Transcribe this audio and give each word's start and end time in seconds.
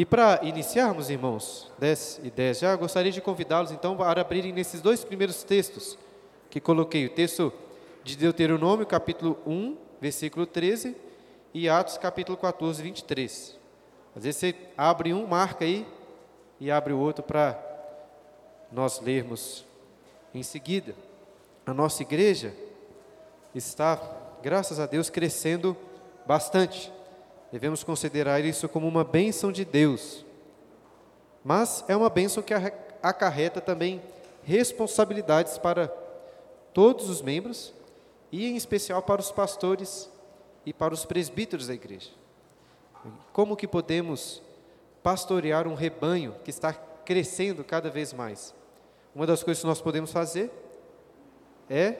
E 0.00 0.04
para 0.06 0.40
iniciarmos, 0.42 1.10
irmãos, 1.10 1.70
10 1.78 2.22
e 2.24 2.30
10 2.30 2.60
já, 2.60 2.74
gostaria 2.74 3.12
de 3.12 3.20
convidá-los 3.20 3.70
então 3.70 3.94
para 3.94 4.22
abrirem 4.22 4.50
nesses 4.50 4.80
dois 4.80 5.04
primeiros 5.04 5.42
textos 5.42 5.98
que 6.48 6.58
coloquei, 6.58 7.04
o 7.04 7.10
texto 7.10 7.52
de 8.02 8.16
Deuteronômio, 8.16 8.86
capítulo 8.86 9.36
1, 9.46 9.76
versículo 10.00 10.46
13, 10.46 10.96
e 11.52 11.68
Atos, 11.68 11.98
capítulo 11.98 12.38
14, 12.38 12.82
23. 12.82 13.58
Às 14.16 14.24
vezes 14.24 14.40
você 14.40 14.54
abre 14.74 15.12
um, 15.12 15.26
marca 15.26 15.66
aí, 15.66 15.86
e 16.58 16.70
abre 16.70 16.94
o 16.94 16.98
outro 16.98 17.22
para 17.22 17.62
nós 18.72 19.02
lermos 19.02 19.66
em 20.32 20.42
seguida. 20.42 20.94
A 21.66 21.74
nossa 21.74 22.00
igreja 22.00 22.54
está, 23.54 24.00
graças 24.42 24.80
a 24.80 24.86
Deus, 24.86 25.10
crescendo 25.10 25.76
bastante. 26.26 26.90
Devemos 27.52 27.82
considerar 27.82 28.44
isso 28.44 28.68
como 28.68 28.86
uma 28.86 29.02
bênção 29.02 29.50
de 29.50 29.64
Deus. 29.64 30.24
Mas 31.44 31.84
é 31.88 31.96
uma 31.96 32.08
bênção 32.08 32.42
que 32.42 32.54
acarreta 33.02 33.60
também 33.60 34.00
responsabilidades 34.42 35.58
para 35.58 35.88
todos 36.72 37.08
os 37.08 37.20
membros 37.20 37.74
e 38.30 38.46
em 38.46 38.56
especial 38.56 39.02
para 39.02 39.20
os 39.20 39.32
pastores 39.32 40.10
e 40.64 40.72
para 40.72 40.94
os 40.94 41.04
presbíteros 41.04 41.66
da 41.66 41.74
igreja. 41.74 42.10
Como 43.32 43.56
que 43.56 43.66
podemos 43.66 44.42
pastorear 45.02 45.66
um 45.66 45.74
rebanho 45.74 46.36
que 46.44 46.50
está 46.50 46.72
crescendo 46.72 47.64
cada 47.64 47.90
vez 47.90 48.12
mais? 48.12 48.54
Uma 49.14 49.26
das 49.26 49.42
coisas 49.42 49.62
que 49.62 49.66
nós 49.66 49.80
podemos 49.80 50.12
fazer 50.12 50.50
é 51.68 51.96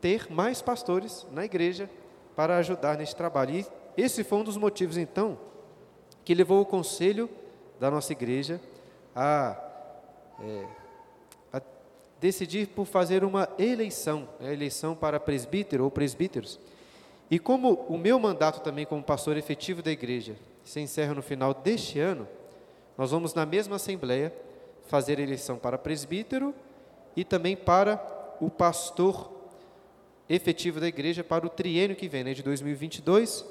ter 0.00 0.30
mais 0.30 0.60
pastores 0.62 1.26
na 1.30 1.44
igreja 1.44 1.88
para 2.36 2.58
ajudar 2.58 2.98
neste 2.98 3.16
trabalho. 3.16 3.56
E 3.56 3.66
esse 3.96 4.22
foi 4.22 4.38
um 4.38 4.44
dos 4.44 4.58
motivos, 4.58 4.98
então, 4.98 5.38
que 6.22 6.34
levou 6.34 6.60
o 6.60 6.66
conselho 6.66 7.28
da 7.80 7.90
nossa 7.90 8.12
igreja 8.12 8.60
a, 9.14 9.56
é, 10.40 10.66
a 11.52 11.62
decidir 12.20 12.68
por 12.68 12.84
fazer 12.84 13.24
uma 13.24 13.48
eleição, 13.58 14.28
a 14.38 14.44
né, 14.44 14.52
eleição 14.52 14.94
para 14.94 15.18
presbítero 15.18 15.84
ou 15.84 15.90
presbíteros. 15.90 16.60
E 17.30 17.38
como 17.38 17.72
o 17.88 17.96
meu 17.96 18.20
mandato 18.20 18.60
também 18.60 18.84
como 18.84 19.02
pastor 19.02 19.36
efetivo 19.36 19.82
da 19.82 19.90
igreja 19.90 20.36
se 20.62 20.78
encerra 20.80 21.14
no 21.14 21.22
final 21.22 21.54
deste 21.54 21.98
ano, 21.98 22.28
nós 22.98 23.10
vamos 23.10 23.34
na 23.34 23.46
mesma 23.46 23.76
assembleia 23.76 24.32
fazer 24.86 25.18
eleição 25.18 25.56
para 25.56 25.78
presbítero 25.78 26.54
e 27.16 27.24
também 27.24 27.56
para 27.56 28.00
o 28.40 28.50
pastor 28.50 29.35
efetivo 30.28 30.80
da 30.80 30.88
igreja 30.88 31.22
para 31.22 31.46
o 31.46 31.48
triênio 31.48 31.96
que 31.96 32.08
vem, 32.08 32.24
né, 32.24 32.34
de 32.34 32.42
2022 32.42 33.44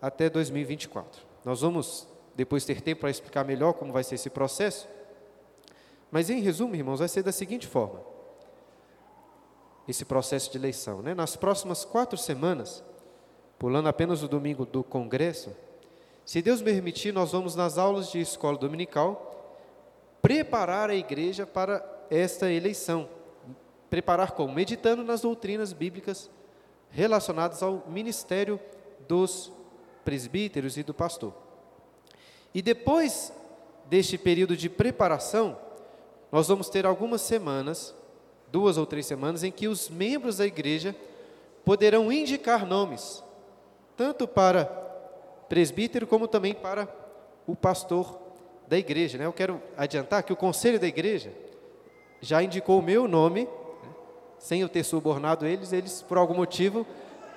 até 0.00 0.28
2024. 0.28 1.22
Nós 1.44 1.60
vamos 1.60 2.06
depois 2.34 2.64
ter 2.64 2.80
tempo 2.80 3.02
para 3.02 3.10
explicar 3.10 3.44
melhor 3.44 3.72
como 3.74 3.92
vai 3.92 4.04
ser 4.04 4.14
esse 4.14 4.30
processo. 4.30 4.88
Mas 6.10 6.30
em 6.30 6.40
resumo, 6.40 6.74
irmãos, 6.74 6.98
vai 6.98 7.08
ser 7.08 7.22
da 7.22 7.32
seguinte 7.32 7.66
forma: 7.66 8.00
esse 9.86 10.04
processo 10.04 10.50
de 10.50 10.58
eleição. 10.58 11.02
Né? 11.02 11.14
Nas 11.14 11.36
próximas 11.36 11.84
quatro 11.84 12.18
semanas, 12.18 12.82
pulando 13.58 13.88
apenas 13.88 14.22
o 14.22 14.28
domingo 14.28 14.64
do 14.64 14.82
congresso, 14.82 15.54
se 16.24 16.40
Deus 16.42 16.62
permitir, 16.62 17.12
nós 17.12 17.32
vamos 17.32 17.54
nas 17.56 17.78
aulas 17.78 18.10
de 18.10 18.20
escola 18.20 18.56
dominical 18.56 19.26
preparar 20.22 20.90
a 20.90 20.94
igreja 20.94 21.46
para 21.46 21.84
esta 22.10 22.50
eleição. 22.50 23.08
Preparar 23.90 24.30
como? 24.32 24.54
Meditando 24.54 25.04
nas 25.04 25.20
doutrinas 25.20 25.72
bíblicas 25.72 26.30
relacionadas 26.90 27.62
ao 27.62 27.84
ministério 27.88 28.58
dos 29.06 29.52
presbíteros 30.04 30.76
e 30.76 30.82
do 30.82 30.94
pastor. 30.94 31.34
E 32.54 32.62
depois 32.62 33.32
deste 33.86 34.16
período 34.16 34.56
de 34.56 34.68
preparação, 34.68 35.58
nós 36.30 36.48
vamos 36.48 36.68
ter 36.68 36.86
algumas 36.86 37.20
semanas, 37.20 37.94
duas 38.50 38.76
ou 38.76 38.86
três 38.86 39.06
semanas, 39.06 39.42
em 39.42 39.50
que 39.50 39.66
os 39.66 39.88
membros 39.88 40.36
da 40.36 40.46
igreja 40.46 40.94
poderão 41.64 42.10
indicar 42.10 42.64
nomes, 42.64 43.22
tanto 43.96 44.26
para 44.26 44.64
presbítero 45.48 46.06
como 46.06 46.28
também 46.28 46.54
para 46.54 46.88
o 47.46 47.56
pastor 47.56 48.18
da 48.68 48.78
igreja. 48.78 49.18
Né? 49.18 49.26
Eu 49.26 49.32
quero 49.32 49.60
adiantar 49.76 50.22
que 50.22 50.32
o 50.32 50.36
conselho 50.36 50.78
da 50.78 50.86
igreja 50.86 51.32
já 52.20 52.42
indicou 52.42 52.78
o 52.78 52.82
meu 52.82 53.08
nome? 53.08 53.48
Sem 54.40 54.62
eu 54.62 54.68
ter 54.68 54.82
subornado 54.82 55.46
eles, 55.46 55.72
eles, 55.72 56.02
por 56.02 56.18
algum 56.18 56.34
motivo, 56.34 56.84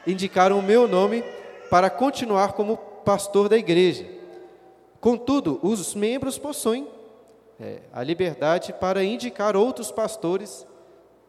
indicaram 0.07 0.57
o 0.57 0.63
meu 0.63 0.87
nome 0.87 1.23
para 1.69 1.87
continuar 1.87 2.53
como 2.53 2.77
pastor 3.05 3.47
da 3.47 3.55
igreja. 3.55 4.09
Contudo, 4.99 5.59
os 5.61 5.93
membros 5.93 6.39
possuem 6.39 6.87
é, 7.59 7.81
a 7.93 8.01
liberdade 8.01 8.73
para 8.73 9.03
indicar 9.03 9.55
outros 9.55 9.91
pastores 9.91 10.65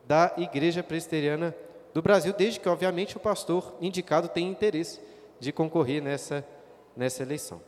da 0.06 0.32
Igreja 0.38 0.82
Presbiteriana 0.82 1.54
do 1.92 2.00
Brasil, 2.00 2.32
desde 2.32 2.58
que, 2.58 2.68
obviamente, 2.68 3.18
o 3.18 3.20
pastor 3.20 3.74
indicado 3.80 4.28
tenha 4.28 4.50
interesse 4.50 4.98
de 5.38 5.52
concorrer 5.52 6.02
nessa, 6.02 6.42
nessa 6.96 7.22
eleição 7.22 7.60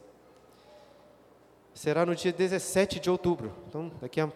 será 1.77 2.07
no 2.07 2.17
dia 2.17 2.33
17 2.33 2.99
de 2.99 3.11
outubro. 3.11 3.53
Então, 3.69 3.93
daqui 4.01 4.19
a 4.19 4.33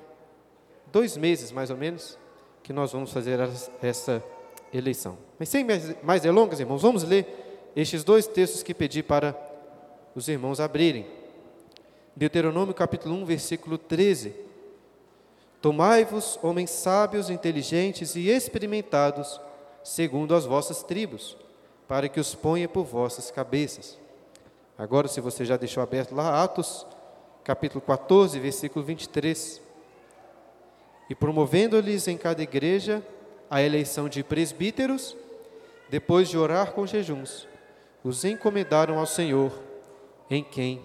dois 0.92 1.16
meses, 1.16 1.50
mais 1.50 1.70
ou 1.70 1.76
menos, 1.76 2.18
que 2.62 2.72
nós 2.72 2.92
vamos 2.92 3.12
fazer 3.12 3.38
essa 3.82 4.22
eleição. 4.72 5.18
Mas 5.38 5.48
sem 5.48 5.66
mais 6.02 6.22
delongas, 6.22 6.60
irmãos, 6.60 6.82
vamos 6.82 7.02
ler 7.02 7.70
estes 7.74 8.04
dois 8.04 8.26
textos 8.26 8.62
que 8.62 8.74
pedi 8.74 9.02
para 9.02 9.36
os 10.14 10.28
irmãos 10.28 10.60
abrirem. 10.60 11.06
Deuteronômio 12.14 12.74
capítulo 12.74 13.14
1, 13.16 13.24
versículo 13.24 13.78
13. 13.78 14.34
Tomai-vos, 15.62 16.38
homens 16.42 16.70
sábios, 16.70 17.30
inteligentes 17.30 18.16
e 18.16 18.28
experimentados, 18.28 19.40
segundo 19.84 20.34
as 20.34 20.44
vossas 20.44 20.82
tribos, 20.82 21.36
para 21.86 22.08
que 22.08 22.18
os 22.18 22.34
ponha 22.34 22.68
por 22.68 22.84
vossas 22.84 23.30
cabeças. 23.30 23.98
Agora, 24.76 25.08
se 25.08 25.20
você 25.20 25.44
já 25.44 25.56
deixou 25.56 25.82
aberto 25.82 26.14
lá, 26.14 26.42
Atos 26.42 26.86
capítulo 27.44 27.80
14, 27.80 28.38
versículo 28.38 28.84
23. 28.84 29.60
E 31.10 31.14
promovendo-lhes 31.14 32.06
em 32.06 32.16
cada 32.16 32.40
igreja 32.40 33.04
a 33.50 33.60
eleição 33.60 34.08
de 34.08 34.22
presbíteros, 34.22 35.16
depois 35.88 36.28
de 36.28 36.38
orar 36.38 36.70
com 36.72 36.86
jejuns, 36.86 37.48
os 38.04 38.24
encomendaram 38.24 38.96
ao 38.96 39.06
Senhor, 39.06 39.52
em 40.30 40.44
quem 40.44 40.80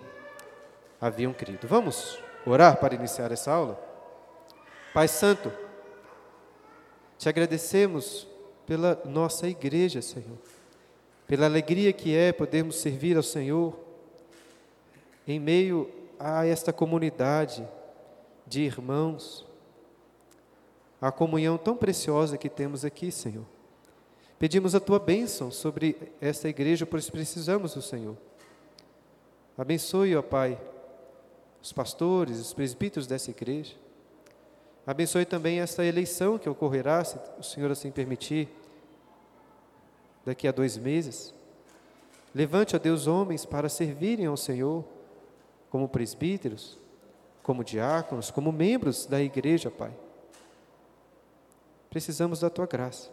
haviam 0.99 1.31
crido. 1.31 1.67
Vamos 1.67 2.19
orar 2.43 2.77
para 2.77 2.95
iniciar 2.95 3.31
essa 3.31 3.51
aula? 3.51 3.79
Pai 4.91 5.07
Santo, 5.07 5.51
te 7.19 7.29
agradecemos 7.29 8.27
pela 8.65 8.99
nossa 9.05 9.47
igreja, 9.47 10.01
Senhor, 10.01 10.39
pela 11.27 11.45
alegria 11.45 11.93
que 11.93 12.15
é 12.15 12.33
podermos 12.33 12.77
servir 12.77 13.15
ao 13.15 13.23
Senhor 13.23 13.77
em 15.27 15.39
meio 15.39 15.89
a 16.19 16.45
esta 16.47 16.73
comunidade 16.73 17.67
de 18.47 18.61
irmãos, 18.61 19.45
a 21.07 21.11
comunhão 21.11 21.55
tão 21.55 21.77
preciosa 21.77 22.35
que 22.35 22.49
temos 22.49 22.83
aqui, 22.83 23.11
Senhor. 23.11 23.45
Pedimos 24.39 24.73
a 24.73 24.79
tua 24.79 24.97
bênção 24.97 25.51
sobre 25.51 26.11
esta 26.19 26.49
igreja, 26.49 26.83
pois 26.83 27.11
precisamos 27.11 27.75
do 27.75 27.81
Senhor. 27.81 28.17
Abençoe, 29.55 30.15
ó 30.15 30.23
Pai, 30.23 30.59
os 31.61 31.71
pastores, 31.71 32.39
os 32.39 32.55
presbíteros 32.55 33.05
dessa 33.05 33.29
igreja. 33.29 33.75
Abençoe 34.83 35.25
também 35.25 35.59
esta 35.59 35.85
eleição 35.85 36.39
que 36.39 36.49
ocorrerá, 36.49 37.03
se 37.03 37.19
o 37.37 37.43
Senhor 37.43 37.69
assim 37.69 37.91
permitir, 37.91 38.49
daqui 40.25 40.47
a 40.47 40.51
dois 40.51 40.75
meses. 40.75 41.35
Levante, 42.33 42.75
ó 42.75 42.79
Deus, 42.79 43.05
homens 43.05 43.45
para 43.45 43.69
servirem 43.69 44.25
ao 44.25 44.35
Senhor 44.35 44.83
como 45.69 45.87
presbíteros, 45.87 46.79
como 47.43 47.63
diáconos, 47.63 48.31
como 48.31 48.51
membros 48.51 49.05
da 49.05 49.21
igreja, 49.21 49.69
Pai. 49.69 49.95
Precisamos 51.95 52.41
da 52.41 52.49
tua 52.49 52.65
graça. 52.65 53.09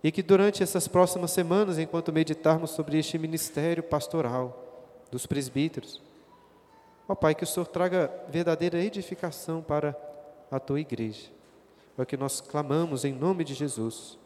E 0.00 0.12
que 0.12 0.22
durante 0.22 0.62
essas 0.62 0.86
próximas 0.86 1.32
semanas, 1.32 1.76
enquanto 1.76 2.12
meditarmos 2.12 2.70
sobre 2.70 2.96
este 3.00 3.18
ministério 3.18 3.82
pastoral 3.82 4.94
dos 5.10 5.26
presbíteros, 5.26 6.00
ó 7.08 7.16
Pai, 7.16 7.34
que 7.34 7.42
o 7.42 7.46
Senhor 7.48 7.66
traga 7.66 8.08
verdadeira 8.28 8.78
edificação 8.78 9.60
para 9.60 9.98
a 10.52 10.60
tua 10.60 10.78
igreja. 10.78 11.32
É 11.98 12.02
o 12.02 12.06
que 12.06 12.16
nós 12.16 12.40
clamamos 12.40 13.04
em 13.04 13.12
nome 13.12 13.42
de 13.42 13.54
Jesus. 13.54 14.16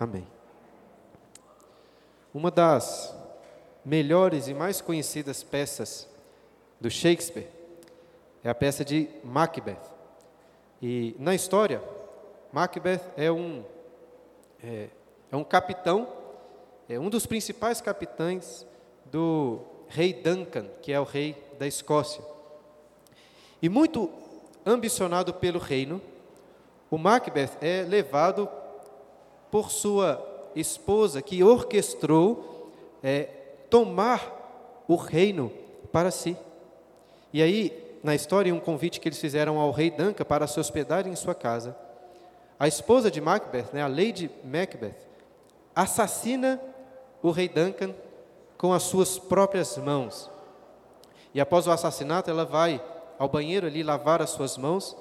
Amém. 0.00 0.26
Uma 2.34 2.50
das 2.50 3.14
melhores 3.84 4.48
e 4.48 4.52
mais 4.52 4.80
conhecidas 4.80 5.44
peças 5.44 6.08
do 6.80 6.90
Shakespeare. 6.90 7.46
É 8.42 8.50
a 8.50 8.54
peça 8.54 8.84
de 8.84 9.08
Macbeth. 9.22 9.94
E 10.82 11.14
na 11.20 11.36
história, 11.36 11.80
Macbeth 12.52 13.00
é 13.16 13.30
um, 13.30 13.64
é, 14.62 14.88
é 15.30 15.36
um 15.36 15.44
capitão, 15.44 16.08
é 16.88 16.98
um 16.98 17.10
dos 17.10 17.26
principais 17.26 17.80
capitães 17.80 18.66
do 19.04 19.60
rei 19.88 20.12
Duncan, 20.12 20.66
que 20.82 20.92
é 20.92 21.00
o 21.00 21.04
rei 21.04 21.36
da 21.58 21.66
Escócia. 21.66 22.22
E 23.60 23.68
muito 23.68 24.10
ambicionado 24.64 25.32
pelo 25.34 25.58
reino, 25.58 26.00
o 26.90 26.98
Macbeth 26.98 27.58
é 27.60 27.82
levado 27.82 28.48
por 29.50 29.70
sua 29.70 30.24
esposa, 30.54 31.22
que 31.22 31.42
orquestrou 31.42 32.70
é, 33.02 33.24
tomar 33.70 34.84
o 34.88 34.96
reino 34.96 35.52
para 35.92 36.10
si. 36.10 36.36
E 37.32 37.42
aí, 37.42 37.98
na 38.02 38.14
história, 38.14 38.54
um 38.54 38.60
convite 38.60 39.00
que 39.00 39.08
eles 39.08 39.20
fizeram 39.20 39.58
ao 39.58 39.70
rei 39.70 39.90
Duncan 39.90 40.24
para 40.24 40.46
se 40.46 40.58
hospedar 40.58 41.06
em 41.06 41.16
sua 41.16 41.34
casa. 41.34 41.76
A 42.58 42.66
esposa 42.66 43.10
de 43.10 43.20
Macbeth, 43.20 43.66
né, 43.72 43.82
a 43.82 43.88
Lady 43.88 44.30
Macbeth, 44.42 44.96
assassina 45.74 46.60
o 47.22 47.30
rei 47.30 47.48
Duncan 47.48 47.94
com 48.56 48.72
as 48.72 48.82
suas 48.84 49.18
próprias 49.18 49.76
mãos. 49.76 50.30
E 51.34 51.40
após 51.40 51.66
o 51.66 51.70
assassinato, 51.70 52.30
ela 52.30 52.46
vai 52.46 52.82
ao 53.18 53.28
banheiro 53.28 53.66
ali 53.66 53.82
lavar 53.82 54.22
as 54.22 54.30
suas 54.30 54.56
mãos, 54.56 54.96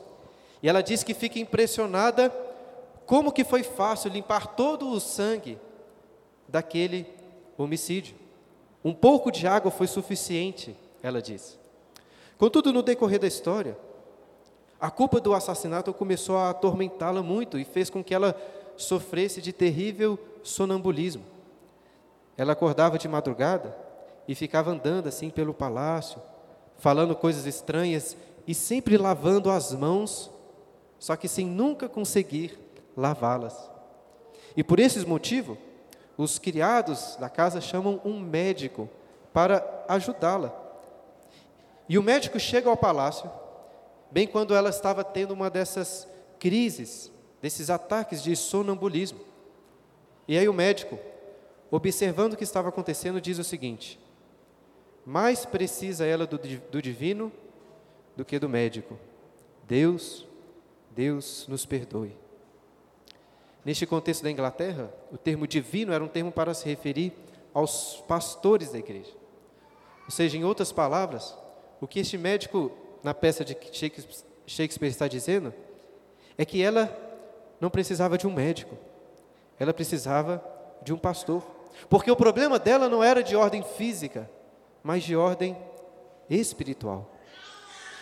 e 0.61 0.67
ela 0.67 0.81
diz 0.81 1.03
que 1.03 1.13
fica 1.13 1.39
impressionada 1.39 2.33
como 3.05 3.31
que 3.31 3.43
foi 3.43 3.63
fácil 3.63 4.11
limpar 4.11 4.55
todo 4.55 4.89
o 4.89 4.99
sangue 4.99 5.57
daquele 6.47 7.07
homicídio. 7.57 8.15
Um 8.83 8.93
pouco 8.93 9.31
de 9.31 9.47
água 9.47 9.71
foi 9.71 9.87
suficiente, 9.87 10.75
ela 11.01 11.21
diz. 11.21 11.59
Contudo, 12.37 12.73
no 12.73 12.83
decorrer 12.83 13.19
da 13.19 13.27
história, 13.27 13.77
a 14.79 14.89
culpa 14.91 15.19
do 15.19 15.33
assassinato 15.33 15.93
começou 15.93 16.37
a 16.37 16.49
atormentá-la 16.49 17.23
muito 17.23 17.57
e 17.57 17.63
fez 17.63 17.89
com 17.89 18.03
que 18.03 18.13
ela 18.13 18.35
sofresse 18.77 19.41
de 19.41 19.53
terrível 19.53 20.19
sonambulismo. 20.43 21.23
Ela 22.37 22.53
acordava 22.53 22.97
de 22.97 23.07
madrugada 23.07 23.75
e 24.27 24.35
ficava 24.35 24.71
andando 24.71 25.07
assim 25.07 25.29
pelo 25.29 25.53
palácio, 25.53 26.21
falando 26.77 27.15
coisas 27.15 27.45
estranhas 27.45 28.17
e 28.45 28.53
sempre 28.53 28.97
lavando 28.97 29.49
as 29.49 29.73
mãos, 29.73 30.29
só 30.99 31.15
que 31.15 31.27
sem 31.27 31.45
nunca 31.45 31.87
conseguir 31.87 32.59
lavá-las. 32.95 33.69
E 34.57 34.63
por 34.63 34.79
esses 34.79 35.05
motivos, 35.05 35.57
os 36.17 36.37
criados 36.39 37.15
da 37.19 37.29
casa 37.29 37.59
chamam 37.59 37.99
um 38.05 38.19
médico 38.19 38.89
para 39.33 39.85
ajudá-la. 39.87 40.53
E 41.87 41.97
o 41.97 42.03
médico 42.03 42.39
chega 42.39 42.69
ao 42.69 42.77
palácio, 42.77 43.29
bem 44.11 44.27
quando 44.27 44.53
ela 44.53 44.69
estava 44.69 45.03
tendo 45.03 45.33
uma 45.33 45.49
dessas 45.49 46.07
crises, 46.39 47.11
desses 47.41 47.69
ataques 47.69 48.21
de 48.23 48.35
sonambulismo. 48.35 49.19
E 50.27 50.37
aí 50.37 50.47
o 50.47 50.53
médico, 50.53 50.97
observando 51.69 52.33
o 52.33 52.37
que 52.37 52.43
estava 52.43 52.69
acontecendo, 52.69 53.21
diz 53.21 53.37
o 53.37 53.43
seguinte: 53.43 53.99
mais 55.05 55.45
precisa 55.45 56.05
ela 56.05 56.25
do, 56.25 56.37
do 56.37 56.81
divino 56.81 57.31
do 58.15 58.25
que 58.25 58.39
do 58.39 58.49
médico. 58.49 58.97
Deus, 59.67 60.25
Deus 60.91 61.45
nos 61.47 61.65
perdoe. 61.65 62.15
Neste 63.63 63.85
contexto 63.85 64.23
da 64.23 64.31
Inglaterra, 64.31 64.93
o 65.11 65.17
termo 65.17 65.47
divino 65.47 65.91
era 65.91 66.03
um 66.03 66.07
termo 66.07 66.31
para 66.31 66.53
se 66.53 66.65
referir 66.65 67.13
aos 67.53 68.03
pastores 68.07 68.71
da 68.71 68.77
igreja. 68.77 69.11
Ou 70.05 70.11
seja, 70.11 70.37
em 70.37 70.43
outras 70.43 70.71
palavras, 70.71 71.35
o 71.81 71.87
que 71.87 71.99
este 71.99 72.17
médico, 72.17 72.71
na 73.05 73.13
peça 73.13 73.45
de 73.45 73.55
Shakespeare, 74.47 74.89
está 74.89 75.07
dizendo, 75.07 75.53
é 76.35 76.43
que 76.43 76.59
ela 76.59 76.89
não 77.61 77.69
precisava 77.69 78.17
de 78.17 78.25
um 78.25 78.33
médico, 78.33 78.75
ela 79.59 79.71
precisava 79.71 80.43
de 80.81 80.91
um 80.91 80.97
pastor. 80.97 81.43
Porque 81.87 82.09
o 82.09 82.15
problema 82.15 82.57
dela 82.57 82.89
não 82.89 83.03
era 83.03 83.21
de 83.21 83.35
ordem 83.35 83.61
física, 83.61 84.27
mas 84.81 85.03
de 85.03 85.15
ordem 85.15 85.55
espiritual. 86.27 87.13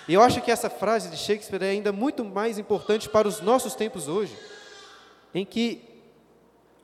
E 0.07 0.13
eu 0.13 0.21
acho 0.21 0.41
que 0.41 0.49
essa 0.49 0.69
frase 0.69 1.09
de 1.09 1.17
Shakespeare 1.17 1.63
é 1.63 1.71
ainda 1.71 1.91
muito 1.91 2.23
mais 2.23 2.57
importante 2.57 3.09
para 3.09 3.27
os 3.27 3.41
nossos 3.41 3.75
tempos 3.75 4.07
hoje, 4.07 4.37
em 5.35 5.45
que, 5.45 5.83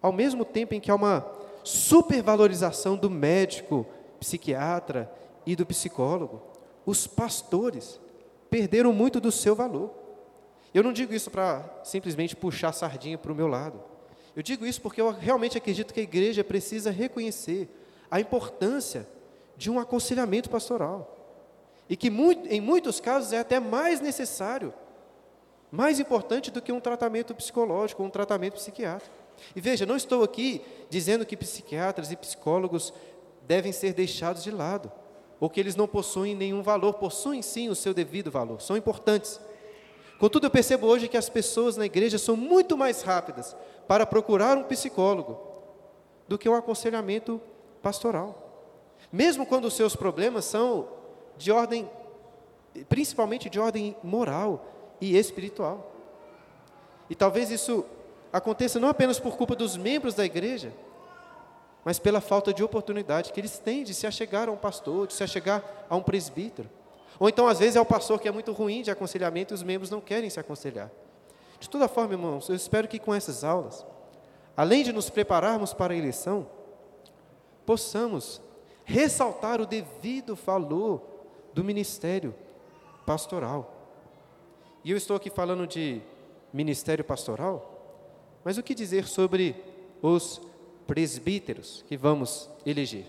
ao 0.01 0.11
mesmo 0.11 0.43
tempo 0.43 0.73
em 0.73 0.81
que 0.81 0.91
há 0.91 0.95
uma 0.95 1.25
supervalorização 1.63 2.97
do 2.97 3.09
médico, 3.09 3.85
psiquiatra 4.19 5.09
e 5.45 5.55
do 5.55 5.65
psicólogo, 5.65 6.41
os 6.85 7.07
pastores 7.07 7.97
perderam 8.49 8.91
muito 8.93 9.19
do 9.19 9.31
seu 9.31 9.55
valor. 9.55 9.93
Eu 10.73 10.83
não 10.83 10.93
digo 10.93 11.13
isso 11.13 11.31
para 11.31 11.63
simplesmente 11.83 12.35
puxar 12.35 12.69
a 12.69 12.73
sardinha 12.73 13.17
para 13.17 13.31
o 13.31 13.35
meu 13.35 13.47
lado. 13.47 13.81
Eu 14.35 14.43
digo 14.43 14.65
isso 14.65 14.81
porque 14.81 15.01
eu 15.01 15.11
realmente 15.11 15.57
acredito 15.57 15.93
que 15.93 15.99
a 15.99 16.03
igreja 16.03 16.43
precisa 16.43 16.91
reconhecer 16.91 17.69
a 18.09 18.19
importância 18.19 19.07
de 19.57 19.69
um 19.69 19.79
aconselhamento 19.79 20.49
pastoral. 20.49 21.15
E 21.89 21.97
que 21.97 22.09
muito, 22.09 22.47
em 22.47 22.61
muitos 22.61 22.99
casos 22.99 23.33
é 23.33 23.39
até 23.39 23.59
mais 23.59 23.99
necessário, 23.99 24.73
mais 25.71 25.99
importante 25.99 26.51
do 26.51 26.61
que 26.61 26.71
um 26.71 26.79
tratamento 26.79 27.33
psicológico, 27.33 28.03
um 28.03 28.09
tratamento 28.09 28.53
psiquiátrico. 28.53 29.15
E 29.55 29.61
veja, 29.61 29.85
não 29.85 29.95
estou 29.95 30.23
aqui 30.23 30.61
dizendo 30.89 31.25
que 31.25 31.35
psiquiatras 31.35 32.11
e 32.11 32.15
psicólogos 32.15 32.93
devem 33.47 33.71
ser 33.71 33.93
deixados 33.93 34.43
de 34.43 34.51
lado, 34.51 34.91
ou 35.39 35.49
que 35.49 35.59
eles 35.59 35.75
não 35.75 35.87
possuem 35.87 36.35
nenhum 36.35 36.61
valor, 36.61 36.93
possuem 36.95 37.41
sim 37.41 37.69
o 37.69 37.75
seu 37.75 37.93
devido 37.93 38.29
valor, 38.29 38.61
são 38.61 38.75
importantes. 38.75 39.39
Contudo, 40.19 40.47
eu 40.47 40.51
percebo 40.51 40.85
hoje 40.85 41.07
que 41.07 41.15
as 41.15 41.29
pessoas 41.29 41.77
na 41.77 41.85
igreja 41.85 42.17
são 42.17 42.35
muito 42.35 42.77
mais 42.77 43.01
rápidas 43.01 43.55
para 43.87 44.05
procurar 44.05 44.57
um 44.57 44.63
psicólogo 44.63 45.39
do 46.27 46.37
que 46.37 46.49
um 46.49 46.55
aconselhamento 46.55 47.41
pastoral. 47.81 48.49
Mesmo 49.11 49.45
quando 49.45 49.65
os 49.65 49.73
seus 49.73 49.95
problemas 49.95 50.43
são 50.43 50.89
de 51.37 51.51
ordem, 51.51 51.89
principalmente 52.89 53.49
de 53.49 53.59
ordem 53.59 53.95
moral 54.03 54.65
e 54.99 55.17
espiritual. 55.17 55.89
E 57.09 57.15
talvez 57.15 57.49
isso 57.49 57.85
aconteça 58.31 58.79
não 58.79 58.89
apenas 58.89 59.19
por 59.19 59.37
culpa 59.37 59.55
dos 59.55 59.77
membros 59.77 60.13
da 60.13 60.25
igreja, 60.25 60.73
mas 61.89 61.97
pela 61.97 62.21
falta 62.21 62.53
de 62.53 62.63
oportunidade 62.63 63.33
que 63.33 63.39
eles 63.39 63.57
têm 63.57 63.83
de 63.83 63.95
se 63.95 64.05
achegar 64.05 64.47
a 64.47 64.51
um 64.51 64.55
pastor, 64.55 65.07
de 65.07 65.13
se 65.15 65.23
achegar 65.23 65.63
a 65.89 65.95
um 65.95 66.03
presbítero. 66.03 66.69
Ou 67.17 67.27
então, 67.27 67.47
às 67.47 67.57
vezes, 67.57 67.75
é 67.75 67.81
o 67.81 67.85
pastor 67.85 68.19
que 68.19 68.27
é 68.27 68.31
muito 68.31 68.51
ruim 68.51 68.83
de 68.83 68.91
aconselhamento 68.91 69.51
e 69.51 69.55
os 69.55 69.63
membros 69.63 69.89
não 69.89 69.99
querem 69.99 70.29
se 70.29 70.39
aconselhar. 70.39 70.91
De 71.59 71.67
toda 71.67 71.87
forma, 71.87 72.13
irmãos, 72.13 72.47
eu 72.47 72.53
espero 72.53 72.87
que 72.87 72.99
com 72.99 73.11
essas 73.11 73.43
aulas, 73.43 73.83
além 74.55 74.83
de 74.83 74.93
nos 74.93 75.09
prepararmos 75.09 75.73
para 75.73 75.95
a 75.95 75.97
eleição, 75.97 76.45
possamos 77.65 78.39
ressaltar 78.85 79.59
o 79.59 79.65
devido 79.65 80.35
valor 80.35 81.01
do 81.55 81.63
ministério 81.63 82.35
pastoral. 83.03 83.73
E 84.83 84.91
eu 84.91 84.97
estou 84.97 85.15
aqui 85.15 85.31
falando 85.31 85.65
de 85.65 86.03
ministério 86.53 87.03
pastoral, 87.03 88.37
mas 88.43 88.59
o 88.59 88.63
que 88.63 88.75
dizer 88.75 89.07
sobre 89.07 89.55
os 90.03 90.39
presbíteros 90.89 91.85
que 91.87 91.95
vamos 91.95 92.49
eleger? 92.65 93.05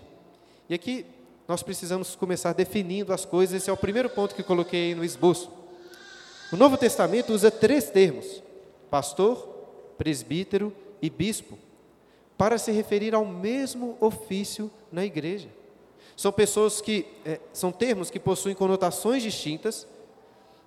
E 0.69 0.73
aqui 0.75 1.03
nós 1.47 1.63
precisamos 1.63 2.15
começar 2.15 2.53
definindo 2.53 3.11
as 3.11 3.25
coisas, 3.25 3.55
esse 3.55 3.71
é 3.71 3.73
o 3.73 3.77
primeiro 3.77 4.07
ponto 4.07 4.35
que 4.35 4.43
coloquei 4.43 4.89
aí 4.89 4.95
no 4.95 5.03
esboço. 5.03 5.51
O 6.53 6.55
Novo 6.55 6.77
Testamento 6.77 7.33
usa 7.33 7.49
três 7.49 7.89
termos: 7.89 8.43
pastor, 8.91 9.35
presbítero 9.97 10.71
e 11.01 11.09
bispo, 11.09 11.57
para 12.37 12.59
se 12.59 12.71
referir 12.71 13.15
ao 13.15 13.25
mesmo 13.25 13.97
ofício 13.99 14.69
na 14.91 15.03
igreja. 15.03 15.49
São 16.15 16.31
pessoas 16.31 16.81
que 16.81 17.07
é, 17.25 17.39
são 17.51 17.71
termos 17.71 18.11
que 18.11 18.19
possuem 18.19 18.53
conotações 18.53 19.23
distintas, 19.23 19.87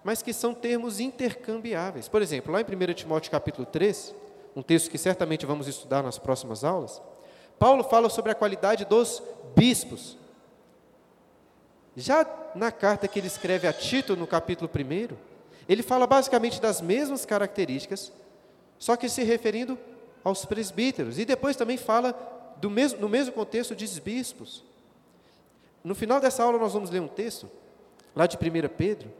mas 0.03 0.21
que 0.21 0.33
são 0.33 0.53
termos 0.53 0.99
intercambiáveis. 0.99 2.09
Por 2.09 2.21
exemplo, 2.21 2.53
lá 2.53 2.61
em 2.61 2.65
1 2.65 2.93
Timóteo 2.95 3.31
capítulo 3.31 3.65
3, 3.67 4.13
um 4.55 4.63
texto 4.63 4.91
que 4.91 4.99
certamente 4.99 5.47
vamos 5.47 5.67
estudar 5.67 6.03
nas 6.03 6.19
próximas 6.19 6.65
aulas, 6.65 7.01
Paulo 7.59 7.85
fala 7.85 8.09
sobre 8.09 8.33
a 8.33 8.35
qualidade 8.35 8.85
dos 8.85 9.23
bispos. 9.55 10.17
Já 11.97 12.27
na 12.55 12.73
carta 12.73 13.07
que 13.07 13.19
ele 13.19 13.27
escreve 13.27 13.67
a 13.67 13.73
Tito, 13.73 14.17
no 14.17 14.27
capítulo 14.27 14.69
1, 14.69 15.17
ele 15.69 15.83
fala 15.83 16.07
basicamente 16.07 16.61
das 16.61 16.81
mesmas 16.81 17.25
características, 17.25 18.13
só 18.79 18.97
que 18.97 19.09
se 19.09 19.23
referindo 19.23 19.79
aos 20.23 20.45
presbíteros. 20.45 21.19
E 21.19 21.25
depois 21.25 21.57
também 21.57 21.77
fala, 21.77 22.13
do 22.57 22.69
mesmo, 22.69 23.01
no 23.01 23.09
mesmo 23.09 23.33
contexto, 23.33 23.75
de 23.75 24.01
bispos. 24.01 24.65
No 25.83 25.95
final 25.95 26.21
dessa 26.21 26.43
aula, 26.43 26.59
nós 26.59 26.73
vamos 26.73 26.91
ler 26.91 27.01
um 27.01 27.09
texto, 27.09 27.49
lá 28.15 28.27
de 28.27 28.37
1 28.37 28.69
Pedro, 28.77 29.11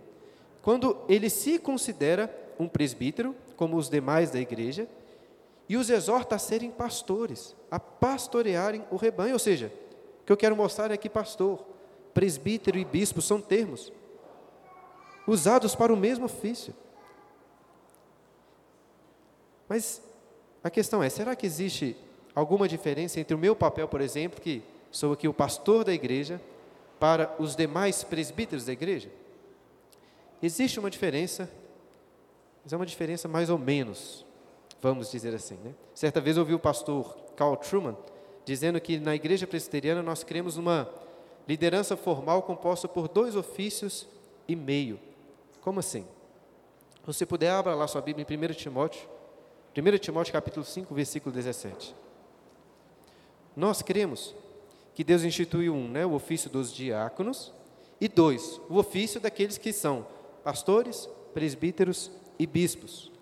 quando 0.63 0.97
ele 1.09 1.29
se 1.29 1.59
considera 1.59 2.35
um 2.59 2.69
presbítero, 2.69 3.37
como 3.57 3.77
os 3.77 3.89
demais 3.89 4.31
da 4.31 4.41
igreja, 4.41 4.89
e 5.69 5.77
os 5.77 5.89
exorta 5.91 6.37
a 6.37 6.39
serem 6.39 6.71
pastores, 6.71 7.55
a 7.71 7.81
pastorearem 7.81 8.85
o 8.91 8.97
rebanho. 8.97 9.33
Ou 9.33 9.39
seja, 9.39 9.73
o 10.21 10.25
que 10.25 10.33
eu 10.33 10.37
quero 10.37 10.57
mostrar 10.57 10.91
é 10.91 10.97
que 10.97 11.09
pastor, 11.09 11.65
presbítero 12.13 12.79
e 12.79 12.85
bispo 12.85 13.23
são 13.23 13.41
termos 13.41 13.93
usados 15.27 15.75
para 15.75 15.93
o 15.93 15.97
mesmo 15.97 16.27
ofício. 16.27 16.75
Mas 19.69 20.03
a 20.63 20.71
questão 20.71 21.03
é: 21.03 21.09
será 21.09 21.35
que 21.35 21.47
existe 21.47 21.97
alguma 22.35 22.69
diferença 22.69 23.19
entre 23.21 23.35
o 23.35 23.39
meu 23.39 23.57
papel, 23.57 23.89
por 23.89 24.01
exemplo, 24.01 24.41
que 24.41 24.63
sou 24.91 25.13
aqui 25.13 25.27
o 25.27 25.35
pastor 25.35 25.85
da 25.85 25.93
igreja, 25.93 26.41
para 27.01 27.35
os 27.39 27.57
demais 27.57 28.05
presbíteros 28.05 28.67
da 28.67 28.73
igreja? 28.73 29.11
Existe 30.43 30.79
uma 30.79 30.91
diferença, 30.91 31.51
mas 32.63 32.73
é 32.73 32.77
uma 32.77 32.87
diferença 32.87 33.27
mais 33.27 33.49
ou 33.49 33.59
menos, 33.59 34.25
vamos 34.89 35.11
dizer 35.11 35.35
assim. 35.35 35.57
Né? 35.65 35.75
Certa 35.95 36.21
vez 36.21 36.37
ouvi 36.37 36.53
o 36.53 36.59
pastor 36.59 37.17
Carl 37.37 37.57
Truman 37.57 37.97
dizendo 38.45 38.79
que 38.81 38.99
na 38.99 39.15
igreja 39.15 39.47
presbiteriana 39.47 40.03
nós 40.03 40.23
queremos 40.23 40.59
uma 40.59 40.89
liderança 41.49 41.97
formal 41.97 42.43
composta 42.43 42.87
por 42.87 43.09
dois 43.09 43.35
ofícios 43.35 44.07
e 44.47 44.55
meio. 44.55 45.01
Como 45.63 45.81
assim? 45.81 46.03
Se 47.01 47.07
você 47.07 47.25
puder, 47.25 47.51
abra 47.51 47.75
lá 47.75 47.87
sua 47.89 48.03
Bíblia 48.03 48.27
em 48.29 48.37
1 48.37 48.53
Timóteo, 48.53 49.09
1 49.77 49.99
Timóteo 49.99 50.33
capítulo 50.33 50.65
5, 50.65 50.95
versículo 50.95 51.35
17. 51.35 51.95
Nós 53.57 53.81
cremos 53.81 54.35
que 54.95 55.03
Deus 55.03 55.23
instituiu 55.23 55.75
um, 55.75 55.89
né, 55.89 56.05
o 56.05 56.13
ofício 56.13 56.51
dos 56.51 56.73
diáconos, 56.73 57.53
e 58.01 58.09
dois, 58.09 58.61
o 58.69 58.77
ofício 58.77 59.19
daqueles 59.21 59.57
que 59.57 59.73
são 59.73 60.07
pastores, 60.43 61.09
presbíteros 61.33 62.11
e 62.39 62.47
bispos. 62.47 63.14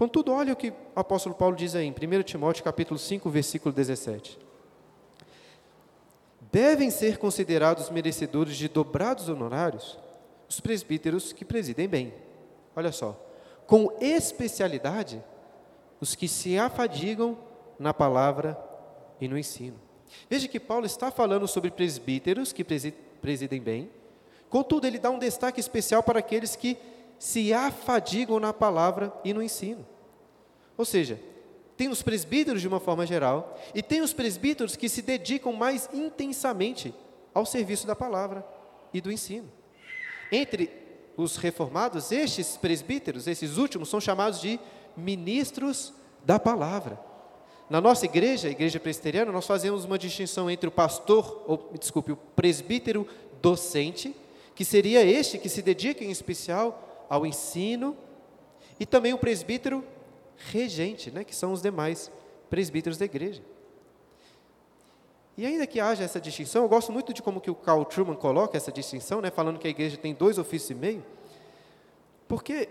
Contudo, 0.00 0.32
olha 0.32 0.54
o 0.54 0.56
que 0.56 0.70
o 0.70 0.74
apóstolo 0.96 1.34
Paulo 1.34 1.54
diz 1.54 1.74
aí 1.74 1.84
em 1.84 1.90
1 1.90 2.22
Timóteo 2.22 2.64
capítulo 2.64 2.98
5, 2.98 3.28
versículo 3.28 3.70
17. 3.74 4.38
Devem 6.50 6.88
ser 6.90 7.18
considerados 7.18 7.90
merecedores 7.90 8.56
de 8.56 8.66
dobrados 8.66 9.28
honorários 9.28 9.98
os 10.48 10.58
presbíteros 10.58 11.34
que 11.34 11.44
presidem 11.44 11.86
bem. 11.86 12.14
Olha 12.74 12.90
só, 12.92 13.14
com 13.66 13.94
especialidade 14.00 15.22
os 16.00 16.14
que 16.14 16.28
se 16.28 16.58
afadigam 16.58 17.36
na 17.78 17.92
palavra 17.92 18.58
e 19.20 19.28
no 19.28 19.36
ensino. 19.36 19.78
Veja 20.30 20.48
que 20.48 20.58
Paulo 20.58 20.86
está 20.86 21.10
falando 21.10 21.46
sobre 21.46 21.70
presbíteros 21.70 22.54
que 22.54 22.64
presidem 22.64 23.60
bem, 23.60 23.90
contudo, 24.48 24.86
ele 24.86 24.98
dá 24.98 25.10
um 25.10 25.18
destaque 25.18 25.60
especial 25.60 26.02
para 26.02 26.20
aqueles 26.20 26.56
que 26.56 26.78
se 27.20 27.52
afadigam 27.52 28.40
na 28.40 28.50
palavra 28.50 29.12
e 29.22 29.34
no 29.34 29.42
ensino. 29.42 29.86
Ou 30.74 30.86
seja, 30.86 31.20
tem 31.76 31.90
os 31.90 32.02
presbíteros 32.02 32.62
de 32.62 32.66
uma 32.66 32.80
forma 32.80 33.04
geral 33.04 33.58
e 33.74 33.82
tem 33.82 34.00
os 34.00 34.14
presbíteros 34.14 34.74
que 34.74 34.88
se 34.88 35.02
dedicam 35.02 35.52
mais 35.52 35.86
intensamente 35.92 36.94
ao 37.34 37.44
serviço 37.44 37.86
da 37.86 37.94
palavra 37.94 38.42
e 38.92 39.02
do 39.02 39.12
ensino. 39.12 39.52
Entre 40.32 40.70
os 41.14 41.36
reformados, 41.36 42.10
estes 42.10 42.56
presbíteros, 42.56 43.26
esses 43.26 43.58
últimos, 43.58 43.90
são 43.90 44.00
chamados 44.00 44.40
de 44.40 44.58
ministros 44.96 45.92
da 46.24 46.38
palavra. 46.38 46.98
Na 47.68 47.82
nossa 47.82 48.06
igreja, 48.06 48.48
a 48.48 48.50
igreja 48.50 48.80
presbiteriana, 48.80 49.30
nós 49.30 49.46
fazemos 49.46 49.84
uma 49.84 49.98
distinção 49.98 50.50
entre 50.50 50.68
o 50.68 50.72
pastor, 50.72 51.44
ou 51.46 51.70
desculpe, 51.78 52.12
o 52.12 52.16
presbítero 52.16 53.06
docente, 53.42 54.16
que 54.54 54.64
seria 54.64 55.04
este 55.04 55.38
que 55.38 55.50
se 55.50 55.60
dedica 55.60 56.02
em 56.02 56.10
especial 56.10 56.86
ao 57.10 57.26
ensino, 57.26 57.96
e 58.78 58.86
também 58.86 59.12
o 59.12 59.18
presbítero 59.18 59.84
regente, 60.36 61.10
né, 61.10 61.24
que 61.24 61.34
são 61.34 61.52
os 61.52 61.60
demais 61.60 62.10
presbíteros 62.48 62.96
da 62.96 63.04
igreja. 63.04 63.42
E 65.36 65.44
ainda 65.44 65.66
que 65.66 65.80
haja 65.80 66.04
essa 66.04 66.20
distinção, 66.20 66.62
eu 66.62 66.68
gosto 66.68 66.92
muito 66.92 67.12
de 67.12 67.20
como 67.20 67.40
que 67.40 67.50
o 67.50 67.54
Carl 67.54 67.84
Truman 67.84 68.14
coloca 68.14 68.56
essa 68.56 68.70
distinção, 68.70 69.20
né, 69.20 69.30
falando 69.30 69.58
que 69.58 69.66
a 69.66 69.70
igreja 69.70 69.96
tem 69.96 70.14
dois 70.14 70.38
ofícios 70.38 70.70
e 70.70 70.74
meio, 70.74 71.04
porque, 72.28 72.68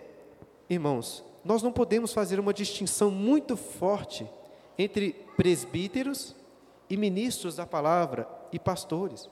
irmãos, 0.69 1.23
nós 1.43 1.61
não 1.61 1.71
podemos 1.71 2.13
fazer 2.13 2.39
uma 2.39 2.53
distinção 2.53 3.11
muito 3.11 3.57
forte 3.57 4.25
entre 4.77 5.11
presbíteros 5.35 6.35
e 6.89 6.95
ministros 6.95 7.57
da 7.57 7.65
palavra 7.65 8.27
e 8.51 8.57
pastores. 8.57 9.29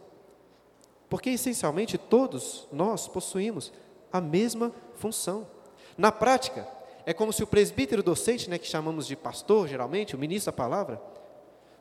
Porque 1.10 1.30
essencialmente 1.30 1.98
todos 1.98 2.68
nós 2.72 3.08
possuímos 3.08 3.72
a 4.17 4.21
mesma 4.21 4.74
função. 4.95 5.47
Na 5.97 6.12
prática, 6.12 6.67
é 7.05 7.13
como 7.13 7.31
se 7.31 7.43
o 7.43 7.47
presbítero 7.47 8.03
docente, 8.03 8.50
né, 8.50 8.57
que 8.57 8.67
chamamos 8.67 9.07
de 9.07 9.15
pastor 9.15 9.67
geralmente, 9.67 10.15
o 10.15 10.19
ministro 10.19 10.51
da 10.51 10.57
palavra, 10.57 11.01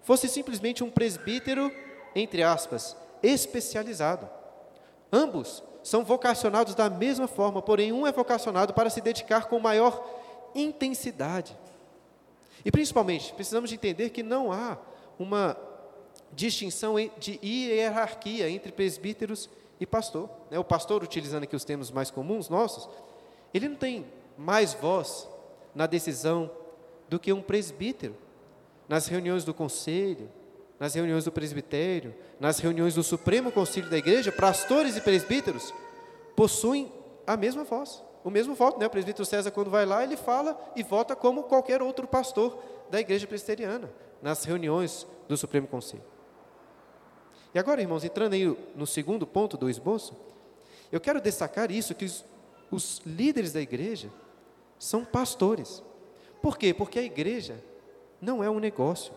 fosse 0.02 0.28
simplesmente 0.28 0.84
um 0.84 0.90
presbítero, 0.90 1.72
entre 2.14 2.42
aspas, 2.42 2.96
especializado. 3.22 4.28
Ambos 5.12 5.62
são 5.82 6.04
vocacionados 6.04 6.74
da 6.74 6.88
mesma 6.88 7.26
forma, 7.26 7.62
porém 7.62 7.92
um 7.92 8.06
é 8.06 8.12
vocacionado 8.12 8.74
para 8.74 8.90
se 8.90 9.00
dedicar 9.00 9.46
com 9.46 9.58
maior 9.58 10.04
intensidade 10.54 11.56
e 12.66 12.70
principalmente, 12.72 13.32
precisamos 13.32 13.70
de 13.70 13.76
entender 13.76 14.10
que 14.10 14.24
não 14.24 14.50
há 14.50 14.76
uma 15.20 15.56
distinção 16.32 16.96
de 17.16 17.38
hierarquia 17.40 18.50
entre 18.50 18.72
presbíteros 18.72 19.48
e 19.80 19.86
pastor. 19.86 20.28
Né? 20.50 20.58
O 20.58 20.64
pastor, 20.64 21.02
utilizando 21.02 21.44
aqui 21.44 21.56
os 21.56 21.64
termos 21.64 21.90
mais 21.90 22.10
comuns 22.10 22.48
nossos, 22.48 22.88
ele 23.52 23.68
não 23.68 23.76
tem 23.76 24.06
mais 24.36 24.74
voz 24.74 25.28
na 25.74 25.86
decisão 25.86 26.50
do 27.08 27.18
que 27.18 27.32
um 27.32 27.42
presbítero. 27.42 28.16
Nas 28.88 29.08
reuniões 29.08 29.44
do 29.44 29.52
conselho, 29.52 30.30
nas 30.78 30.94
reuniões 30.94 31.24
do 31.24 31.32
presbitério, 31.32 32.14
nas 32.38 32.58
reuniões 32.58 32.94
do 32.94 33.02
Supremo 33.02 33.50
Conselho 33.50 33.90
da 33.90 33.98
Igreja, 33.98 34.30
pastores 34.30 34.96
e 34.96 35.00
presbíteros 35.00 35.74
possuem 36.36 36.92
a 37.26 37.36
mesma 37.36 37.64
voz 37.64 38.04
o 38.26 38.30
mesmo 38.30 38.56
voto, 38.56 38.80
né? 38.80 38.86
O 38.86 38.90
presbítero 38.90 39.24
César, 39.24 39.52
quando 39.52 39.70
vai 39.70 39.86
lá, 39.86 40.02
ele 40.02 40.16
fala 40.16 40.58
e 40.74 40.82
vota 40.82 41.14
como 41.14 41.44
qualquer 41.44 41.80
outro 41.80 42.08
pastor 42.08 42.58
da 42.90 42.98
igreja 42.98 43.24
presbiteriana, 43.24 43.88
nas 44.20 44.42
reuniões 44.42 45.06
do 45.28 45.36
Supremo 45.36 45.68
Conselho. 45.68 46.02
E 47.56 47.58
agora, 47.58 47.80
irmãos, 47.80 48.04
entrando 48.04 48.34
aí 48.34 48.54
no 48.74 48.86
segundo 48.86 49.26
ponto 49.26 49.56
do 49.56 49.70
esboço, 49.70 50.14
eu 50.92 51.00
quero 51.00 51.22
destacar 51.22 51.70
isso, 51.70 51.94
que 51.94 52.04
os, 52.04 52.22
os 52.70 53.00
líderes 53.06 53.54
da 53.54 53.62
igreja 53.62 54.10
são 54.78 55.06
pastores. 55.06 55.82
Por 56.42 56.58
quê? 56.58 56.74
Porque 56.74 56.98
a 56.98 57.02
igreja 57.02 57.58
não 58.20 58.44
é 58.44 58.50
um 58.50 58.58
negócio. 58.60 59.10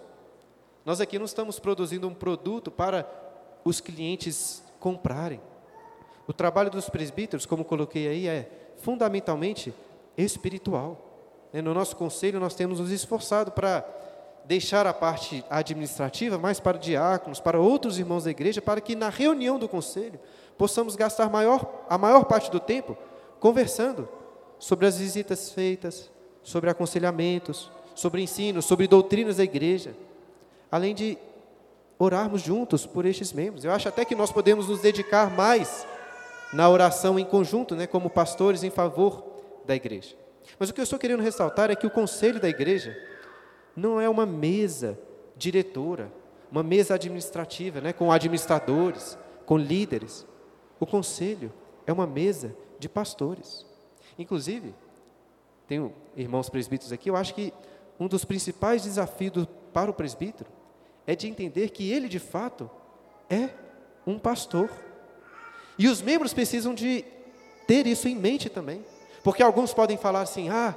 Nós 0.85 1.01
aqui 1.01 1.19
não 1.19 1.25
estamos 1.25 1.59
produzindo 1.59 2.07
um 2.07 2.13
produto 2.13 2.71
para 2.71 3.05
os 3.65 3.81
clientes 3.81 4.63
comprarem. 4.79 5.41
O 6.25 6.31
trabalho 6.31 6.69
dos 6.69 6.89
presbíteros, 6.89 7.45
como 7.45 7.65
coloquei 7.65 8.07
aí, 8.07 8.25
é 8.25 8.49
fundamentalmente 8.77 9.73
espiritual. 10.17 10.97
No 11.51 11.73
nosso 11.73 11.93
conselho, 11.97 12.39
nós 12.39 12.55
temos 12.55 12.79
nos 12.79 12.89
esforçado 12.89 13.51
para 13.51 13.85
deixar 14.49 14.87
a 14.87 14.93
parte 14.95 15.45
administrativa 15.47 16.35
mais 16.39 16.59
para 16.59 16.79
diáconos, 16.79 17.39
para 17.39 17.59
outros 17.59 17.99
irmãos 17.99 18.23
da 18.23 18.31
igreja, 18.31 18.59
para 18.59 18.81
que 18.81 18.95
na 18.95 19.07
reunião 19.07 19.59
do 19.59 19.69
conselho 19.69 20.19
possamos 20.57 20.95
gastar 20.95 21.29
maior, 21.29 21.85
a 21.87 21.99
maior 21.99 22.25
parte 22.25 22.49
do 22.49 22.59
tempo 22.59 22.97
conversando 23.39 24.09
sobre 24.57 24.87
as 24.87 24.97
visitas 24.97 25.51
feitas, 25.51 26.09
sobre 26.41 26.67
aconselhamentos, 26.67 27.71
sobre 27.93 28.23
ensino, 28.23 28.59
sobre 28.59 28.87
doutrinas 28.87 29.37
da 29.37 29.43
igreja, 29.43 29.95
além 30.71 30.95
de 30.95 31.15
orarmos 31.99 32.41
juntos 32.41 32.87
por 32.87 33.05
estes 33.05 33.31
membros. 33.31 33.63
Eu 33.63 33.71
acho 33.71 33.87
até 33.87 34.03
que 34.03 34.15
nós 34.15 34.31
podemos 34.31 34.67
nos 34.67 34.81
dedicar 34.81 35.29
mais 35.29 35.85
na 36.51 36.67
oração 36.67 37.19
em 37.19 37.25
conjunto, 37.25 37.75
né, 37.75 37.85
como 37.85 38.09
pastores 38.09 38.63
em 38.63 38.71
favor 38.71 39.23
da 39.63 39.75
igreja. 39.75 40.15
Mas 40.57 40.71
o 40.71 40.73
que 40.73 40.81
eu 40.81 40.83
estou 40.83 40.97
querendo 40.97 41.21
ressaltar 41.21 41.69
é 41.69 41.75
que 41.75 41.85
o 41.85 41.91
conselho 41.91 42.39
da 42.39 42.49
igreja 42.49 42.97
não 43.75 43.99
é 43.99 44.09
uma 44.09 44.25
mesa 44.25 44.99
diretora, 45.37 46.11
uma 46.51 46.63
mesa 46.63 46.95
administrativa, 46.95 47.79
né, 47.79 47.93
com 47.93 48.11
administradores, 48.11 49.17
com 49.45 49.57
líderes. 49.57 50.25
O 50.79 50.85
conselho 50.85 51.51
é 51.85 51.93
uma 51.93 52.07
mesa 52.07 52.55
de 52.77 52.89
pastores. 52.89 53.65
Inclusive, 54.17 54.73
tenho 55.67 55.93
irmãos 56.15 56.49
presbíteros 56.49 56.91
aqui, 56.91 57.09
eu 57.09 57.15
acho 57.15 57.33
que 57.33 57.53
um 57.99 58.07
dos 58.07 58.25
principais 58.25 58.83
desafios 58.83 59.47
para 59.73 59.91
o 59.91 59.93
presbítero 59.93 60.49
é 61.05 61.15
de 61.15 61.27
entender 61.27 61.69
que 61.69 61.91
ele, 61.91 62.07
de 62.07 62.19
fato, 62.19 62.69
é 63.29 63.49
um 64.05 64.17
pastor. 64.17 64.69
E 65.77 65.87
os 65.87 66.01
membros 66.01 66.33
precisam 66.33 66.73
de 66.73 67.05
ter 67.67 67.85
isso 67.85 68.07
em 68.07 68.15
mente 68.15 68.49
também. 68.49 68.83
Porque 69.23 69.43
alguns 69.43 69.73
podem 69.73 69.97
falar 69.97 70.21
assim: 70.21 70.49
ah, 70.49 70.75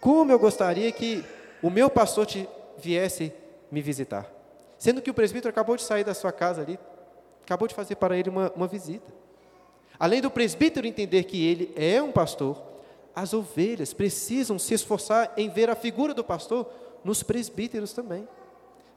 como 0.00 0.30
eu 0.30 0.38
gostaria 0.38 0.90
que 0.92 1.24
o 1.64 1.70
meu 1.70 1.88
pastor 1.88 2.26
te 2.26 2.46
viesse 2.76 3.32
me 3.70 3.80
visitar. 3.80 4.30
Sendo 4.76 5.00
que 5.00 5.10
o 5.10 5.14
presbítero 5.14 5.48
acabou 5.48 5.76
de 5.76 5.82
sair 5.82 6.04
da 6.04 6.12
sua 6.12 6.30
casa 6.30 6.60
ali, 6.60 6.78
acabou 7.42 7.66
de 7.66 7.74
fazer 7.74 7.94
para 7.96 8.18
ele 8.18 8.28
uma, 8.28 8.52
uma 8.54 8.66
visita. 8.66 9.10
Além 9.98 10.20
do 10.20 10.30
presbítero 10.30 10.86
entender 10.86 11.24
que 11.24 11.42
ele 11.42 11.72
é 11.74 12.02
um 12.02 12.12
pastor, 12.12 12.62
as 13.16 13.32
ovelhas 13.32 13.94
precisam 13.94 14.58
se 14.58 14.74
esforçar 14.74 15.32
em 15.38 15.48
ver 15.48 15.70
a 15.70 15.74
figura 15.74 16.12
do 16.12 16.22
pastor 16.22 16.70
nos 17.02 17.22
presbíteros 17.22 17.94
também. 17.94 18.28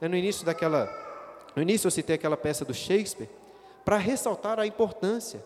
No 0.02 0.18
início 0.18 0.46
daquela, 0.46 0.90
no 1.56 1.62
início 1.62 1.88
eu 1.88 1.92
citei 1.92 2.16
aquela 2.16 2.36
peça 2.36 2.66
do 2.66 2.74
Shakespeare, 2.74 3.30
para 3.86 3.96
ressaltar 3.96 4.60
a 4.60 4.68
importância 4.68 5.42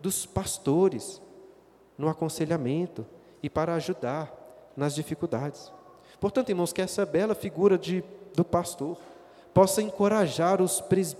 dos 0.00 0.26
pastores 0.26 1.22
no 1.96 2.08
aconselhamento 2.08 3.06
e 3.40 3.48
para 3.48 3.76
ajudar 3.76 4.72
nas 4.76 4.92
dificuldades. 4.92 5.72
Portanto, 6.24 6.48
irmãos, 6.48 6.72
que 6.72 6.80
essa 6.80 7.04
bela 7.04 7.34
figura 7.34 7.76
de, 7.76 8.02
do 8.34 8.42
pastor 8.42 8.96
possa 9.52 9.82
encorajar 9.82 10.62
os, 10.62 10.80
pres, 10.80 11.14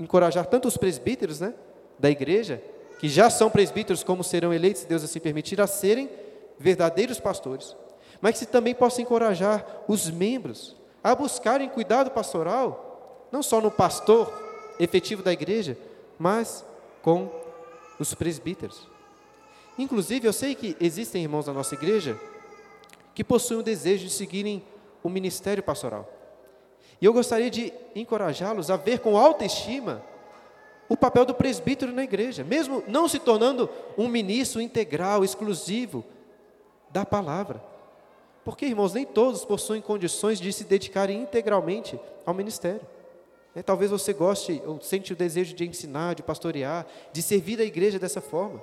encorajar 0.00 0.46
tanto 0.46 0.66
os 0.66 0.78
presbíteros 0.78 1.38
né, 1.38 1.52
da 1.98 2.08
igreja, 2.08 2.62
que 2.98 3.10
já 3.10 3.28
são 3.28 3.50
presbíteros, 3.50 4.02
como 4.02 4.24
serão 4.24 4.50
eleitos, 4.50 4.80
se 4.80 4.88
Deus 4.88 5.04
assim 5.04 5.20
permitir, 5.20 5.60
a 5.60 5.66
serem 5.66 6.08
verdadeiros 6.58 7.20
pastores, 7.20 7.76
mas 8.22 8.38
que 8.38 8.46
também 8.46 8.74
possa 8.74 9.02
encorajar 9.02 9.84
os 9.86 10.08
membros 10.08 10.74
a 11.04 11.14
buscarem 11.14 11.68
cuidado 11.68 12.10
pastoral, 12.10 13.28
não 13.30 13.42
só 13.42 13.60
no 13.60 13.70
pastor 13.70 14.32
efetivo 14.80 15.22
da 15.22 15.30
igreja, 15.30 15.76
mas 16.18 16.64
com 17.02 17.30
os 17.98 18.14
presbíteros. 18.14 18.88
Inclusive, 19.78 20.26
eu 20.26 20.32
sei 20.32 20.54
que 20.54 20.74
existem 20.80 21.22
irmãos 21.22 21.44
da 21.44 21.52
nossa 21.52 21.74
igreja 21.74 22.18
que 23.18 23.24
possuem 23.24 23.58
o 23.58 23.64
desejo 23.64 24.04
de 24.04 24.12
seguirem 24.12 24.62
o 25.02 25.08
ministério 25.08 25.60
pastoral. 25.60 26.08
E 27.00 27.04
eu 27.04 27.12
gostaria 27.12 27.50
de 27.50 27.72
encorajá-los 27.92 28.70
a 28.70 28.76
ver 28.76 29.00
com 29.00 29.18
autoestima 29.18 30.04
o 30.88 30.96
papel 30.96 31.24
do 31.24 31.34
presbítero 31.34 31.92
na 31.92 32.04
igreja, 32.04 32.44
mesmo 32.44 32.80
não 32.86 33.08
se 33.08 33.18
tornando 33.18 33.68
um 33.96 34.06
ministro 34.06 34.60
integral, 34.60 35.24
exclusivo 35.24 36.04
da 36.90 37.04
palavra. 37.04 37.60
Porque, 38.44 38.66
irmãos, 38.66 38.94
nem 38.94 39.04
todos 39.04 39.44
possuem 39.44 39.82
condições 39.82 40.38
de 40.38 40.52
se 40.52 40.62
dedicarem 40.62 41.20
integralmente 41.20 41.98
ao 42.24 42.32
ministério. 42.32 42.86
É, 43.52 43.64
talvez 43.64 43.90
você 43.90 44.12
goste 44.12 44.62
ou 44.64 44.80
sente 44.80 45.12
o 45.12 45.16
desejo 45.16 45.56
de 45.56 45.66
ensinar, 45.66 46.14
de 46.14 46.22
pastorear, 46.22 46.86
de 47.12 47.20
servir 47.20 47.60
a 47.60 47.64
igreja 47.64 47.98
dessa 47.98 48.20
forma. 48.20 48.62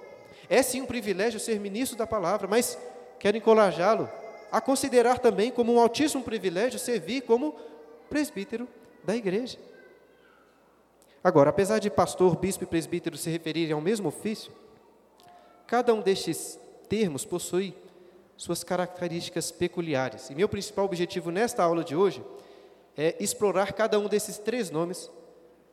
É 0.49 0.63
sim 0.63 0.79
um 0.79 0.85
privilégio 0.85 1.41
ser 1.41 1.59
ministro 1.59 1.97
da 1.97 2.07
palavra, 2.07 2.47
mas 2.47 2.79
quero 3.19 3.35
encorajá-lo 3.35 4.09
a 4.51 4.61
considerar 4.61 5.19
também 5.19 5.51
como 5.51 5.73
um 5.73 5.79
altíssimo 5.79 6.23
privilégio 6.23 6.79
servir 6.79 7.21
como 7.21 7.55
presbítero 8.09 8.67
da 9.03 9.15
igreja. 9.15 9.57
Agora, 11.23 11.49
apesar 11.49 11.79
de 11.79 11.89
pastor, 11.89 12.35
bispo 12.37 12.63
e 12.63 12.67
presbítero 12.67 13.17
se 13.17 13.29
referirem 13.29 13.73
ao 13.73 13.81
mesmo 13.81 14.09
ofício, 14.09 14.51
cada 15.65 15.93
um 15.93 16.01
destes 16.01 16.59
termos 16.87 17.25
possui 17.25 17.75
suas 18.37 18.63
características 18.63 19.51
peculiares. 19.51 20.29
E 20.29 20.35
meu 20.35 20.47
principal 20.47 20.85
objetivo 20.85 21.31
nesta 21.31 21.63
aula 21.63 21.83
de 21.83 21.95
hoje 21.95 22.23
é 22.95 23.15
explorar 23.19 23.73
cada 23.73 23.99
um 23.99 24.07
desses 24.07 24.37
três 24.37 24.69
nomes, 24.69 25.09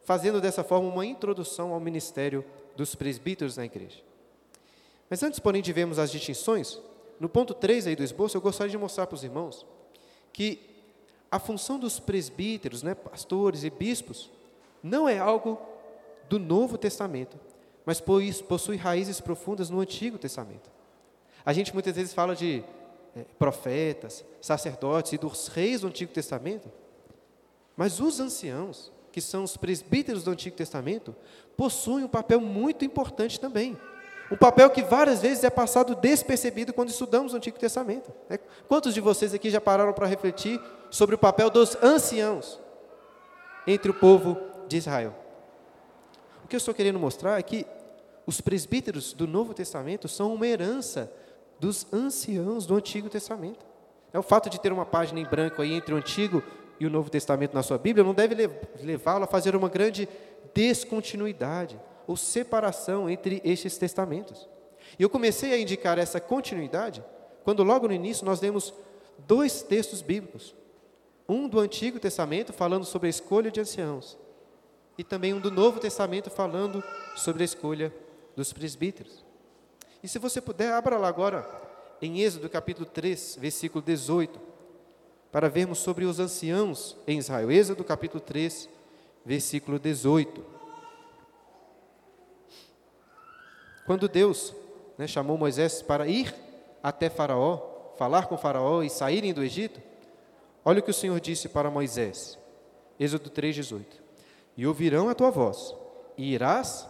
fazendo 0.05 0.41
dessa 0.41 0.65
forma 0.65 0.89
uma 0.89 1.07
introdução 1.07 1.73
ao 1.73 1.81
ministério 1.81 2.45
dos 2.77 2.95
presbíteros 2.95 3.57
na 3.57 3.65
igreja. 3.65 4.03
Mas 5.11 5.23
antes, 5.23 5.39
porém, 5.39 5.61
de 5.61 5.73
vermos 5.73 5.99
as 5.99 6.11
distinções, 6.11 6.81
no 7.23 7.29
ponto 7.29 7.55
3 7.55 7.87
aí 7.87 7.95
do 7.95 8.03
esboço, 8.03 8.37
eu 8.37 8.41
gostaria 8.41 8.73
de 8.73 8.77
mostrar 8.77 9.07
para 9.07 9.15
os 9.15 9.23
irmãos 9.23 9.65
que 10.33 10.59
a 11.31 11.39
função 11.39 11.79
dos 11.79 12.01
presbíteros, 12.01 12.83
né, 12.83 12.97
pastores 12.97 13.63
e 13.63 13.71
bispos, 13.71 14.29
não 14.83 15.09
é 15.09 15.21
algo 15.21 15.57
do 16.29 16.37
Novo 16.37 16.77
Testamento, 16.77 17.39
mas 17.87 18.03
possui 18.49 18.77
raízes 18.77 19.21
profundas 19.21 19.71
no 19.71 19.79
Antigo 19.79 20.19
Testamento. 20.19 20.69
A 21.47 21.53
gente 21.53 21.73
muitas 21.73 21.95
vezes 21.95 22.13
fala 22.13 22.35
de 22.35 22.65
é, 23.15 23.23
profetas, 23.39 24.25
sacerdotes 24.41 25.13
e 25.13 25.19
dos 25.19 25.47
reis 25.47 25.83
do 25.83 25.87
Antigo 25.87 26.13
Testamento, 26.13 26.73
mas 27.77 28.01
os 28.01 28.19
anciãos, 28.19 28.91
que 29.13 29.21
são 29.21 29.45
os 29.45 29.57
presbíteros 29.57 30.25
do 30.25 30.33
Antigo 30.33 30.57
Testamento, 30.57 31.15
possuem 31.57 32.05
um 32.05 32.09
papel 32.09 32.41
muito 32.41 32.85
importante 32.85 33.39
também. 33.39 33.79
Um 34.33 34.37
papel 34.39 34.71
que 34.71 34.83
várias 34.83 35.21
vezes 35.21 35.45
é 35.45 35.51
passado 35.51 35.95
despercebido 35.95 36.73
quando 36.73 36.89
estudamos 36.89 37.35
o 37.35 37.37
Antigo 37.37 37.59
Testamento. 37.59 38.11
Né? 38.31 38.39
Quantos 38.67 38.95
de 38.95 39.01
vocês 39.01 39.35
aqui 39.35 39.51
já 39.51 39.61
pararam 39.61 39.93
para 39.93 40.07
refletir 40.07 40.59
sobre 40.91 41.15
o 41.15 41.19
papel 41.19 41.51
dos 41.51 41.77
anciãos 41.83 42.59
entre 43.67 43.91
o 43.91 43.95
povo 43.95 44.41
de 44.67 44.79
Israel? 44.79 45.15
O 46.43 46.49
que 46.49 46.57
eu 46.57 46.59
estou 46.59 46.73
querendo 46.73 46.99
mostrar 46.99 47.39
é 47.39 47.43
que 47.43 47.67
os 48.27 48.41
presbíteros 48.41 49.13
do 49.13 49.27
Novo 49.27 49.53
Testamento 49.53 50.09
são 50.09 50.33
uma 50.33 50.47
herança 50.47 51.13
dos 51.61 51.87
anciãos 51.93 52.65
do 52.65 52.75
Antigo 52.75 53.11
Testamento. 53.11 53.67
É 54.15 54.19
o 54.19 54.23
fato 54.23 54.49
de 54.49 54.59
ter 54.59 54.73
uma 54.73 54.87
página 54.87 55.21
em 55.21 55.27
branco 55.27 55.61
aí 55.61 55.75
entre 55.75 55.93
o 55.93 55.99
Antigo 55.99 56.43
e 56.81 56.87
o 56.87 56.91
Novo 56.91 57.11
Testamento 57.11 57.53
na 57.53 57.63
sua 57.63 57.77
Bíblia 57.77 58.03
não 58.03 58.15
deve 58.15 58.35
levá-lo 58.83 59.25
a 59.25 59.27
fazer 59.27 59.55
uma 59.55 59.69
grande 59.69 60.09
descontinuidade 60.55 61.79
ou 62.07 62.17
separação 62.17 63.09
entre 63.09 63.41
estes 63.45 63.79
testamentos. 63.79 64.49
E 64.99 65.03
eu 65.03 65.11
comecei 65.11 65.53
a 65.53 65.59
indicar 65.59 65.99
essa 65.99 66.21
continuidade 66.21 67.03
quando 67.45 67.63
logo 67.63 67.89
no 67.89 67.95
início 67.95 68.25
nós 68.25 68.41
demos 68.41 68.73
dois 69.27 69.63
textos 69.63 70.03
bíblicos. 70.03 70.55
Um 71.29 71.49
do 71.49 71.61
Antigo 71.61 71.99
Testamento 71.99 72.53
falando 72.53 72.85
sobre 72.85 73.07
a 73.07 73.11
escolha 73.11 73.51
de 73.51 73.61
anciãos 73.61 74.19
e 74.99 75.05
também 75.05 75.33
um 75.33 75.41
do 75.41 75.51
Novo 75.51 75.81
Testamento 75.81 76.31
falando 76.31 76.83
sobre 77.17 77.43
a 77.43 77.45
escolha 77.45 77.93
dos 78.37 78.53
presbíteros. 78.53 79.25
E 80.03 80.09
se 80.09 80.19
você 80.19 80.41
puder, 80.41 80.73
abra 80.73 80.99
lá 80.99 81.09
agora 81.09 81.49
em 82.01 82.21
Êxodo 82.21 82.49
capítulo 82.49 82.87
3, 82.87 83.39
versículo 83.41 83.83
18, 83.83 84.41
para 85.31 85.49
vermos 85.49 85.79
sobre 85.79 86.05
os 86.05 86.19
anciãos 86.19 86.97
em 87.07 87.19
Israel. 87.19 87.51
Êxodo 87.51 87.85
capítulo 87.85 88.21
3, 88.21 88.69
versículo 89.25 89.79
18. 89.79 90.45
Quando 93.87 94.09
Deus 94.09 94.55
né, 94.97 95.07
chamou 95.07 95.37
Moisés 95.37 95.83
para 95.83 96.07
ir 96.07 96.35
até 96.83 97.09
Faraó, 97.09 97.95
falar 97.97 98.27
com 98.27 98.37
Faraó 98.37 98.83
e 98.83 98.91
saírem 98.91 99.33
do 99.33 99.43
Egito, 99.43 99.81
olha 100.65 100.81
o 100.81 100.83
que 100.83 100.91
o 100.91 100.95
Senhor 100.95 101.19
disse 101.21 101.49
para 101.49 101.71
Moisés, 101.71 102.39
Êxodo 102.99 103.31
3,18: 103.31 103.85
E 104.57 104.67
ouvirão 104.67 105.09
a 105.09 105.15
tua 105.15 105.31
voz, 105.31 105.75
e 106.17 106.33
irás 106.33 106.89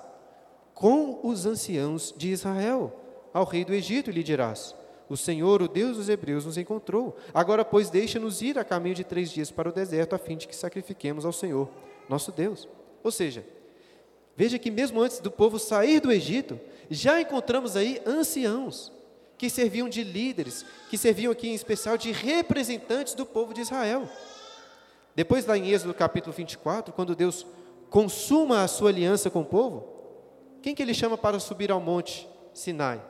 com 0.74 1.20
os 1.22 1.46
anciãos 1.46 2.12
de 2.16 2.31
Israel 2.31 2.92
ao 3.33 3.44
rei 3.44 3.64
do 3.64 3.72
Egito, 3.74 4.11
e 4.11 4.12
lhe 4.12 4.22
dirás: 4.22 4.74
O 5.09 5.16
Senhor, 5.16 5.62
o 5.62 5.68
Deus 5.68 5.96
dos 5.96 6.09
Hebreus, 6.09 6.44
nos 6.44 6.59
encontrou. 6.59 7.16
Agora, 7.33 7.64
pois, 7.64 7.88
deixa-nos 7.88 8.42
ir 8.42 8.59
a 8.59 8.64
caminho 8.64 8.94
de 8.94 9.05
três 9.05 9.31
dias 9.31 9.50
para 9.50 9.68
o 9.68 9.72
deserto, 9.72 10.14
a 10.14 10.18
fim 10.18 10.37
de 10.37 10.46
que 10.46 10.57
sacrifiquemos 10.57 11.24
ao 11.24 11.33
Senhor, 11.33 11.68
nosso 12.09 12.33
Deus. 12.33 12.68
Ou 13.02 13.11
seja, 13.11 13.44
veja 14.37 14.59
que 14.59 14.70
mesmo 14.70 15.00
antes 15.00 15.18
do 15.18 15.31
povo 15.31 15.59
sair 15.59 16.00
do 16.00 16.12
Egito, 16.12 16.59
já 16.92 17.20
encontramos 17.20 17.76
aí 17.76 18.00
anciãos 18.07 18.92
que 19.38 19.48
serviam 19.48 19.88
de 19.88 20.05
líderes, 20.05 20.64
que 20.88 20.98
serviam 20.98 21.33
aqui 21.33 21.48
em 21.48 21.55
especial 21.55 21.96
de 21.96 22.12
representantes 22.12 23.14
do 23.14 23.26
povo 23.26 23.52
de 23.55 23.61
Israel. 23.61 24.09
Depois, 25.14 25.46
lá 25.46 25.57
em 25.57 25.70
Êxodo 25.70 25.94
capítulo 25.94 26.33
24, 26.33 26.92
quando 26.92 27.16
Deus 27.16 27.46
consuma 27.90 28.62
a 28.62 28.68
sua 28.68 28.90
aliança 28.90 29.31
com 29.31 29.40
o 29.40 29.44
povo, 29.44 29.87
quem 30.62 30.74
que 30.74 30.83
ele 30.83 30.94
chama 30.94 31.18
para 31.18 31.40
subir 31.40 31.70
ao 31.70 31.81
monte 31.81 32.28
Sinai? 32.55 33.02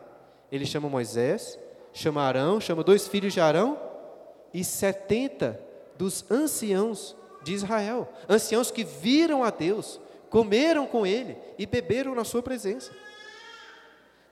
Ele 0.50 0.64
chama 0.64 0.88
Moisés, 0.88 1.58
chama 1.92 2.22
Arão, 2.22 2.60
chama 2.60 2.82
dois 2.82 3.06
filhos 3.06 3.32
de 3.32 3.40
Arão 3.40 3.78
e 4.54 4.64
setenta 4.64 5.60
dos 5.98 6.24
anciãos 6.30 7.16
de 7.42 7.52
Israel, 7.52 8.08
anciãos 8.28 8.70
que 8.70 8.84
viram 8.84 9.44
a 9.44 9.50
Deus, 9.50 10.00
comeram 10.30 10.86
com 10.86 11.06
ele 11.06 11.36
e 11.58 11.66
beberam 11.66 12.14
na 12.14 12.24
sua 12.24 12.42
presença. 12.42 12.90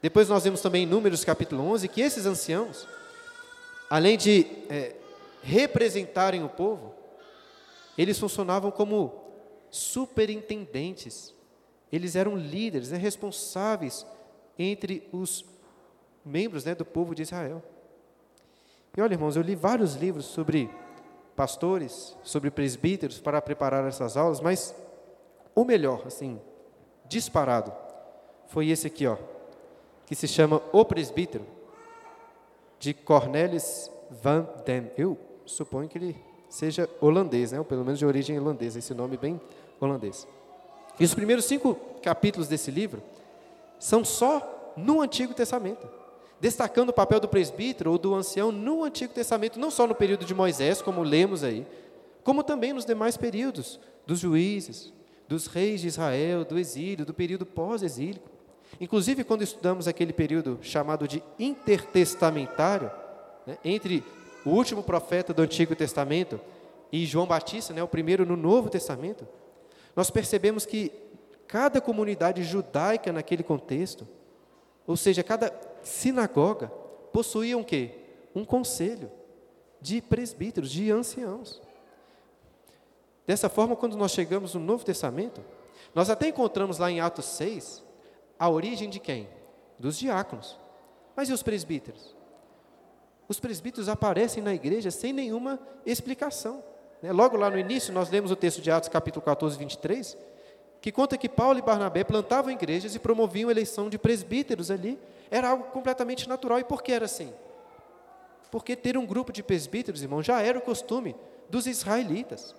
Depois 0.02 0.28
nós 0.28 0.44
vemos 0.44 0.62
também 0.62 0.84
em 0.84 0.86
Números 0.86 1.24
capítulo 1.24 1.62
11 1.62 1.88
que 1.88 2.00
esses 2.00 2.24
anciãos, 2.24 2.88
além 3.88 4.16
de 4.16 4.46
é, 4.68 4.96
representarem 5.42 6.42
o 6.42 6.48
povo, 6.48 6.94
eles 7.98 8.18
funcionavam 8.18 8.70
como 8.70 9.12
superintendentes, 9.70 11.34
eles 11.92 12.16
eram 12.16 12.36
líderes, 12.36 12.90
né, 12.90 12.96
responsáveis 12.96 14.06
entre 14.58 15.06
os 15.12 15.44
membros 16.24 16.64
né, 16.64 16.74
do 16.74 16.84
povo 16.84 17.14
de 17.14 17.22
Israel. 17.22 17.62
E 18.96 19.00
olha, 19.00 19.14
irmãos, 19.14 19.36
eu 19.36 19.42
li 19.42 19.54
vários 19.54 19.94
livros 19.94 20.24
sobre 20.24 20.70
pastores, 21.36 22.16
sobre 22.22 22.50
presbíteros 22.50 23.20
para 23.20 23.40
preparar 23.40 23.86
essas 23.86 24.16
aulas, 24.16 24.40
mas 24.40 24.74
o 25.54 25.64
melhor, 25.64 26.06
assim, 26.06 26.40
disparado, 27.06 27.72
foi 28.48 28.68
esse 28.68 28.86
aqui, 28.86 29.06
ó, 29.06 29.16
que 30.10 30.16
se 30.16 30.26
chama 30.26 30.60
O 30.72 30.84
Presbítero, 30.84 31.46
de 32.80 32.92
Cornelis 32.92 33.88
van 34.10 34.44
Dam. 34.66 34.90
Eu 34.98 35.16
suponho 35.46 35.88
que 35.88 35.96
ele 35.96 36.16
seja 36.48 36.90
holandês, 37.00 37.52
né? 37.52 37.60
ou 37.60 37.64
pelo 37.64 37.84
menos 37.84 38.00
de 38.00 38.04
origem 38.04 38.36
holandesa, 38.36 38.80
esse 38.80 38.92
nome 38.92 39.16
bem 39.16 39.40
holandês. 39.78 40.26
E 40.98 41.04
os 41.04 41.14
primeiros 41.14 41.44
cinco 41.44 41.76
capítulos 42.02 42.48
desse 42.48 42.72
livro 42.72 43.00
são 43.78 44.04
só 44.04 44.74
no 44.76 45.00
Antigo 45.00 45.32
Testamento, 45.32 45.88
destacando 46.40 46.88
o 46.88 46.92
papel 46.92 47.20
do 47.20 47.28
presbítero 47.28 47.92
ou 47.92 47.96
do 47.96 48.12
ancião 48.12 48.50
no 48.50 48.82
Antigo 48.82 49.14
Testamento, 49.14 49.60
não 49.60 49.70
só 49.70 49.86
no 49.86 49.94
período 49.94 50.24
de 50.24 50.34
Moisés, 50.34 50.82
como 50.82 51.04
lemos 51.04 51.44
aí, 51.44 51.64
como 52.24 52.42
também 52.42 52.72
nos 52.72 52.84
demais 52.84 53.16
períodos 53.16 53.78
dos 54.04 54.18
juízes, 54.18 54.92
dos 55.28 55.46
reis 55.46 55.80
de 55.80 55.86
Israel, 55.86 56.44
do 56.44 56.58
exílio, 56.58 57.06
do 57.06 57.14
período 57.14 57.46
pós-exílico. 57.46 58.39
Inclusive, 58.78 59.24
quando 59.24 59.42
estudamos 59.42 59.88
aquele 59.88 60.12
período 60.12 60.58
chamado 60.62 61.08
de 61.08 61.22
intertestamentário, 61.38 62.90
né, 63.46 63.58
entre 63.64 64.04
o 64.44 64.50
último 64.50 64.82
profeta 64.82 65.34
do 65.34 65.42
Antigo 65.42 65.74
Testamento 65.74 66.40
e 66.92 67.04
João 67.06 67.26
Batista, 67.26 67.72
né, 67.72 67.82
o 67.82 67.88
primeiro 67.88 68.24
no 68.24 68.36
Novo 68.36 68.68
Testamento, 68.68 69.26
nós 69.96 70.10
percebemos 70.10 70.64
que 70.64 70.92
cada 71.46 71.80
comunidade 71.80 72.44
judaica 72.44 73.12
naquele 73.12 73.42
contexto, 73.42 74.06
ou 74.86 74.96
seja, 74.96 75.22
cada 75.22 75.52
sinagoga, 75.82 76.68
possuía 77.12 77.58
um 77.58 77.64
quê? 77.64 77.90
Um 78.34 78.44
conselho 78.44 79.10
de 79.80 80.00
presbíteros, 80.00 80.70
de 80.70 80.90
anciãos. 80.90 81.60
Dessa 83.26 83.48
forma, 83.48 83.74
quando 83.74 83.96
nós 83.96 84.12
chegamos 84.12 84.54
no 84.54 84.60
Novo 84.60 84.84
Testamento, 84.84 85.40
nós 85.94 86.08
até 86.08 86.28
encontramos 86.28 86.78
lá 86.78 86.90
em 86.90 87.00
Atos 87.00 87.24
6 87.26 87.89
a 88.40 88.48
origem 88.48 88.88
de 88.88 88.98
quem? 88.98 89.28
Dos 89.78 89.98
diáconos. 89.98 90.58
Mas 91.14 91.28
e 91.28 91.32
os 91.34 91.42
presbíteros? 91.42 92.16
Os 93.28 93.38
presbíteros 93.38 93.86
aparecem 93.86 94.42
na 94.42 94.54
igreja 94.54 94.90
sem 94.90 95.12
nenhuma 95.12 95.60
explicação. 95.84 96.64
Né? 97.02 97.12
Logo 97.12 97.36
lá 97.36 97.50
no 97.50 97.58
início, 97.58 97.92
nós 97.92 98.08
lemos 98.08 98.30
o 98.30 98.36
texto 98.36 98.62
de 98.62 98.70
Atos, 98.70 98.88
capítulo 98.88 99.22
14, 99.22 99.58
23, 99.58 100.16
que 100.80 100.90
conta 100.90 101.18
que 101.18 101.28
Paulo 101.28 101.58
e 101.58 101.62
Barnabé 101.62 102.02
plantavam 102.02 102.50
igrejas 102.50 102.94
e 102.94 102.98
promoviam 102.98 103.50
a 103.50 103.52
eleição 103.52 103.90
de 103.90 103.98
presbíteros 103.98 104.70
ali. 104.70 104.98
Era 105.30 105.50
algo 105.50 105.64
completamente 105.64 106.26
natural. 106.26 106.58
E 106.58 106.64
por 106.64 106.82
que 106.82 106.92
era 106.92 107.04
assim? 107.04 107.30
Porque 108.50 108.74
ter 108.74 108.96
um 108.96 109.04
grupo 109.04 109.34
de 109.34 109.42
presbíteros, 109.42 110.02
irmão, 110.02 110.22
já 110.22 110.40
era 110.40 110.58
o 110.58 110.62
costume 110.62 111.14
dos 111.50 111.66
israelitas. 111.66 112.54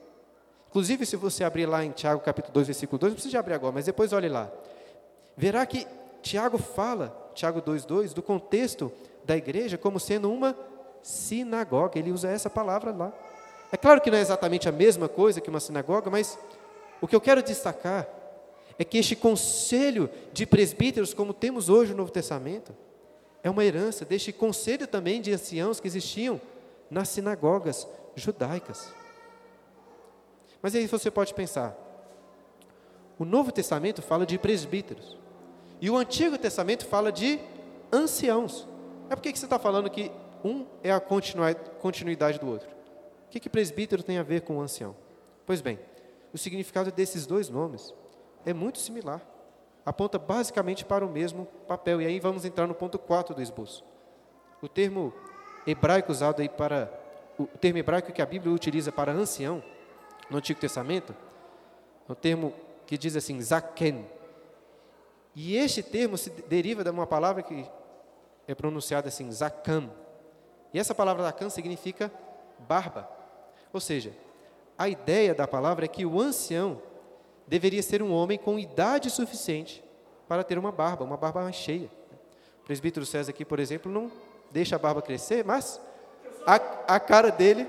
Inclusive, 0.69 1.07
se 1.07 1.15
você 1.15 1.43
abrir 1.43 1.65
lá 1.65 1.83
em 1.83 1.89
Tiago 1.89 2.21
capítulo 2.21 2.53
2, 2.53 2.67
versículo 2.67 2.99
2, 2.99 3.13
não 3.13 3.15
precisa 3.15 3.39
abrir 3.39 3.55
agora, 3.55 3.73
mas 3.73 3.85
depois 3.85 4.13
olhe 4.13 4.29
lá. 4.29 4.51
Verá 5.41 5.65
que 5.65 5.87
Tiago 6.21 6.59
fala, 6.59 7.31
Tiago 7.33 7.63
2,2, 7.63 8.13
do 8.13 8.21
contexto 8.21 8.91
da 9.25 9.35
igreja 9.35 9.75
como 9.75 9.99
sendo 9.99 10.31
uma 10.31 10.55
sinagoga. 11.01 11.97
Ele 11.97 12.11
usa 12.11 12.29
essa 12.29 12.47
palavra 12.47 12.91
lá. 12.91 13.11
É 13.71 13.75
claro 13.75 13.99
que 14.01 14.11
não 14.11 14.19
é 14.19 14.21
exatamente 14.21 14.69
a 14.69 14.71
mesma 14.71 15.09
coisa 15.09 15.41
que 15.41 15.49
uma 15.49 15.59
sinagoga, 15.59 16.11
mas 16.11 16.37
o 17.01 17.07
que 17.07 17.15
eu 17.15 17.19
quero 17.19 17.41
destacar 17.41 18.07
é 18.77 18.83
que 18.83 18.99
este 18.99 19.15
conselho 19.15 20.11
de 20.31 20.45
presbíteros, 20.45 21.11
como 21.11 21.33
temos 21.33 21.69
hoje 21.69 21.89
no 21.89 21.97
Novo 21.97 22.11
Testamento, 22.11 22.71
é 23.41 23.49
uma 23.49 23.65
herança 23.65 24.05
deste 24.05 24.31
conselho 24.31 24.85
também 24.85 25.19
de 25.21 25.33
anciãos 25.33 25.79
que 25.79 25.87
existiam 25.87 26.39
nas 26.87 27.09
sinagogas 27.09 27.87
judaicas. 28.15 28.93
Mas 30.61 30.75
aí 30.75 30.85
você 30.85 31.09
pode 31.09 31.33
pensar: 31.33 31.75
o 33.17 33.25
Novo 33.25 33.51
Testamento 33.51 34.03
fala 34.03 34.23
de 34.23 34.37
presbíteros, 34.37 35.19
e 35.81 35.89
o 35.89 35.97
Antigo 35.97 36.37
Testamento 36.37 36.85
fala 36.85 37.11
de 37.11 37.39
anciãos. 37.91 38.67
É 39.09 39.15
por 39.15 39.21
que 39.21 39.35
você 39.35 39.45
está 39.45 39.57
falando 39.57 39.89
que 39.89 40.11
um 40.43 40.65
é 40.83 40.91
a 40.91 40.99
continuidade 41.01 42.39
do 42.39 42.47
outro? 42.47 42.69
O 43.27 43.31
que, 43.31 43.39
que 43.39 43.49
presbítero 43.49 44.03
tem 44.03 44.17
a 44.17 44.23
ver 44.23 44.41
com 44.41 44.57
o 44.57 44.61
ancião? 44.61 44.95
Pois 45.45 45.59
bem, 45.59 45.79
o 46.33 46.37
significado 46.37 46.91
desses 46.91 47.25
dois 47.25 47.49
nomes 47.49 47.93
é 48.45 48.53
muito 48.53 48.77
similar. 48.77 49.21
Aponta 49.85 50.19
basicamente 50.19 50.85
para 50.85 51.05
o 51.05 51.09
mesmo 51.09 51.45
papel. 51.67 52.01
E 52.01 52.05
aí 52.05 52.19
vamos 52.19 52.45
entrar 52.45 52.67
no 52.67 52.75
ponto 52.75 52.99
4 52.99 53.33
do 53.33 53.41
esboço. 53.41 53.83
O 54.61 54.67
termo 54.67 55.11
hebraico 55.65 56.11
usado 56.11 56.41
aí 56.41 56.49
para. 56.49 56.91
O 57.39 57.47
termo 57.57 57.79
hebraico 57.79 58.11
que 58.11 58.21
a 58.21 58.25
Bíblia 58.25 58.53
utiliza 58.53 58.91
para 58.91 59.11
ancião 59.11 59.63
no 60.29 60.37
Antigo 60.37 60.59
Testamento, 60.59 61.15
é 62.07 62.11
um 62.11 62.15
termo 62.15 62.53
que 62.85 62.97
diz 62.97 63.15
assim, 63.15 63.41
zaken. 63.41 64.05
E 65.35 65.55
este 65.55 65.81
termo 65.81 66.17
se 66.17 66.29
deriva 66.29 66.83
de 66.83 66.89
uma 66.89 67.07
palavra 67.07 67.41
que 67.41 67.65
é 68.47 68.53
pronunciada 68.53 69.07
assim, 69.07 69.31
zakam. 69.31 69.91
E 70.73 70.79
essa 70.79 70.93
palavra 70.93 71.23
zakam 71.23 71.49
significa 71.49 72.11
barba. 72.59 73.09
Ou 73.71 73.79
seja, 73.79 74.13
a 74.77 74.89
ideia 74.89 75.33
da 75.33 75.47
palavra 75.47 75.85
é 75.85 75.87
que 75.87 76.05
o 76.05 76.19
ancião 76.19 76.81
deveria 77.47 77.83
ser 77.83 78.01
um 78.01 78.11
homem 78.11 78.37
com 78.37 78.59
idade 78.59 79.09
suficiente 79.09 79.83
para 80.27 80.43
ter 80.43 80.57
uma 80.57 80.71
barba, 80.71 81.03
uma 81.03 81.17
barba 81.17 81.43
mais 81.43 81.55
cheia. 81.55 81.89
O 82.61 82.65
presbítero 82.65 83.05
César 83.05 83.31
aqui, 83.31 83.43
por 83.43 83.59
exemplo, 83.59 83.91
não 83.91 84.11
deixa 84.51 84.75
a 84.75 84.79
barba 84.79 85.01
crescer, 85.01 85.43
mas 85.43 85.79
a, 86.45 86.55
a 86.95 86.99
cara 86.99 87.29
dele 87.29 87.67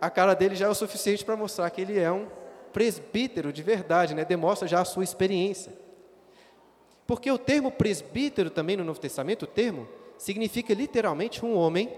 a 0.00 0.10
cara 0.10 0.34
dele 0.34 0.56
já 0.56 0.66
é 0.66 0.68
o 0.68 0.74
suficiente 0.74 1.24
para 1.24 1.36
mostrar 1.36 1.70
que 1.70 1.80
ele 1.80 1.96
é 1.96 2.10
um 2.10 2.26
presbítero 2.72 3.52
de 3.52 3.62
verdade, 3.62 4.16
né? 4.16 4.24
demonstra 4.24 4.66
já 4.66 4.80
a 4.80 4.84
sua 4.84 5.04
experiência. 5.04 5.72
Porque 7.06 7.30
o 7.30 7.38
termo 7.38 7.70
presbítero 7.70 8.50
também 8.50 8.76
no 8.76 8.84
Novo 8.84 9.00
Testamento, 9.00 9.42
o 9.42 9.46
termo, 9.46 9.88
significa 10.16 10.72
literalmente 10.72 11.44
um 11.44 11.56
homem 11.56 11.92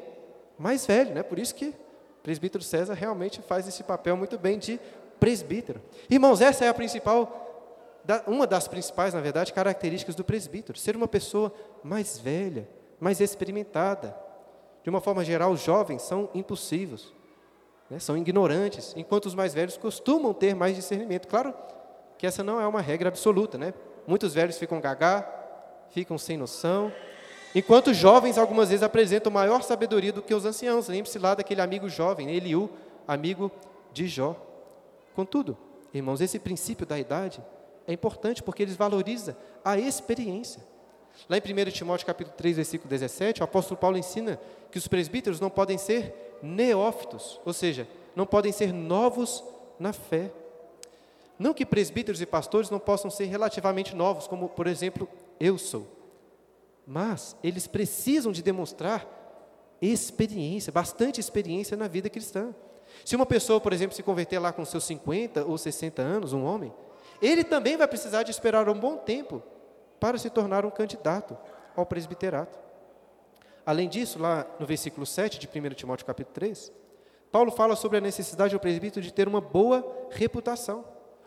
mais 0.58 0.86
velho, 0.86 1.14
né? 1.14 1.22
por 1.22 1.38
isso 1.38 1.54
que 1.54 1.66
o 1.66 2.22
presbítero 2.22 2.64
César 2.64 2.94
realmente 2.94 3.42
faz 3.42 3.68
esse 3.68 3.82
papel 3.82 4.16
muito 4.16 4.38
bem 4.38 4.58
de 4.58 4.80
presbítero. 5.20 5.80
Irmãos, 6.08 6.40
essa 6.40 6.64
é 6.64 6.68
a 6.68 6.74
principal, 6.74 8.02
uma 8.26 8.46
das 8.46 8.66
principais, 8.66 9.12
na 9.12 9.20
verdade, 9.20 9.52
características 9.52 10.14
do 10.14 10.24
presbítero, 10.24 10.78
ser 10.78 10.96
uma 10.96 11.08
pessoa 11.08 11.52
mais 11.82 12.18
velha, 12.18 12.68
mais 12.98 13.20
experimentada. 13.20 14.16
De 14.82 14.90
uma 14.90 15.00
forma 15.00 15.24
geral, 15.24 15.50
os 15.50 15.62
jovens 15.62 16.02
são 16.02 16.28
impulsivos, 16.34 17.12
né, 17.90 17.98
são 17.98 18.16
ignorantes, 18.16 18.94
enquanto 18.96 19.26
os 19.26 19.34
mais 19.34 19.54
velhos 19.54 19.76
costumam 19.76 20.32
ter 20.32 20.54
mais 20.54 20.76
discernimento. 20.76 21.28
Claro 21.28 21.54
que 22.18 22.26
essa 22.26 22.42
não 22.42 22.60
é 22.60 22.66
uma 22.66 22.80
regra 22.80 23.08
absoluta, 23.08 23.58
né? 23.58 23.74
Muitos 24.06 24.34
velhos 24.34 24.58
ficam 24.58 24.80
gagá, 24.80 25.28
ficam 25.90 26.18
sem 26.18 26.36
noção, 26.36 26.92
enquanto 27.54 27.88
os 27.88 27.96
jovens 27.96 28.36
algumas 28.36 28.68
vezes 28.68 28.82
apresentam 28.82 29.32
maior 29.32 29.62
sabedoria 29.62 30.12
do 30.12 30.22
que 30.22 30.34
os 30.34 30.44
anciãos. 30.44 30.88
Lembre-se 30.88 31.18
lá 31.18 31.34
daquele 31.34 31.60
amigo 31.60 31.88
jovem, 31.88 32.30
Eliú, 32.30 32.68
amigo 33.06 33.50
de 33.92 34.06
Jó. 34.06 34.36
Contudo, 35.14 35.56
irmãos, 35.92 36.20
esse 36.20 36.38
princípio 36.38 36.84
da 36.84 36.98
idade 36.98 37.42
é 37.86 37.92
importante 37.92 38.42
porque 38.42 38.62
ele 38.62 38.72
valoriza 38.72 39.36
a 39.64 39.78
experiência. 39.78 40.62
Lá 41.28 41.36
em 41.36 41.40
1 41.40 41.70
Timóteo 41.70 42.06
capítulo 42.06 42.36
3, 42.36 42.56
versículo 42.56 42.90
17, 42.90 43.40
o 43.40 43.44
apóstolo 43.44 43.78
Paulo 43.78 43.96
ensina 43.96 44.38
que 44.70 44.78
os 44.78 44.88
presbíteros 44.88 45.40
não 45.40 45.48
podem 45.48 45.78
ser 45.78 46.38
neófitos, 46.42 47.40
ou 47.44 47.52
seja, 47.52 47.86
não 48.16 48.26
podem 48.26 48.52
ser 48.52 48.72
novos 48.72 49.44
na 49.78 49.92
fé. 49.92 50.30
Não 51.38 51.54
que 51.54 51.66
presbíteros 51.66 52.20
e 52.20 52.26
pastores 52.26 52.70
não 52.70 52.78
possam 52.78 53.10
ser 53.10 53.24
relativamente 53.24 53.94
novos, 53.94 54.26
como, 54.26 54.48
por 54.48 54.66
exemplo, 54.66 55.08
eu 55.40 55.58
sou. 55.58 55.86
Mas 56.86 57.36
eles 57.42 57.66
precisam 57.66 58.30
de 58.30 58.42
demonstrar 58.42 59.06
experiência, 59.80 60.72
bastante 60.72 61.20
experiência 61.20 61.76
na 61.76 61.88
vida 61.88 62.08
cristã. 62.08 62.54
Se 63.04 63.16
uma 63.16 63.26
pessoa, 63.26 63.60
por 63.60 63.72
exemplo, 63.72 63.96
se 63.96 64.02
converter 64.02 64.38
lá 64.38 64.52
com 64.52 64.64
seus 64.64 64.84
50 64.84 65.44
ou 65.44 65.58
60 65.58 66.00
anos, 66.00 66.32
um 66.32 66.44
homem, 66.44 66.72
ele 67.20 67.42
também 67.42 67.76
vai 67.76 67.88
precisar 67.88 68.22
de 68.22 68.30
esperar 68.30 68.68
um 68.68 68.78
bom 68.78 68.96
tempo 68.96 69.42
para 69.98 70.18
se 70.18 70.30
tornar 70.30 70.64
um 70.64 70.70
candidato 70.70 71.36
ao 71.74 71.86
presbiterato. 71.86 72.58
Além 73.66 73.88
disso, 73.88 74.18
lá 74.18 74.46
no 74.60 74.66
versículo 74.66 75.06
7 75.06 75.38
de 75.38 75.48
1 75.48 75.70
Timóteo 75.70 76.06
capítulo 76.06 76.34
3, 76.34 76.70
Paulo 77.32 77.50
fala 77.50 77.74
sobre 77.74 77.98
a 77.98 78.00
necessidade 78.00 78.54
do 78.54 78.60
presbítero 78.60 79.04
de 79.04 79.12
ter 79.12 79.26
uma 79.26 79.40
boa 79.40 80.06
reputação, 80.10 80.84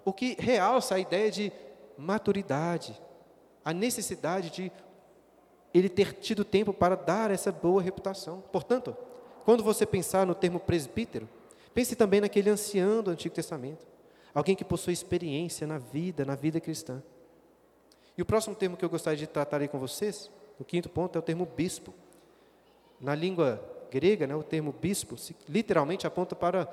o 0.07 0.13
que 0.13 0.37
realça 0.39 0.95
a 0.95 0.99
ideia 0.99 1.29
de 1.29 1.51
maturidade, 1.97 2.97
a 3.65 3.73
necessidade 3.73 4.49
de 4.49 4.71
ele 5.73 5.89
ter 5.89 6.13
tido 6.13 6.45
tempo 6.45 6.71
para 6.71 6.95
dar 6.95 7.29
essa 7.29 7.51
boa 7.51 7.81
reputação. 7.81 8.41
Portanto, 8.49 8.95
quando 9.43 9.65
você 9.65 9.85
pensar 9.85 10.25
no 10.25 10.33
termo 10.33 10.61
presbítero, 10.61 11.27
pense 11.73 11.93
também 11.93 12.21
naquele 12.21 12.49
ancião 12.49 13.03
do 13.03 13.11
Antigo 13.11 13.35
Testamento, 13.35 13.85
alguém 14.33 14.55
que 14.55 14.63
possui 14.63 14.93
experiência 14.93 15.67
na 15.67 15.77
vida, 15.77 16.23
na 16.23 16.35
vida 16.35 16.61
cristã. 16.61 17.03
E 18.17 18.21
o 18.21 18.25
próximo 18.25 18.55
termo 18.55 18.77
que 18.77 18.85
eu 18.85 18.89
gostaria 18.89 19.19
de 19.19 19.27
tratar 19.27 19.59
aí 19.59 19.67
com 19.67 19.77
vocês, 19.77 20.31
o 20.57 20.63
quinto 20.63 20.87
ponto, 20.87 21.17
é 21.17 21.19
o 21.19 21.21
termo 21.21 21.45
bispo. 21.45 21.93
Na 23.01 23.13
língua 23.13 23.61
grega, 23.91 24.25
né, 24.25 24.33
o 24.37 24.41
termo 24.41 24.71
bispo 24.71 25.17
literalmente 25.49 26.07
aponta 26.07 26.33
para 26.33 26.65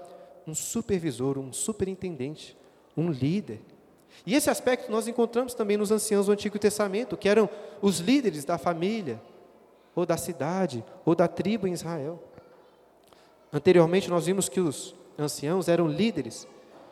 um 0.47 0.55
supervisor, 0.55 1.37
um 1.37 1.53
superintendente, 1.53 2.57
um 2.96 3.11
líder. 3.11 3.61
E 4.26 4.35
esse 4.35 4.48
aspecto 4.48 4.90
nós 4.90 5.09
encontramos 5.09 5.54
também 5.54 5.76
nos 5.76 5.90
anciãos 5.90 6.26
do 6.26 6.33
Antigo 6.33 6.59
Testamento, 6.59 7.16
que 7.16 7.28
eram 7.28 7.48
os 7.83 7.98
líderes 7.98 8.44
da 8.44 8.57
família, 8.57 9.20
ou 9.94 10.07
da 10.07 10.16
cidade, 10.16 10.85
ou 11.04 11.14
da 11.14 11.28
tribo 11.28 11.66
em 11.66 11.72
Israel. 11.72 12.22
Anteriormente 13.52 14.11
nós 14.11 14.26
vimos 14.26 14.48
que 14.48 14.61
os 14.61 14.94
anciãos 15.18 15.68
eram 15.68 15.87
líderes, 15.87 16.46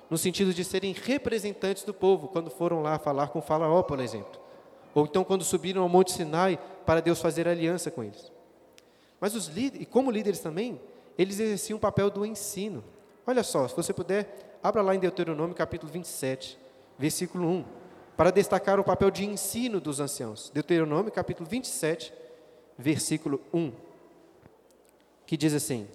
no 0.09 0.19
sentido 0.19 0.53
de 0.53 0.63
serem 0.65 0.93
representantes 0.93 1.85
do 1.85 1.95
povo, 1.95 2.29
quando 2.29 2.51
foram 2.51 2.83
lá 2.83 2.99
falar 2.99 3.29
com 3.29 3.41
Faraó, 3.41 3.83
por 3.83 3.99
exemplo. 3.99 4.41
Ou 4.95 5.05
então 5.05 5.25
quando 5.25 5.43
subiram 5.43 5.83
ao 5.83 5.89
Monte 5.89 6.13
Sinai 6.13 6.59
para 6.85 7.01
Deus 7.01 7.21
fazer 7.21 7.49
aliança 7.49 7.91
com 7.91 8.05
eles. 8.05 8.31
Mas 9.19 9.35
os 9.35 9.47
líderes, 9.47 9.83
e 9.83 9.87
como 9.87 10.11
líderes 10.11 10.41
também, 10.41 10.81
eles 11.17 11.41
exerciam 11.41 11.77
o 11.77 11.81
papel 11.81 12.11
do 12.11 12.27
ensino. 12.27 12.85
Olha 13.27 13.43
só, 13.43 13.67
se 13.67 13.75
você 13.75 13.93
puder, 13.93 14.52
abra 14.63 14.81
lá 14.81 14.95
em 14.95 15.01
Deuteronômio 15.01 15.55
capítulo 15.55 15.91
27, 15.91 16.59
versículo 16.99 17.49
1, 17.49 17.65
para 18.17 18.31
destacar 18.31 18.79
o 18.79 18.85
papel 18.85 19.11
de 19.11 19.25
ensino 19.25 19.81
dos 19.81 19.99
anciãos. 19.99 20.51
Deuteronômio 20.55 21.11
capítulo 21.11 21.49
27, 21.49 22.13
versículo 22.79 23.41
1, 23.53 23.73
que 25.27 25.37
diz 25.37 25.53
assim: 25.53 25.89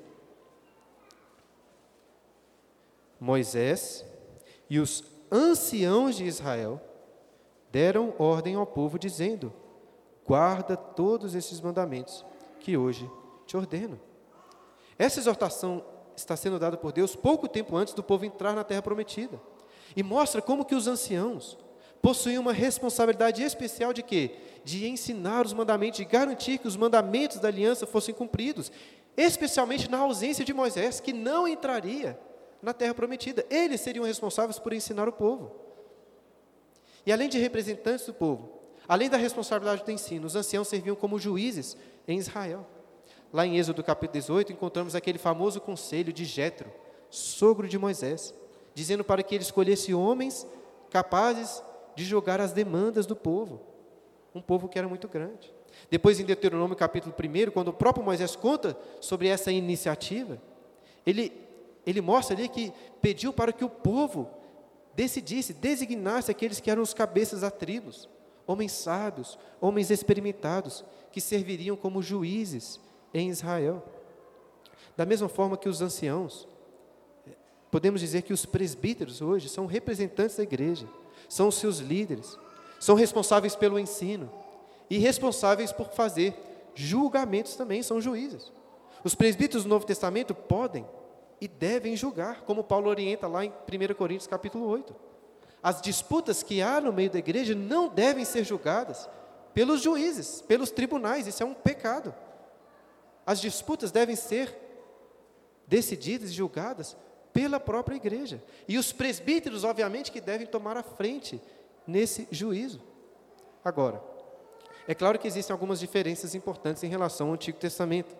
Moisés 3.19 4.05
e 4.69 4.79
os 4.79 5.03
anciãos 5.31 6.15
de 6.15 6.25
Israel 6.25 6.81
deram 7.71 8.13
ordem 8.17 8.55
ao 8.55 8.65
povo, 8.65 8.99
dizendo: 8.99 9.53
Guarda 10.25 10.75
todos 10.75 11.35
esses 11.35 11.61
mandamentos 11.61 12.25
que 12.59 12.75
hoje 12.75 13.09
te 13.45 13.55
ordeno. 13.55 13.97
Essa 14.99 15.19
exortação 15.19 15.83
está 16.17 16.35
sendo 16.35 16.57
dada 16.57 16.75
por 16.75 16.91
Deus 16.91 17.15
pouco 17.15 17.47
tempo 17.47 17.75
antes 17.77 17.93
do 17.93 18.03
povo 18.03 18.25
entrar 18.25 18.53
na 18.53 18.63
terra 18.63 18.81
prometida. 18.81 19.39
E 19.95 20.01
mostra 20.01 20.41
como 20.41 20.65
que 20.65 20.75
os 20.75 20.87
anciãos 20.87 21.57
possuíam 22.01 22.41
uma 22.41 22.53
responsabilidade 22.53 23.43
especial 23.43 23.93
de 23.93 24.03
quê? 24.03 24.35
De 24.63 24.87
ensinar 24.87 25.45
os 25.45 25.53
mandamentos, 25.53 25.97
de 25.97 26.05
garantir 26.05 26.57
que 26.57 26.67
os 26.67 26.75
mandamentos 26.75 27.37
da 27.37 27.47
aliança 27.47 27.85
fossem 27.85 28.13
cumpridos, 28.13 28.71
especialmente 29.15 29.89
na 29.89 29.99
ausência 29.99 30.43
de 30.43 30.53
Moisés, 30.53 30.99
que 30.99 31.13
não 31.13 31.47
entraria 31.47 32.19
na 32.61 32.73
terra 32.73 32.93
prometida. 32.93 33.45
Eles 33.49 33.81
seriam 33.81 34.05
responsáveis 34.05 34.59
por 34.59 34.73
ensinar 34.73 35.07
o 35.07 35.13
povo. 35.13 35.51
E 37.05 37.11
além 37.11 37.29
de 37.29 37.37
representantes 37.37 38.05
do 38.05 38.13
povo, 38.13 38.51
além 38.87 39.09
da 39.09 39.17
responsabilidade 39.17 39.83
do 39.83 39.91
ensino, 39.91 40.27
os 40.27 40.35
anciãos 40.35 40.67
serviam 40.67 40.95
como 40.95 41.19
juízes 41.19 41.77
em 42.07 42.17
Israel. 42.17 42.67
Lá 43.31 43.45
em 43.45 43.57
Êxodo 43.57 43.83
capítulo 43.83 44.13
18, 44.13 44.53
encontramos 44.53 44.95
aquele 44.95 45.17
famoso 45.17 45.59
conselho 45.59 46.13
de 46.13 46.23
Jetro, 46.23 46.71
sogro 47.09 47.67
de 47.67 47.77
Moisés, 47.77 48.33
dizendo 48.73 49.03
para 49.03 49.21
que 49.21 49.35
ele 49.35 49.43
escolhesse 49.43 49.93
homens 49.93 50.47
capazes 50.89 51.61
de 51.95 52.05
julgar 52.05 52.39
as 52.39 52.53
demandas 52.53 53.05
do 53.05 53.15
povo, 53.15 53.61
um 54.33 54.41
povo 54.41 54.69
que 54.69 54.77
era 54.77 54.87
muito 54.87 55.07
grande. 55.07 55.53
Depois, 55.89 56.19
em 56.19 56.25
Deuteronômio 56.25 56.75
capítulo 56.75 57.13
1, 57.13 57.51
quando 57.51 57.69
o 57.69 57.73
próprio 57.73 58.03
Moisés 58.03 58.35
conta 58.35 58.77
sobre 59.01 59.27
essa 59.27 59.51
iniciativa, 59.51 60.41
ele, 61.05 61.33
ele 61.85 62.01
mostra 62.01 62.35
ali 62.35 62.47
que 62.47 62.71
pediu 63.01 63.33
para 63.33 63.51
que 63.51 63.65
o 63.65 63.69
povo 63.69 64.29
decidisse, 64.95 65.53
designasse 65.53 66.31
aqueles 66.31 66.59
que 66.59 66.71
eram 66.71 66.81
os 66.81 66.93
cabeças 66.93 67.41
da 67.41 67.51
tribos, 67.51 68.09
homens 68.45 68.71
sábios, 68.71 69.37
homens 69.59 69.91
experimentados, 69.91 70.83
que 71.11 71.19
serviriam 71.19 71.75
como 71.75 72.01
juízes 72.01 72.79
em 73.19 73.29
Israel. 73.29 73.83
Da 74.95 75.05
mesma 75.05 75.29
forma 75.29 75.57
que 75.57 75.69
os 75.69 75.81
anciãos, 75.81 76.47
podemos 77.69 78.01
dizer 78.01 78.23
que 78.23 78.33
os 78.33 78.45
presbíteros 78.45 79.21
hoje 79.21 79.49
são 79.49 79.65
representantes 79.65 80.37
da 80.37 80.43
igreja, 80.43 80.87
são 81.29 81.47
os 81.47 81.55
seus 81.55 81.79
líderes, 81.79 82.37
são 82.79 82.95
responsáveis 82.95 83.55
pelo 83.55 83.79
ensino 83.79 84.29
e 84.89 84.97
responsáveis 84.97 85.71
por 85.71 85.91
fazer 85.91 86.33
julgamentos 86.73 87.55
também, 87.55 87.83
são 87.83 87.99
juízes. 87.99 88.51
Os 89.03 89.15
presbíteros 89.15 89.63
do 89.63 89.69
Novo 89.69 89.85
Testamento 89.85 90.33
podem 90.33 90.85
e 91.39 91.47
devem 91.47 91.95
julgar, 91.95 92.41
como 92.41 92.63
Paulo 92.63 92.89
orienta 92.89 93.27
lá 93.27 93.45
em 93.45 93.49
1 93.49 93.93
Coríntios 93.93 94.27
capítulo 94.27 94.67
8. 94.67 94.95
As 95.61 95.81
disputas 95.81 96.43
que 96.43 96.61
há 96.61 96.79
no 96.79 96.93
meio 96.93 97.09
da 97.09 97.19
igreja 97.19 97.53
não 97.53 97.89
devem 97.89 98.25
ser 98.25 98.43
julgadas 98.43 99.09
pelos 99.53 99.81
juízes, 99.81 100.41
pelos 100.41 100.71
tribunais, 100.71 101.27
isso 101.27 101.41
é 101.41 101.45
um 101.45 101.53
pecado. 101.53 102.13
As 103.27 103.41
disputas 103.41 103.91
devem 103.91 104.15
ser 104.15 104.57
decididas 105.67 106.29
e 106.29 106.33
julgadas 106.33 106.95
pela 107.33 107.59
própria 107.59 107.97
igreja. 107.97 108.41
E 108.69 108.77
os 108.77 108.93
presbíteros, 108.93 109.65
obviamente, 109.65 110.13
que 110.13 110.21
devem 110.21 110.47
tomar 110.47 110.77
a 110.77 110.81
frente 110.81 111.41
nesse 111.85 112.25
juízo. 112.31 112.81
Agora, 113.65 114.01
é 114.87 114.95
claro 114.95 115.19
que 115.19 115.27
existem 115.27 115.53
algumas 115.53 115.81
diferenças 115.81 116.33
importantes 116.35 116.81
em 116.83 116.87
relação 116.87 117.27
ao 117.27 117.33
Antigo 117.33 117.57
Testamento. 117.59 118.15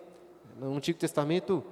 No 0.58 0.76
Antigo 0.76 0.98
Testamento, 0.98 1.64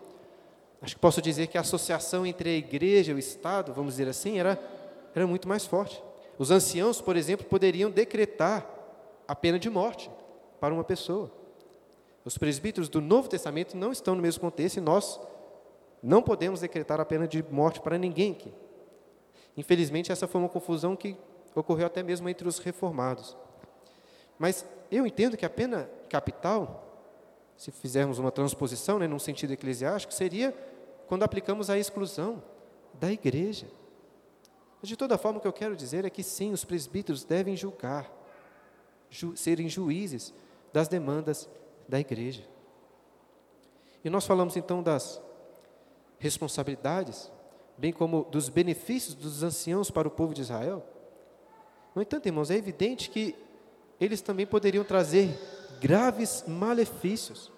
acho 0.81 0.95
que 0.95 1.01
posso 1.01 1.21
dizer 1.21 1.49
que 1.49 1.59
a 1.59 1.61
associação 1.61 2.25
entre 2.25 2.49
a 2.49 2.57
igreja 2.57 3.13
e 3.13 3.15
o 3.15 3.19
Estado, 3.19 3.75
vamos 3.75 3.93
dizer 3.93 4.09
assim, 4.09 4.39
era, 4.39 4.59
era 5.15 5.27
muito 5.27 5.47
mais 5.47 5.67
forte. 5.67 6.03
Os 6.39 6.51
anciãos, 6.51 7.03
por 7.03 7.17
exemplo, 7.17 7.45
poderiam 7.45 7.91
decretar 7.91 8.67
a 9.29 9.37
pena 9.37 9.59
de 9.59 9.69
morte 9.69 10.11
para 10.59 10.73
uma 10.73 10.85
pessoa. 10.85 11.31
Os 12.27 12.37
presbíteros 12.37 12.89
do 12.89 13.01
Novo 13.01 13.29
Testamento 13.29 13.77
não 13.77 13.93
estão 13.93 14.17
no 14.17 14.21
mesmo 14.21 14.41
contexto 14.41 14.79
e 14.79 14.81
nós 14.81 15.21
não 16.03 16.21
podemos 16.21 16.59
decretar 16.59 17.01
a 17.01 17.05
pena 17.05 17.29
de 17.29 17.41
morte 17.53 17.81
para 17.81 17.97
ninguém 17.97 18.33
aqui. 18.33 18.53
Infelizmente, 19.57 20.11
essa 20.11 20.27
foi 20.27 20.41
uma 20.41 20.49
confusão 20.49 20.97
que 20.97 21.17
ocorreu 21.55 21.87
até 21.87 22.03
mesmo 22.03 22.29
entre 22.29 22.49
os 22.49 22.59
reformados. 22.59 23.37
Mas 24.37 24.67
eu 24.91 25.07
entendo 25.07 25.37
que 25.37 25.47
a 25.47 25.49
pena 25.51 25.89
capital, 26.11 27.01
se 27.57 27.71
fizermos 27.71 28.19
uma 28.19 28.33
transposição, 28.33 28.99
né, 28.99 29.07
num 29.07 29.21
sentido 29.21 29.53
eclesiástico, 29.53 30.13
seria 30.13 30.53
quando 31.07 31.23
aplicamos 31.23 31.71
a 31.71 31.79
exclusão 31.79 32.43
da 32.95 33.13
igreja. 33.13 33.69
Mas, 34.83 34.89
de 34.89 34.97
toda 34.97 35.17
forma, 35.17 35.39
o 35.39 35.41
que 35.41 35.47
eu 35.47 35.53
quero 35.53 35.77
dizer 35.77 36.05
é 36.05 36.11
que 36.11 36.25
sim, 36.25 36.53
os 36.53 36.65
presbíteros 36.65 37.23
devem 37.23 37.57
julgar, 37.57 38.11
ju 39.09 39.37
serem 39.37 39.69
juízes 39.69 40.35
das 40.73 40.89
demandas 40.89 41.49
da 41.89 42.01
igreja. 42.01 42.45
E 44.05 44.11
nós 44.11 44.27
falamos 44.27 44.57
então 44.57 44.83
das 44.83 45.21
responsabilidades, 46.19 47.31
bem 47.77 47.93
como 47.93 48.25
dos 48.31 48.49
benefícios 48.49 49.15
dos 49.15 49.43
anciãos 49.43 49.91
para 49.91 50.09
o 50.09 50.11
povo 50.11 50.33
de 50.33 50.43
Israel. 50.43 50.85
No 51.95 52.03
entanto, 52.03 52.27
irmãos, 52.27 52.51
é 52.51 52.57
evidente 52.57 53.11
que 53.11 53.35
eles 54.01 54.21
também 54.21 54.47
poderiam 54.47 54.85
trazer 54.85 55.37
graves 55.81 56.45
malefícios. 56.47 57.51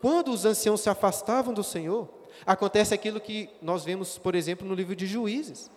Quando 0.00 0.30
os 0.30 0.44
anciãos 0.44 0.80
se 0.80 0.90
afastavam 0.90 1.54
do 1.54 1.62
Senhor, 1.62 2.08
acontece 2.46 2.94
aquilo 2.94 3.20
que 3.20 3.48
nós 3.60 3.84
vemos, 3.84 4.18
por 4.18 4.34
exemplo, 4.34 4.66
no 4.66 4.74
livro 4.74 4.96
de 4.96 5.06
Juízes. 5.06 5.70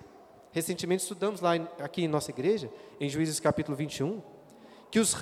Recentemente 0.52 1.04
estudamos 1.04 1.42
lá 1.42 1.54
aqui 1.80 2.04
em 2.04 2.08
nossa 2.08 2.32
igreja, 2.32 2.70
em 3.00 3.10
Juízes 3.10 3.40
capítulo 3.40 3.76
21, 3.76 4.22
que 4.90 5.00
os, 5.00 5.16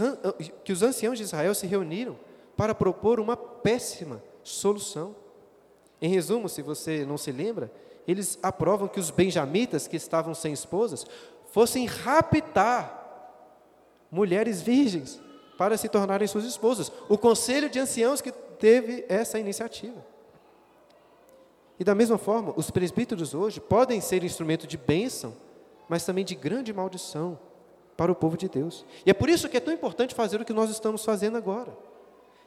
que 0.64 0.72
os 0.72 0.84
anciãos 0.84 1.18
de 1.18 1.24
Israel 1.24 1.56
se 1.56 1.66
reuniram 1.66 2.18
para 2.56 2.76
propor 2.76 3.20
uma 3.20 3.36
péssima 3.36 4.22
solução. 4.44 5.16
Em 6.02 6.10
resumo, 6.10 6.50
se 6.50 6.62
você 6.62 7.06
não 7.06 7.18
se 7.18 7.32
lembra, 7.32 7.72
eles 8.08 8.38
aprovam 8.44 8.88
que 8.88 9.00
os 9.00 9.10
benjamitas 9.10 9.88
que 9.88 9.96
estavam 9.96 10.34
sem 10.34 10.54
esposas 10.54 11.06
fossem 11.52 11.86
raptar 11.86 13.02
mulheres 14.12 14.62
virgens 14.62 15.22
para 15.58 15.78
se 15.78 15.88
tornarem 15.88 16.28
suas 16.28 16.44
esposas. 16.44 16.92
O 17.08 17.18
conselho 17.18 17.70
de 17.70 17.80
anciãos 17.80 18.22
que 18.22 18.32
teve 18.32 19.06
essa 19.08 19.40
iniciativa. 19.40 20.06
E 21.80 21.84
da 21.84 21.96
mesma 21.96 22.18
forma, 22.18 22.54
os 22.56 22.70
presbíteros 22.70 23.34
hoje 23.34 23.60
podem 23.60 24.00
ser 24.00 24.24
instrumento 24.24 24.68
de 24.68 24.78
bênção, 24.78 25.36
mas 25.90 26.06
também 26.06 26.24
de 26.24 26.36
grande 26.36 26.72
maldição 26.72 27.40
para 27.98 28.12
o 28.12 28.16
povo 28.16 28.38
de 28.38 28.48
Deus. 28.48 28.86
E 29.06 29.10
é 29.10 29.14
por 29.14 29.30
isso 29.30 29.50
que 29.50 29.58
é 29.58 29.60
tão 29.60 29.74
importante 29.74 30.14
fazer 30.14 30.40
o 30.40 30.46
que 30.46 30.54
nós 30.54 30.70
estamos 30.70 31.04
fazendo 31.04 31.38
agora 31.38 31.76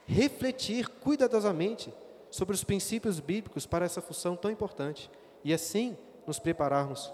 refletir 0.07 0.88
cuidadosamente 0.88 1.92
sobre 2.31 2.55
os 2.55 2.64
princípios 2.64 3.19
bíblicos 3.21 3.66
para 3.66 3.85
essa 3.85 4.01
função 4.01 4.37
tão 4.37 4.51
importante 4.51 5.11
e 5.45 5.53
assim 5.53 5.97
nos 6.27 6.38
prepararmos 6.38 7.12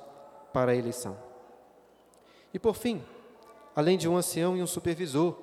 para 0.52 0.72
a 0.72 0.76
eleição. 0.76 1.16
E 2.52 2.58
por 2.58 2.74
fim, 2.74 3.02
além 3.74 3.96
de 3.96 4.08
um 4.08 4.16
ancião 4.16 4.56
e 4.56 4.62
um 4.62 4.66
supervisor, 4.66 5.36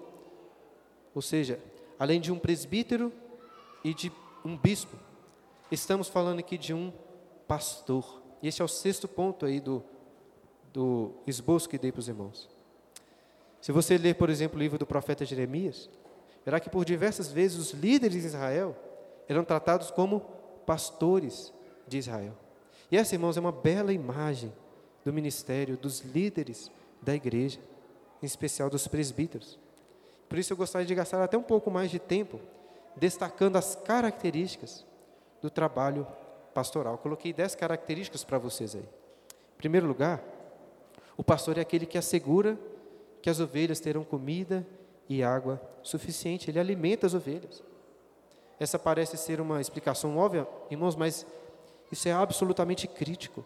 ou 1.14 1.22
seja, 1.22 1.60
além 1.98 2.22
de 2.22 2.32
um 2.32 2.38
presbítero 2.38 3.12
e 3.84 3.94
de 3.94 4.12
um 4.46 4.56
bispo, 4.56 4.96
estamos 5.72 6.08
falando 6.08 6.40
aqui 6.40 6.58
de 6.58 6.74
um 6.74 6.94
pastor. 7.48 8.22
E 8.42 8.48
esse 8.48 8.62
é 8.62 8.66
o 8.66 8.68
sexto 8.68 9.08
ponto 9.08 9.46
aí 9.46 9.60
do, 9.60 9.84
do 10.72 11.12
esboço 11.26 11.68
que 11.68 11.78
dei 11.78 11.92
para 11.92 12.00
os 12.00 12.08
irmãos. 12.08 12.50
Se 13.60 13.72
você 13.72 13.98
ler, 13.98 14.16
por 14.16 14.30
exemplo, 14.30 14.58
o 14.58 14.62
livro 14.62 14.78
do 14.78 14.86
profeta 14.86 15.26
Jeremias, 15.26 15.90
verá 16.46 16.60
que 16.60 16.70
por 16.70 16.86
diversas 16.86 17.32
vezes 17.32 17.58
os 17.58 17.72
líderes 17.72 18.22
de 18.22 18.28
Israel 18.28 18.76
eram 19.28 19.44
tratados 19.44 19.92
como 19.92 20.22
pastores 20.66 21.54
de 21.88 21.98
Israel. 21.98 22.34
E 22.92 22.98
essa, 22.98 23.16
irmãos, 23.16 23.38
é 23.38 23.40
uma 23.40 23.52
bela 23.52 23.94
imagem 23.94 24.52
do 25.04 25.14
ministério 25.14 25.78
dos 25.78 26.02
líderes 26.02 26.72
da 27.02 27.14
igreja, 27.14 27.60
em 28.22 28.26
especial 28.26 28.70
dos 28.70 28.88
presbíteros. 28.88 29.60
Por 30.28 30.38
isso 30.38 30.54
eu 30.54 30.58
gostaria 30.58 30.86
de 30.86 30.96
gastar 30.96 31.24
até 31.24 31.38
um 31.38 31.44
pouco 31.44 31.72
mais 31.72 31.90
de 31.90 32.00
tempo 32.00 32.40
destacando 32.96 33.56
as 33.56 33.76
características 33.76 34.86
do 35.42 35.50
trabalho 35.50 36.06
pastoral. 36.54 36.98
Coloquei 36.98 37.32
dez 37.32 37.56
características 37.56 38.24
para 38.24 38.38
vocês 38.38 38.76
aí. 38.76 38.82
Em 38.82 39.58
primeiro 39.58 39.88
lugar, 39.88 40.22
o 41.16 41.24
pastor 41.24 41.58
é 41.58 41.62
aquele 41.62 41.86
que 41.86 41.98
assegura 41.98 42.60
que 43.22 43.30
as 43.30 43.40
ovelhas 43.40 43.80
terão 43.80 44.04
comida 44.04 44.66
e 45.10 45.24
água 45.24 45.60
suficiente, 45.82 46.50
ele 46.50 46.60
alimenta 46.60 47.08
as 47.08 47.14
ovelhas. 47.14 47.64
Essa 48.60 48.78
parece 48.78 49.18
ser 49.18 49.42
uma 49.42 49.60
explicação 49.60 50.18
óbvia, 50.18 50.48
irmãos, 50.70 50.96
mas 50.96 51.26
isso 51.92 52.08
é 52.08 52.12
absolutamente 52.14 52.88
crítico. 52.88 53.44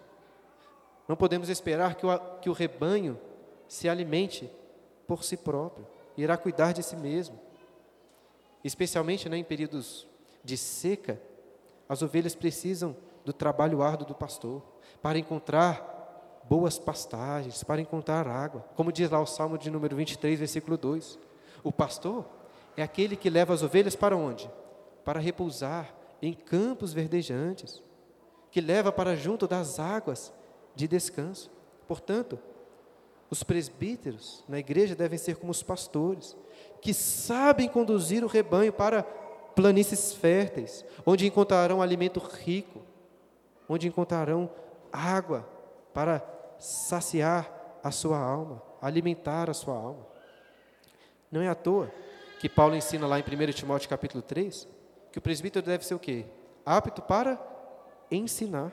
Não 1.07 1.15
podemos 1.15 1.49
esperar 1.49 1.95
que 1.95 2.05
o, 2.05 2.19
que 2.41 2.49
o 2.49 2.53
rebanho 2.53 3.17
se 3.67 3.89
alimente 3.89 4.51
por 5.07 5.23
si 5.23 5.37
próprio, 5.37 5.87
irá 6.15 6.37
cuidar 6.37 6.73
de 6.73 6.83
si 6.83 6.95
mesmo. 6.95 7.39
Especialmente 8.63 9.27
né, 9.27 9.37
em 9.37 9.43
períodos 9.43 10.07
de 10.43 10.57
seca, 10.57 11.19
as 11.87 12.01
ovelhas 12.01 12.35
precisam 12.35 12.95
do 13.25 13.33
trabalho 13.33 13.81
árduo 13.81 14.07
do 14.07 14.15
pastor 14.15 14.61
para 15.01 15.17
encontrar 15.17 16.41
boas 16.43 16.77
pastagens, 16.77 17.63
para 17.63 17.81
encontrar 17.81 18.27
água. 18.27 18.65
Como 18.75 18.91
diz 18.91 19.09
lá 19.09 19.19
o 19.19 19.25
Salmo 19.25 19.57
de 19.57 19.71
número 19.71 19.95
23, 19.95 20.39
versículo 20.39 20.77
2. 20.77 21.19
O 21.63 21.71
pastor 21.71 22.25
é 22.75 22.83
aquele 22.83 23.15
que 23.15 23.29
leva 23.29 23.53
as 23.53 23.63
ovelhas 23.63 23.95
para 23.95 24.17
onde? 24.17 24.49
Para 25.05 25.19
repousar 25.19 25.93
em 26.21 26.33
campos 26.33 26.93
verdejantes, 26.93 27.81
que 28.51 28.61
leva 28.61 28.91
para 28.91 29.15
junto 29.15 29.47
das 29.47 29.79
águas 29.79 30.33
de 30.75 30.87
descanso. 30.87 31.51
Portanto, 31.87 32.39
os 33.29 33.43
presbíteros 33.43 34.43
na 34.47 34.59
igreja 34.59 34.95
devem 34.95 35.17
ser 35.17 35.37
como 35.37 35.51
os 35.51 35.63
pastores, 35.63 36.37
que 36.81 36.93
sabem 36.93 37.67
conduzir 37.67 38.23
o 38.23 38.27
rebanho 38.27 38.71
para 38.71 39.03
planícies 39.55 40.13
férteis, 40.13 40.85
onde 41.05 41.25
encontrarão 41.25 41.81
alimento 41.81 42.19
rico, 42.19 42.81
onde 43.67 43.87
encontrarão 43.87 44.49
água 44.91 45.47
para 45.93 46.23
saciar 46.59 47.79
a 47.83 47.91
sua 47.91 48.17
alma, 48.17 48.61
alimentar 48.81 49.49
a 49.49 49.53
sua 49.53 49.75
alma. 49.75 50.12
Não 51.33 51.41
é 51.41 51.47
à 51.47 51.55
toa 51.55 51.91
que 52.39 52.47
Paulo 52.47 52.75
ensina 52.75 53.07
lá 53.07 53.17
em 53.17 53.23
1 53.23 53.53
Timóteo 53.53 53.89
capítulo 53.89 54.21
3, 54.21 54.67
que 55.11 55.17
o 55.17 55.21
presbítero 55.21 55.65
deve 55.65 55.83
ser 55.83 55.95
o 55.95 55.99
quê? 55.99 56.25
Apto 56.63 57.01
para 57.01 57.41
ensinar. 58.11 58.71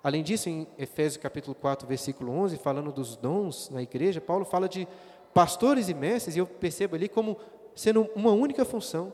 Além 0.00 0.22
disso, 0.22 0.48
em 0.48 0.68
Efésios 0.78 1.20
capítulo 1.20 1.56
4, 1.56 1.88
versículo 1.88 2.30
11, 2.30 2.56
falando 2.58 2.92
dos 2.92 3.16
dons 3.16 3.68
na 3.68 3.82
igreja, 3.82 4.20
Paulo 4.20 4.44
fala 4.44 4.68
de 4.68 4.86
pastores 5.34 5.88
e 5.88 5.94
mestres, 5.94 6.36
e 6.36 6.38
eu 6.38 6.46
percebo 6.46 6.94
ali 6.94 7.08
como 7.08 7.36
sendo 7.74 8.08
uma 8.14 8.30
única 8.30 8.64
função. 8.64 9.12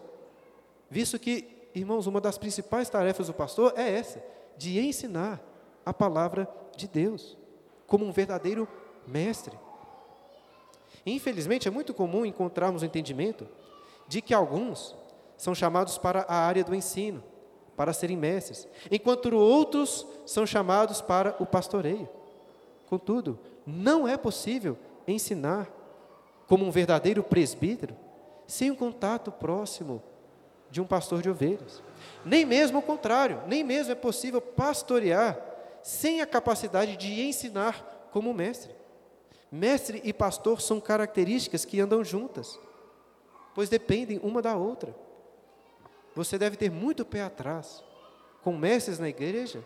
Visto 0.91 1.19
que, 1.19 1.71
irmãos, 1.75 2.07
uma 2.07 2.21
das 2.21 2.37
principais 2.37 2.91
tarefas 2.91 3.29
do 3.29 3.33
pastor 3.33 3.73
é 3.79 3.95
essa, 3.95 4.23
de 4.59 4.79
ensinar 4.79 5.41
a 5.87 5.95
palavra 5.95 6.47
de 6.77 6.87
Deus, 6.87 7.35
como 7.87 8.05
um 8.05 8.13
verdadeiro 8.13 8.69
mestre. 9.07 9.57
Infelizmente, 11.05 11.69
é 11.69 11.71
muito 11.71 11.93
comum 11.93 12.25
encontrarmos 12.25 12.83
o 12.83 12.85
entendimento 12.85 13.47
de 14.07 14.23
que 14.23 14.35
alguns 14.35 14.97
são 15.37 15.55
chamados 15.55 15.99
para 15.99 16.25
a 16.29 16.35
área 16.35 16.63
do 16.63 16.75
ensino, 16.75 17.23
para 17.77 17.93
serem 17.93 18.17
mestres, 18.17 18.69
enquanto 18.91 19.35
outros 19.35 20.07
são 20.27 20.47
chamados 20.47 21.01
para 21.01 21.35
o 21.41 21.47
pastoreio. 21.47 22.09
Contudo, 22.89 23.39
não 23.67 24.07
é 24.07 24.17
possível 24.17 24.77
ensinar 25.07 25.69
como 26.47 26.65
um 26.65 26.71
verdadeiro 26.71 27.23
presbítero 27.23 27.97
sem 28.47 28.71
um 28.71 28.77
contato 28.77 29.33
próximo 29.33 30.03
de 30.71 30.81
um 30.81 30.87
pastor 30.87 31.23
de 31.23 31.31
ovelhas. 31.31 31.83
Nem 32.25 32.45
mesmo 32.45 32.79
o 32.79 32.83
contrário, 32.83 33.43
nem 33.47 33.65
mesmo 33.65 33.93
é 33.93 33.95
possível 33.95 34.41
pastorear 34.41 35.39
sem 35.83 36.21
a 36.21 36.27
capacidade 36.27 36.97
de 36.97 37.23
ensinar 37.23 38.09
como 38.13 38.33
mestre. 38.33 38.82
Mestre 39.53 40.01
e 40.03 40.15
pastor 40.15 40.63
são 40.63 40.81
características 40.81 41.67
que 41.67 41.79
andam 41.79 42.03
juntas, 42.03 42.59
pois 43.55 43.69
dependem 43.69 44.19
uma 44.23 44.41
da 44.41 44.57
outra. 44.57 44.97
Você 46.15 46.39
deve 46.39 46.57
ter 46.57 46.71
muito 46.71 47.05
pé 47.05 47.21
atrás 47.21 47.85
com 48.43 48.57
mestres 48.57 48.99
na 48.99 49.11
igreja 49.11 49.63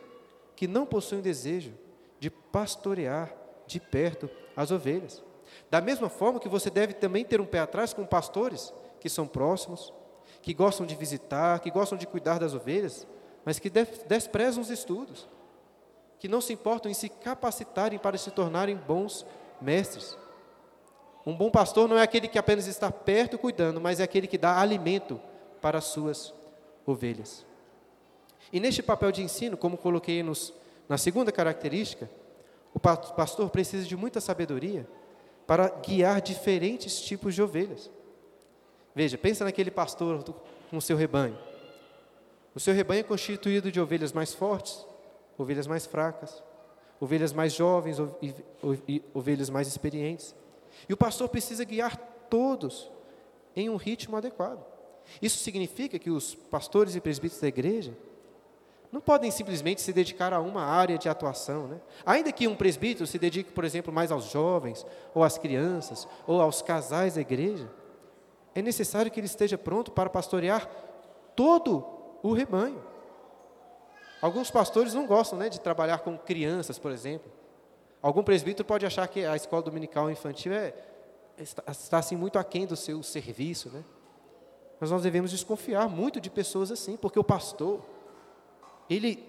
que 0.57 0.67
não 0.67 0.85
possuem 0.85 1.21
desejo 1.21 1.73
de 2.19 2.29
pastorear 2.29 3.33
de 3.65 3.79
perto 3.79 4.29
as 4.57 4.73
ovelhas. 4.73 5.23
Da 5.71 5.81
mesma 5.81 6.09
forma 6.09 6.41
que 6.41 6.49
você 6.49 6.69
deve 6.69 6.93
também 6.93 7.25
ter 7.25 7.41
um 7.41 7.47
pé 7.47 7.61
atrás 7.61 7.93
com 7.93 8.05
pastores 8.05 8.75
que 8.99 9.09
são 9.09 9.25
próximos, 9.25 9.93
que 10.43 10.53
gostam 10.53 10.85
de 10.85 10.97
visitar, 10.97 11.61
que 11.61 11.71
gostam 11.71 11.97
de 11.97 12.09
cuidar 12.09 12.41
das 12.41 12.55
ovelhas, 12.55 13.07
mas 13.45 13.61
que 13.61 13.71
desprezam 13.71 14.61
os 14.61 14.71
estudos, 14.71 15.29
que 16.19 16.27
não 16.27 16.41
se 16.41 16.53
importam 16.53 16.91
em 16.91 16.95
se 16.95 17.09
capacitarem 17.09 18.01
para 18.01 18.19
se 18.19 18.33
tornarem 18.33 18.77
bons 18.77 19.25
mestres. 19.61 20.17
Um 21.25 21.37
bom 21.37 21.51
pastor 21.51 21.89
não 21.89 21.99
é 21.99 22.03
aquele 22.03 22.29
que 22.29 22.39
apenas 22.39 22.67
está 22.67 22.91
perto 22.91 23.39
cuidando, 23.39 23.81
mas 23.81 24.01
é 24.01 24.05
aquele 24.05 24.27
que 24.27 24.39
dá 24.39 24.61
alimento 24.61 25.21
para 25.61 25.79
as 25.79 25.85
suas 25.85 26.33
ovelhas. 26.87 27.45
E 28.53 28.61
neste 28.61 28.83
papel 28.83 29.11
de 29.11 29.23
ensino, 29.23 29.57
como 29.57 29.77
coloquei 29.77 30.23
nos, 30.23 30.55
na 30.89 30.97
segunda 30.97 31.33
característica, 31.33 32.09
o 32.73 32.79
pastor 32.79 33.51
precisa 33.51 33.87
de 33.87 33.97
muita 33.97 34.21
sabedoria 34.21 34.87
para 35.47 35.69
guiar 35.69 36.21
diferentes 36.21 37.01
tipos 37.01 37.35
de 37.35 37.43
ovelhas. 37.43 37.91
Veja, 38.95 39.19
pensa 39.19 39.45
naquele 39.45 39.71
pastor 39.71 40.23
com 40.71 40.81
seu 40.81 40.97
rebanho. 40.97 41.39
O 42.55 42.61
seu 42.61 42.73
rebanho 42.73 43.01
é 43.01 43.03
constituído 43.03 43.71
de 43.71 43.81
ovelhas 43.81 44.13
mais 44.13 44.33
fortes, 44.33 44.87
ovelhas 45.37 45.67
mais 45.67 45.87
fracas, 45.87 46.43
ovelhas 47.01 47.33
mais 47.33 47.53
jovens 47.53 47.99
e 48.89 49.03
ovelhas 49.13 49.51
mais 49.51 49.69
experientes. 49.69 50.35
E 50.89 50.93
o 50.93 50.97
pastor 50.97 51.29
precisa 51.29 51.65
guiar 51.65 51.97
todos 52.29 52.91
em 53.55 53.71
um 53.71 53.77
ritmo 53.77 54.17
adequado. 54.17 54.65
Isso 55.21 55.39
significa 55.39 55.99
que 55.99 56.11
os 56.11 56.35
pastores 56.35 56.95
e 56.95 57.01
presbíteros 57.01 57.41
da 57.41 57.49
igreja 57.49 57.97
não 58.91 59.01
podem 59.01 59.31
simplesmente 59.31 59.81
se 59.81 59.93
dedicar 59.93 60.33
a 60.33 60.41
uma 60.41 60.65
área 60.65 60.99
de 60.99 61.09
atuação. 61.09 61.67
Né? 61.67 61.81
Ainda 62.05 62.33
que 62.33 62.49
um 62.49 62.57
presbítero 62.57 63.07
se 63.07 63.19
dedique, 63.19 63.53
por 63.53 63.65
exemplo, 63.65 63.93
mais 63.93 64.11
aos 64.11 64.31
jovens, 64.31 64.87
ou 65.15 65.23
às 65.23 65.39
crianças, 65.39 66.07
ou 66.27 66.41
aos 66.41 66.63
casais 66.63 67.15
da 67.15 67.21
igreja, 67.21 67.71
é 68.55 68.63
necessário 68.63 69.11
que 69.11 69.21
ele 69.21 69.27
esteja 69.27 69.59
pronto 69.59 69.91
para 69.91 70.09
pastorear 70.09 70.69
todo 71.35 71.85
o 72.23 72.33
rebanho. 72.33 72.83
Alguns 74.21 74.51
pastores 74.51 74.95
não 74.95 75.07
gostam 75.07 75.39
né, 75.39 75.49
de 75.49 75.61
trabalhar 75.61 75.99
com 75.99 76.17
crianças, 76.17 76.79
por 76.79 76.91
exemplo. 76.91 77.31
Algum 78.01 78.23
presbítero 78.23 78.65
pode 78.65 78.87
achar 78.87 79.07
que 79.09 79.25
a 79.25 79.37
escola 79.37 79.63
dominical 79.63 80.11
infantil 80.11 80.53
é, 80.53 80.75
está, 81.39 81.63
está 81.71 81.99
assim 81.99 82.17
muito 82.17 82.39
aquém 82.39 82.67
do 82.67 82.77
seu 82.77 83.03
serviço, 83.03 83.71
né? 83.71 83.85
Mas 84.79 84.91
nós 84.91 85.03
devemos 85.03 85.31
desconfiar 85.31 85.89
muito 85.89 86.21
de 86.21 86.31
pessoas 86.31 86.71
assim, 86.71 86.97
porque 86.97 87.19
o 87.19 87.25
pastor, 87.25 87.81
ele 88.89 89.25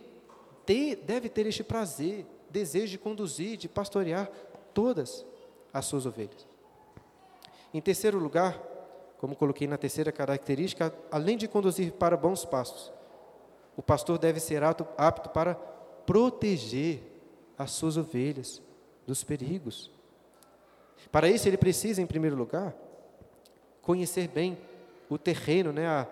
deve 1.05 1.29
ter 1.29 1.45
este 1.45 1.63
prazer, 1.63 2.25
desejo 2.49 2.91
de 2.91 2.97
conduzir, 2.97 3.57
de 3.57 3.69
pastorear 3.69 4.29
todas 4.73 5.25
as 5.73 5.85
suas 5.85 6.05
ovelhas. 6.05 6.45
Em 7.73 7.79
terceiro 7.79 8.19
lugar, 8.19 8.61
como 9.17 9.35
coloquei 9.35 9.67
na 9.67 9.77
terceira 9.77 10.11
característica, 10.11 10.93
além 11.09 11.37
de 11.37 11.47
conduzir 11.47 11.93
para 11.93 12.17
bons 12.17 12.43
pastos, 12.43 12.91
o 13.77 13.81
pastor 13.83 14.17
deve 14.17 14.39
ser 14.39 14.63
apto, 14.63 15.29
para 15.29 15.53
proteger 16.05 16.99
as 17.55 17.71
suas 17.71 17.95
ovelhas 17.95 18.59
dos 19.05 19.23
perigos. 19.23 19.91
Para 21.11 21.29
isso, 21.29 21.47
ele 21.47 21.57
precisa, 21.57 22.01
em 22.01 22.07
primeiro 22.07 22.35
lugar, 22.35 22.73
conhecer 23.83 24.27
bem 24.27 24.57
o 25.07 25.17
terreno, 25.17 25.71
né, 25.71 25.87
a, 25.87 26.07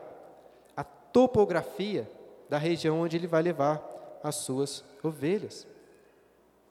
a 0.78 0.84
topografia 0.84 2.10
da 2.48 2.60
região 2.60 3.02
onde 3.02 3.18
ele 3.18 3.28
vai 3.28 3.42
levar 3.42 3.84
as 4.24 4.36
suas 4.36 4.84
ovelhas, 5.04 5.68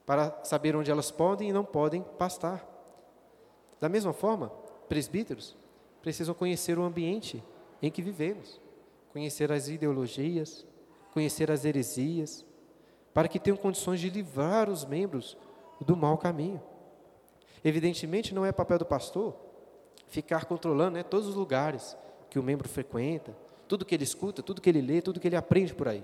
para 0.05 0.43
saber 0.43 0.75
onde 0.75 0.89
elas 0.89 1.11
podem 1.11 1.49
e 1.49 1.53
não 1.53 1.65
podem 1.65 2.01
pastar. 2.17 2.65
Da 3.81 3.89
mesma 3.89 4.13
forma, 4.13 4.49
presbíteros 4.87 5.55
precisam 6.01 6.33
conhecer 6.33 6.77
o 6.77 6.83
ambiente 6.83 7.43
em 7.81 7.91
que 7.91 8.01
vivemos, 8.01 8.61
conhecer 9.11 9.51
as 9.51 9.67
ideologias, 9.67 10.65
conhecer 11.15 11.49
as 11.49 11.63
heresias, 11.63 12.45
para 13.13 13.29
que 13.29 13.39
tenham 13.39 13.55
condições 13.55 14.01
de 14.01 14.09
livrar 14.09 14.69
os 14.69 14.83
membros 14.83 15.37
do 15.79 15.95
mau 15.95 16.17
caminho. 16.17 16.61
Evidentemente, 17.63 18.35
não 18.35 18.45
é 18.45 18.51
papel 18.51 18.77
do 18.77 18.85
pastor 18.85 19.33
ficar 20.09 20.43
controlando 20.43 20.97
né, 20.97 21.03
todos 21.03 21.25
os 21.29 21.35
lugares 21.35 21.97
que 22.29 22.37
o 22.37 22.43
membro 22.43 22.67
frequenta, 22.67 23.33
tudo 23.65 23.85
que 23.85 23.95
ele 23.95 24.03
escuta, 24.03 24.43
tudo 24.43 24.59
que 24.59 24.69
ele 24.69 24.81
lê, 24.81 25.01
tudo 25.01 25.17
que 25.17 25.27
ele 25.29 25.37
aprende 25.37 25.73
por 25.73 25.87
aí. 25.87 26.03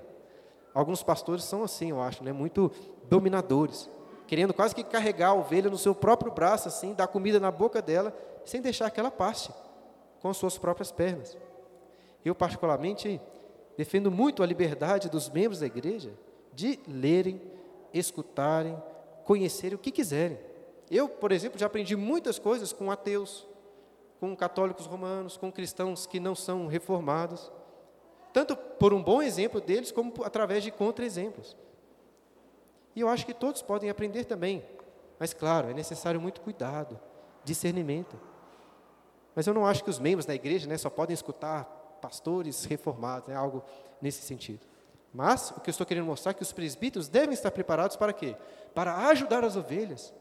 Alguns 0.73 1.03
pastores 1.03 1.43
são 1.43 1.61
assim, 1.61 1.89
eu 1.89 2.01
acho, 2.01 2.23
né, 2.23 2.31
muito 2.31 2.71
dominadores, 3.09 3.89
querendo 4.27 4.53
quase 4.53 4.73
que 4.73 4.81
carregar 4.81 5.31
a 5.31 5.33
ovelha 5.33 5.69
no 5.69 5.77
seu 5.77 5.93
próprio 5.93 6.31
braço, 6.31 6.69
assim, 6.69 6.93
dar 6.93 7.07
comida 7.07 7.37
na 7.37 7.51
boca 7.51 7.81
dela, 7.81 8.15
sem 8.45 8.61
deixar 8.61 8.89
que 8.89 8.99
ela 8.99 9.11
passe 9.11 9.51
com 10.21 10.29
as 10.29 10.37
suas 10.37 10.57
próprias 10.57 10.89
pernas. 10.89 11.37
Eu, 12.23 12.33
particularmente, 12.33 13.19
defendo 13.77 14.11
muito 14.11 14.43
a 14.43 14.45
liberdade 14.45 15.09
dos 15.09 15.29
membros 15.29 15.59
da 15.59 15.65
igreja 15.65 16.11
de 16.53 16.79
lerem, 16.87 17.41
escutarem, 17.93 18.81
conhecerem 19.23 19.75
o 19.75 19.79
que 19.79 19.91
quiserem. 19.91 20.37
Eu, 20.89 21.07
por 21.07 21.31
exemplo, 21.31 21.59
já 21.59 21.67
aprendi 21.67 21.95
muitas 21.95 22.37
coisas 22.37 22.73
com 22.73 22.91
ateus, 22.91 23.47
com 24.19 24.35
católicos 24.35 24.85
romanos, 24.85 25.37
com 25.37 25.51
cristãos 25.51 26.05
que 26.05 26.19
não 26.19 26.35
são 26.35 26.67
reformados, 26.67 27.51
tanto 28.33 28.55
por 28.55 28.93
um 28.93 29.01
bom 29.01 29.21
exemplo 29.21 29.59
deles, 29.59 29.91
como 29.91 30.13
através 30.23 30.63
de 30.63 30.71
contra-exemplos. 30.71 31.55
E 32.95 33.01
eu 33.01 33.09
acho 33.09 33.25
que 33.25 33.33
todos 33.33 33.61
podem 33.61 33.89
aprender 33.89 34.25
também, 34.25 34.63
mas 35.17 35.33
claro, 35.33 35.69
é 35.69 35.73
necessário 35.73 36.19
muito 36.19 36.41
cuidado, 36.41 36.99
discernimento. 37.43 38.19
Mas 39.33 39.47
eu 39.47 39.53
não 39.53 39.65
acho 39.65 39.83
que 39.83 39.89
os 39.89 39.99
membros 39.99 40.25
da 40.25 40.35
igreja 40.35 40.67
né, 40.67 40.77
só 40.77 40.89
podem 40.89 41.13
escutar 41.13 41.80
pastores 42.01 42.65
reformados, 42.65 43.29
é 43.29 43.31
né, 43.31 43.37
algo 43.37 43.63
nesse 44.01 44.21
sentido. 44.21 44.65
Mas 45.13 45.51
o 45.51 45.59
que 45.59 45.69
eu 45.69 45.71
estou 45.71 45.85
querendo 45.85 46.05
mostrar 46.05 46.31
é 46.31 46.33
que 46.33 46.41
os 46.41 46.53
presbíteros 46.53 47.07
devem 47.07 47.33
estar 47.33 47.51
preparados 47.51 47.95
para 47.95 48.13
quê? 48.13 48.35
Para 48.73 49.07
ajudar 49.07 49.43
as 49.43 49.55
ovelhas 49.55 50.13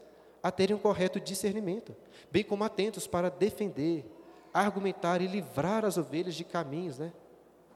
a 0.43 0.51
terem 0.51 0.75
um 0.75 0.79
correto 0.79 1.19
discernimento, 1.19 1.95
bem 2.31 2.43
como 2.43 2.63
atentos 2.63 3.07
para 3.07 3.29
defender, 3.29 4.05
argumentar 4.53 5.21
e 5.21 5.27
livrar 5.27 5.85
as 5.85 5.97
ovelhas 5.97 6.35
de 6.35 6.43
caminhos 6.43 6.99
né, 6.99 7.13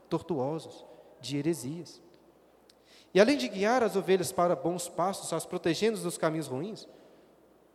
tortuosos, 0.09 0.85
de 1.21 1.37
heresias. 1.37 2.01
E 3.13 3.19
além 3.19 3.37
de 3.37 3.47
guiar 3.47 3.81
as 3.81 3.95
ovelhas 3.95 4.31
para 4.31 4.55
bons 4.55 4.89
pastos, 4.89 5.31
as 5.31 5.45
protegendo 5.45 5.99
dos 5.99 6.17
caminhos 6.17 6.47
ruins, 6.47 6.87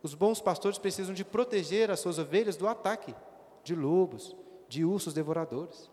os 0.03 0.13
bons 0.13 0.39
pastores 0.39 0.77
precisam 0.77 1.13
de 1.13 1.23
proteger 1.23 1.89
as 1.89 1.99
suas 1.99 2.19
ovelhas 2.19 2.55
do 2.55 2.67
ataque 2.67 3.15
de 3.63 3.75
lobos, 3.75 4.35
de 4.67 4.83
ursos 4.85 5.13
devoradores. 5.13 5.89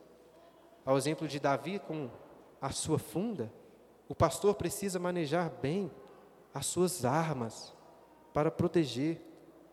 Ao 0.89 0.97
exemplo 0.97 1.29
de 1.29 1.39
Davi 1.39 1.79
com 1.79 2.09
a 2.63 2.71
sua 2.71 2.99
funda, 2.99 3.53
o 4.09 4.15
pastor 4.15 4.55
precisa 4.55 4.99
manejar 4.99 5.51
bem 5.61 5.91
as 6.55 6.65
suas 6.65 7.05
armas 7.05 7.75
para 8.33 8.51
proteger 8.51 9.21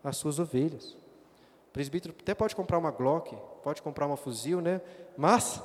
as 0.04 0.18
suas 0.18 0.38
ovelhas. 0.38 0.90
O 1.68 1.72
presbítero 1.72 2.14
até 2.20 2.34
pode 2.34 2.54
comprar 2.54 2.76
uma 2.76 2.90
Glock, 2.90 3.34
pode 3.62 3.80
comprar 3.80 4.06
uma 4.06 4.18
fuzil, 4.18 4.60
né? 4.60 4.82
Mas 5.16 5.62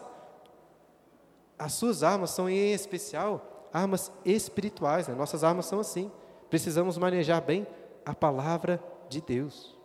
as 1.59 1.73
suas 1.73 2.01
armas 2.01 2.29
são 2.29 2.49
em 2.49 2.71
especial 2.71 3.67
armas 3.73 4.09
espirituais, 4.23 5.09
né? 5.09 5.15
nossas 5.15 5.43
armas 5.43 5.65
são 5.65 5.81
assim. 5.81 6.09
Precisamos 6.49 6.97
manejar 6.97 7.41
bem 7.41 7.67
a 8.05 8.15
palavra 8.15 8.81
de 9.09 9.19
Deus. 9.19 9.77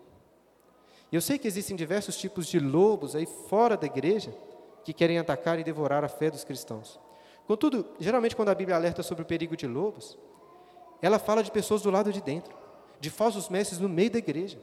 Eu 1.10 1.20
sei 1.20 1.40
que 1.40 1.48
existem 1.48 1.74
diversos 1.74 2.16
tipos 2.16 2.46
de 2.46 2.60
lobos 2.60 3.16
aí 3.16 3.26
fora 3.26 3.76
da 3.76 3.86
igreja 3.86 4.32
que 4.86 4.92
querem 4.92 5.18
atacar 5.18 5.58
e 5.58 5.64
devorar 5.64 6.04
a 6.04 6.08
fé 6.08 6.30
dos 6.30 6.44
cristãos. 6.44 7.00
Contudo, 7.44 7.84
geralmente 7.98 8.36
quando 8.36 8.50
a 8.50 8.54
Bíblia 8.54 8.76
alerta 8.76 9.02
sobre 9.02 9.24
o 9.24 9.26
perigo 9.26 9.56
de 9.56 9.66
lobos, 9.66 10.16
ela 11.02 11.18
fala 11.18 11.42
de 11.42 11.50
pessoas 11.50 11.82
do 11.82 11.90
lado 11.90 12.12
de 12.12 12.22
dentro, 12.22 12.56
de 13.00 13.10
falsos 13.10 13.48
mestres 13.48 13.80
no 13.80 13.88
meio 13.88 14.12
da 14.12 14.18
igreja. 14.18 14.60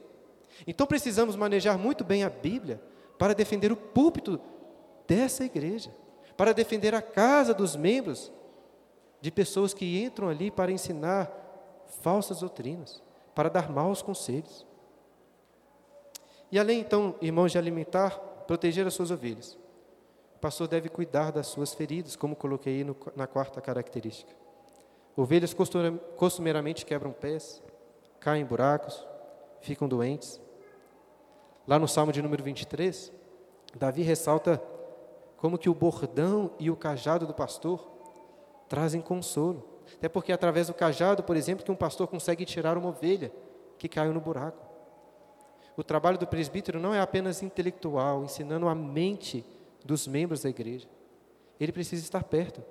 Então 0.66 0.86
precisamos 0.86 1.36
manejar 1.36 1.76
muito 1.76 2.02
bem 2.02 2.24
a 2.24 2.30
Bíblia 2.30 2.80
para 3.18 3.34
defender 3.34 3.70
o 3.70 3.76
púlpito 3.76 4.40
dessa 5.06 5.44
igreja, 5.44 5.94
para 6.38 6.54
defender 6.54 6.94
a 6.94 7.02
casa 7.02 7.52
dos 7.52 7.76
membros 7.76 8.32
de 9.20 9.30
pessoas 9.30 9.74
que 9.74 10.02
entram 10.02 10.30
ali 10.30 10.50
para 10.50 10.72
ensinar 10.72 11.30
falsas 12.00 12.40
doutrinas, 12.40 13.02
para 13.34 13.50
dar 13.50 13.70
maus 13.70 14.00
conselhos. 14.00 14.66
E 16.50 16.58
além 16.58 16.80
então, 16.80 17.14
irmãos, 17.20 17.52
de 17.52 17.58
alimentar, 17.58 18.18
proteger 18.46 18.86
as 18.86 18.94
suas 18.94 19.10
ovelhas, 19.10 19.62
pastor 20.44 20.68
deve 20.68 20.90
cuidar 20.90 21.32
das 21.32 21.46
suas 21.46 21.72
feridas, 21.72 22.16
como 22.16 22.36
coloquei 22.36 22.74
aí 22.74 22.84
no, 22.84 22.94
na 23.16 23.26
quarta 23.26 23.62
característica. 23.62 24.30
Ovelhas 25.16 25.56
costumeiramente 26.18 26.84
quebram 26.84 27.12
pés, 27.12 27.62
caem 28.20 28.42
em 28.42 28.44
buracos, 28.44 29.06
ficam 29.62 29.88
doentes. 29.88 30.38
Lá 31.66 31.78
no 31.78 31.88
Salmo 31.88 32.12
de 32.12 32.20
número 32.20 32.44
23, 32.44 33.10
Davi 33.74 34.02
ressalta 34.02 34.62
como 35.38 35.56
que 35.56 35.70
o 35.70 35.74
bordão 35.74 36.50
e 36.58 36.70
o 36.70 36.76
cajado 36.76 37.26
do 37.26 37.32
pastor 37.32 37.82
trazem 38.68 39.00
consolo. 39.00 39.80
Até 39.94 40.10
porque 40.10 40.30
é 40.30 40.34
através 40.34 40.66
do 40.66 40.74
cajado, 40.74 41.22
por 41.22 41.38
exemplo, 41.38 41.64
que 41.64 41.72
um 41.72 41.76
pastor 41.76 42.06
consegue 42.06 42.44
tirar 42.44 42.76
uma 42.76 42.90
ovelha 42.90 43.32
que 43.78 43.88
caiu 43.88 44.12
no 44.12 44.20
buraco. 44.20 44.62
O 45.74 45.82
trabalho 45.82 46.18
do 46.18 46.26
presbítero 46.26 46.78
não 46.78 46.92
é 46.92 47.00
apenas 47.00 47.42
intelectual, 47.42 48.24
ensinando 48.24 48.68
a 48.68 48.74
mente 48.74 49.42
dos 49.84 50.06
membros 50.06 50.42
da 50.42 50.48
igreja. 50.48 50.88
Ele 51.60 51.72
precisa 51.72 52.02
estar 52.02 52.24
perto 52.24 52.62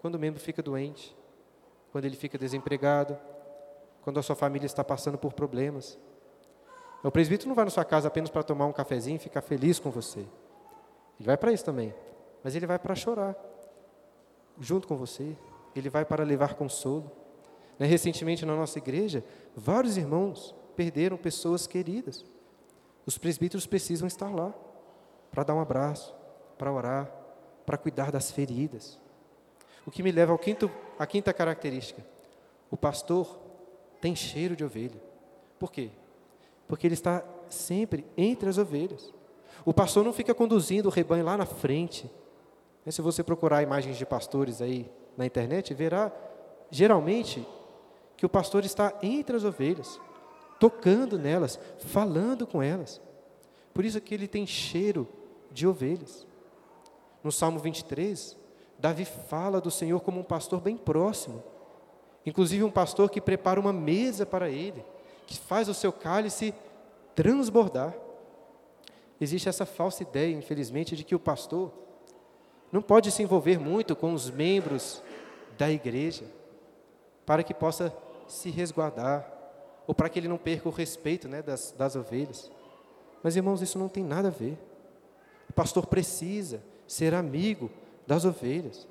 quando 0.00 0.14
o 0.14 0.18
membro 0.18 0.40
fica 0.40 0.62
doente, 0.62 1.16
quando 1.90 2.04
ele 2.04 2.16
fica 2.16 2.38
desempregado, 2.38 3.18
quando 4.02 4.18
a 4.18 4.22
sua 4.22 4.36
família 4.36 4.66
está 4.66 4.84
passando 4.84 5.18
por 5.18 5.32
problemas. 5.32 5.98
O 7.02 7.10
presbítero 7.10 7.48
não 7.48 7.56
vai 7.56 7.64
na 7.64 7.70
sua 7.70 7.84
casa 7.84 8.08
apenas 8.08 8.30
para 8.30 8.42
tomar 8.42 8.66
um 8.66 8.72
cafezinho 8.72 9.16
e 9.16 9.18
ficar 9.18 9.40
feliz 9.40 9.78
com 9.78 9.90
você. 9.90 10.20
Ele 10.20 11.26
vai 11.26 11.36
para 11.36 11.52
isso 11.52 11.64
também, 11.64 11.94
mas 12.44 12.54
ele 12.54 12.66
vai 12.66 12.78
para 12.78 12.94
chorar 12.94 13.36
junto 14.60 14.86
com 14.86 14.96
você, 14.96 15.36
ele 15.74 15.88
vai 15.88 16.04
para 16.04 16.22
levar 16.22 16.54
consolo. 16.54 17.10
Né, 17.78 17.86
recentemente 17.86 18.44
na 18.44 18.54
nossa 18.54 18.78
igreja, 18.78 19.24
vários 19.56 19.96
irmãos 19.96 20.54
perderam 20.76 21.16
pessoas 21.16 21.66
queridas. 21.66 22.24
Os 23.06 23.16
presbíteros 23.16 23.66
precisam 23.66 24.06
estar 24.06 24.28
lá 24.28 24.54
para 25.30 25.44
dar 25.44 25.54
um 25.54 25.60
abraço, 25.60 26.14
para 26.60 26.70
orar, 26.70 27.10
para 27.64 27.78
cuidar 27.78 28.12
das 28.12 28.30
feridas. 28.30 28.98
O 29.86 29.90
que 29.90 30.02
me 30.02 30.12
leva 30.12 30.32
ao 30.32 30.38
quinto, 30.38 30.70
à 30.98 31.06
quinta 31.06 31.32
característica. 31.32 32.04
O 32.70 32.76
pastor 32.76 33.40
tem 33.98 34.14
cheiro 34.14 34.54
de 34.54 34.62
ovelha. 34.62 35.00
Por 35.58 35.72
quê? 35.72 35.88
Porque 36.68 36.86
ele 36.86 36.92
está 36.92 37.24
sempre 37.48 38.04
entre 38.14 38.50
as 38.50 38.58
ovelhas. 38.58 39.10
O 39.64 39.72
pastor 39.72 40.04
não 40.04 40.12
fica 40.12 40.34
conduzindo 40.34 40.90
o 40.90 40.92
rebanho 40.92 41.24
lá 41.24 41.34
na 41.34 41.46
frente, 41.46 42.10
se 42.86 43.00
você 43.00 43.22
procurar 43.22 43.62
imagens 43.62 43.96
de 43.96 44.04
pastores 44.04 44.60
aí 44.60 44.90
na 45.16 45.24
internet, 45.24 45.72
verá 45.72 46.12
geralmente 46.70 47.46
que 48.18 48.26
o 48.26 48.28
pastor 48.28 48.66
está 48.66 48.92
entre 49.02 49.34
as 49.34 49.44
ovelhas, 49.44 49.98
tocando 50.58 51.18
nelas, 51.18 51.58
falando 51.78 52.46
com 52.46 52.62
elas. 52.62 53.00
Por 53.72 53.82
isso 53.82 53.98
que 53.98 54.12
ele 54.12 54.28
tem 54.28 54.46
cheiro 54.46 55.08
de 55.50 55.66
ovelhas. 55.66 56.28
No 57.22 57.30
Salmo 57.30 57.58
23, 57.58 58.36
Davi 58.78 59.04
fala 59.04 59.60
do 59.60 59.70
Senhor 59.70 60.00
como 60.00 60.20
um 60.20 60.24
pastor 60.24 60.60
bem 60.60 60.76
próximo. 60.76 61.42
Inclusive 62.24 62.64
um 62.64 62.70
pastor 62.70 63.10
que 63.10 63.20
prepara 63.20 63.60
uma 63.60 63.72
mesa 63.72 64.24
para 64.24 64.48
ele, 64.48 64.84
que 65.26 65.36
faz 65.38 65.68
o 65.68 65.74
seu 65.74 65.92
cálice 65.92 66.54
transbordar. 67.14 67.94
Existe 69.20 69.48
essa 69.48 69.66
falsa 69.66 70.02
ideia, 70.02 70.34
infelizmente, 70.34 70.96
de 70.96 71.04
que 71.04 71.14
o 71.14 71.20
pastor 71.20 71.70
não 72.72 72.80
pode 72.80 73.10
se 73.10 73.22
envolver 73.22 73.58
muito 73.58 73.94
com 73.94 74.14
os 74.14 74.30
membros 74.30 75.02
da 75.58 75.70
igreja, 75.70 76.24
para 77.26 77.42
que 77.42 77.52
possa 77.52 77.94
se 78.26 78.48
resguardar, 78.48 79.30
ou 79.86 79.94
para 79.94 80.08
que 80.08 80.18
ele 80.18 80.28
não 80.28 80.38
perca 80.38 80.68
o 80.68 80.72
respeito 80.72 81.28
né, 81.28 81.42
das, 81.42 81.72
das 81.72 81.96
ovelhas. 81.96 82.50
Mas, 83.22 83.36
irmãos, 83.36 83.60
isso 83.60 83.78
não 83.78 83.88
tem 83.88 84.04
nada 84.04 84.28
a 84.28 84.30
ver. 84.30 84.58
O 85.48 85.52
pastor 85.52 85.86
precisa 85.86 86.62
ser 86.90 87.14
amigo 87.14 87.70
das 88.04 88.24
ovelhas. 88.24 88.88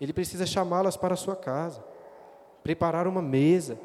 Ele 0.00 0.12
precisa 0.12 0.46
chamá-las 0.46 0.96
para 0.96 1.14
a 1.14 1.16
sua 1.16 1.34
casa, 1.34 1.82
preparar 2.62 3.08
uma 3.08 3.20
mesa, 3.20 3.76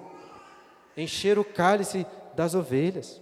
encher 0.95 1.39
o 1.39 1.43
cálice 1.43 2.05
das 2.35 2.53
ovelhas. 2.53 3.19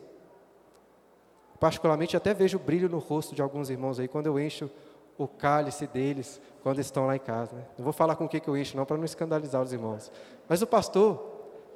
Particularmente, 1.61 2.17
até 2.17 2.33
vejo 2.33 2.59
brilho 2.59 2.89
no 2.89 2.99
rosto 2.99 3.33
de 3.33 3.41
alguns 3.41 3.69
irmãos 3.69 4.01
aí 4.01 4.07
quando 4.09 4.25
eu 4.25 4.37
encho 4.37 4.69
o 5.17 5.29
cálice 5.29 5.87
deles 5.87 6.41
quando 6.61 6.79
estão 6.79 7.05
lá 7.05 7.15
em 7.15 7.19
casa. 7.19 7.55
Né? 7.55 7.63
Não 7.77 7.85
vou 7.85 7.93
falar 7.93 8.17
com 8.17 8.25
o 8.25 8.29
que, 8.29 8.41
que 8.41 8.49
eu 8.49 8.57
encho, 8.57 8.75
não, 8.75 8.85
para 8.85 8.97
não 8.97 9.05
escandalizar 9.05 9.61
os 9.61 9.71
irmãos. 9.71 10.11
Mas 10.49 10.61
o 10.61 10.67
pastor 10.67 11.23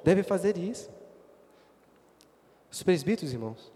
deve 0.04 0.22
fazer 0.22 0.58
isso. 0.58 0.90
Os 2.70 2.82
presbíteros, 2.82 3.32
irmãos, 3.32 3.72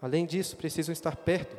além 0.00 0.26
disso, 0.26 0.56
precisam 0.56 0.92
estar 0.92 1.14
perto, 1.14 1.56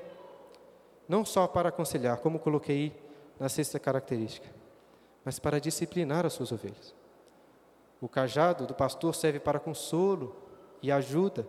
não 1.14 1.24
só 1.24 1.48
para 1.48 1.70
aconselhar, 1.70 2.18
como 2.18 2.40
coloquei 2.40 2.92
na 3.40 3.48
sexta 3.48 3.80
característica, 3.80 4.50
mas 5.24 5.38
para 5.38 5.62
disciplinar 5.62 6.26
as 6.26 6.34
suas 6.34 6.52
ovelhas. 6.52 6.96
O 8.02 8.10
cajado 8.10 8.66
do 8.66 8.74
pastor 8.74 9.14
serve 9.14 9.40
para 9.40 9.60
consolo 9.60 10.36
e 10.82 10.92
ajuda, 10.92 11.48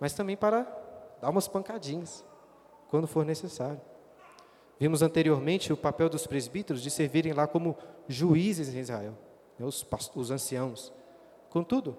mas 0.00 0.14
também 0.14 0.34
para 0.34 0.62
dar 1.20 1.28
umas 1.28 1.46
pancadinhas, 1.46 2.24
quando 2.88 3.06
for 3.06 3.22
necessário. 3.22 3.82
Vimos 4.80 5.02
anteriormente 5.02 5.74
o 5.74 5.76
papel 5.76 6.08
dos 6.08 6.26
presbíteros 6.26 6.80
de 6.80 6.90
servirem 6.90 7.34
lá 7.34 7.46
como 7.46 7.76
juízes 8.08 8.74
em 8.74 8.78
Israel, 8.78 9.12
né, 9.58 9.66
os, 9.66 9.86
os 10.14 10.30
anciãos. 10.30 10.90
Contudo, 11.50 11.98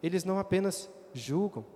eles 0.00 0.22
não 0.22 0.38
apenas 0.38 0.88
julgam, 1.12 1.66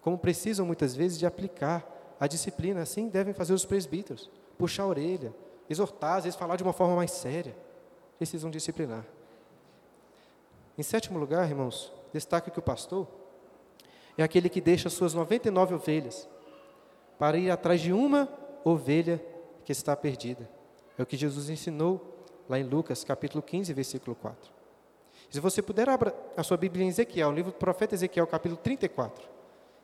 como 0.00 0.16
precisam 0.16 0.64
muitas 0.64 0.96
vezes 0.96 1.18
de 1.18 1.26
aplicar 1.26 1.91
a 2.22 2.28
disciplina, 2.28 2.82
assim 2.82 3.08
devem 3.08 3.34
fazer 3.34 3.52
os 3.52 3.64
presbíteros, 3.64 4.30
puxar 4.56 4.84
a 4.84 4.86
orelha, 4.86 5.34
exortar, 5.68 6.18
às 6.18 6.22
vezes 6.22 6.38
falar 6.38 6.54
de 6.54 6.62
uma 6.62 6.72
forma 6.72 6.94
mais 6.94 7.10
séria. 7.10 7.52
Precisam 8.16 8.48
disciplinar. 8.48 9.04
Em 10.78 10.84
sétimo 10.84 11.18
lugar, 11.18 11.48
irmãos, 11.50 11.92
destaque 12.12 12.48
que 12.48 12.60
o 12.60 12.62
pastor 12.62 13.08
é 14.16 14.22
aquele 14.22 14.48
que 14.48 14.60
deixa 14.60 14.88
suas 14.88 15.14
99 15.14 15.74
ovelhas 15.74 16.28
para 17.18 17.36
ir 17.36 17.50
atrás 17.50 17.80
de 17.80 17.92
uma 17.92 18.28
ovelha 18.64 19.20
que 19.64 19.72
está 19.72 19.96
perdida. 19.96 20.48
É 20.96 21.02
o 21.02 21.06
que 21.06 21.16
Jesus 21.16 21.50
ensinou 21.50 22.00
lá 22.48 22.56
em 22.56 22.62
Lucas, 22.62 23.02
capítulo 23.02 23.42
15, 23.42 23.72
versículo 23.72 24.14
4. 24.14 24.48
Se 25.28 25.40
você 25.40 25.60
puder, 25.60 25.88
abra 25.88 26.14
a 26.36 26.44
sua 26.44 26.56
Bíblia 26.56 26.84
em 26.84 26.88
Ezequiel, 26.88 27.30
o 27.30 27.32
livro 27.32 27.50
do 27.50 27.58
profeta 27.58 27.96
Ezequiel, 27.96 28.28
capítulo 28.28 28.60
34. 28.62 29.28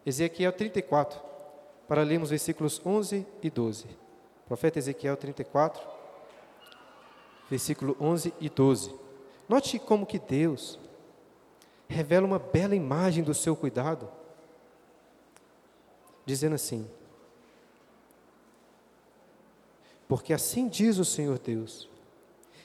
Ezequiel 0.07 0.53
34, 0.53 1.27
para 1.89 2.03
lermos 2.03 2.31
versículos 2.31 2.81
11 2.85 3.27
e 3.43 3.51
12. 3.51 3.87
Profeta 4.47 4.79
Ezequiel 4.79 5.17
34. 5.17 5.83
versículo 7.51 7.97
11 7.99 8.35
e 8.39 8.51
12. 8.51 8.95
Note 9.49 9.79
como 9.79 10.05
que 10.05 10.19
Deus 10.19 10.79
revela 11.89 12.27
uma 12.27 12.39
bela 12.39 12.77
imagem 12.77 13.25
do 13.25 13.33
seu 13.33 13.57
cuidado, 13.57 14.07
dizendo 16.27 16.55
assim: 16.55 16.87
Porque 20.07 20.35
assim 20.35 20.69
diz 20.69 20.99
o 20.99 21.05
Senhor 21.07 21.39
Deus: 21.39 21.89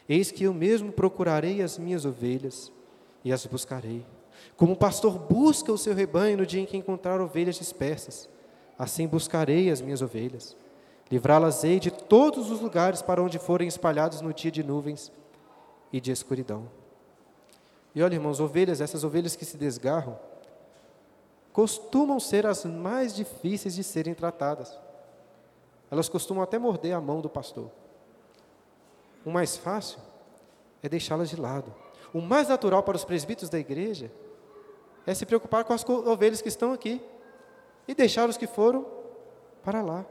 Eis 0.07 0.31
que 0.31 0.43
eu 0.43 0.53
mesmo 0.53 0.91
procurarei 0.91 1.61
as 1.61 1.77
minhas 1.77 2.03
ovelhas 2.03 2.69
e 3.23 3.31
as 3.31 3.45
buscarei. 3.45 4.05
Como 4.57 4.73
o 4.73 4.77
pastor 4.77 5.17
busca 5.17 5.71
o 5.71 5.77
seu 5.77 5.93
rebanho 5.93 6.37
no 6.37 6.45
dia 6.45 6.61
em 6.61 6.65
que 6.65 6.75
encontrar 6.75 7.21
ovelhas 7.21 7.55
dispersas, 7.55 8.27
assim 8.77 9.07
buscarei 9.07 9.69
as 9.69 9.81
minhas 9.81 10.01
ovelhas. 10.01 10.55
Livrá-las-ei 11.11 11.79
de 11.79 11.91
todos 11.91 12.49
os 12.49 12.59
lugares 12.59 13.01
para 13.01 13.21
onde 13.21 13.37
forem 13.37 13.67
espalhados 13.67 14.21
no 14.21 14.33
dia 14.33 14.51
de 14.51 14.63
nuvens 14.63 15.11
e 15.91 16.01
de 16.01 16.11
escuridão. 16.11 16.67
E 17.93 18.01
olha, 18.01 18.15
irmãos, 18.15 18.39
ovelhas, 18.39 18.81
essas 18.81 19.03
ovelhas 19.03 19.35
que 19.35 19.45
se 19.45 19.57
desgarram, 19.57 20.17
costumam 21.51 22.19
ser 22.19 22.47
as 22.47 22.65
mais 22.65 23.15
difíceis 23.15 23.75
de 23.75 23.83
serem 23.83 24.15
tratadas. 24.15 24.75
Elas 25.91 26.09
costumam 26.09 26.43
até 26.43 26.57
morder 26.57 26.95
a 26.95 27.01
mão 27.01 27.21
do 27.21 27.29
pastor. 27.29 27.69
O 29.23 29.29
mais 29.29 29.55
fácil 29.55 29.99
é 30.81 30.89
deixá-las 30.89 31.29
de 31.29 31.39
lado. 31.39 31.71
O 32.11 32.19
mais 32.19 32.47
natural 32.47 32.81
para 32.81 32.97
os 32.97 33.05
presbíteros 33.05 33.49
da 33.49 33.59
igreja 33.59 34.11
é 35.05 35.13
se 35.13 35.25
preocupar 35.25 35.63
com 35.63 35.73
as 35.73 35.87
ovelhas 35.87 36.41
que 36.41 36.47
estão 36.47 36.73
aqui 36.73 36.99
e 37.87 37.93
deixar 37.93 38.29
os 38.29 38.37
que 38.37 38.47
foram 38.47 38.85
para 39.63 39.81
lá. 39.81 40.05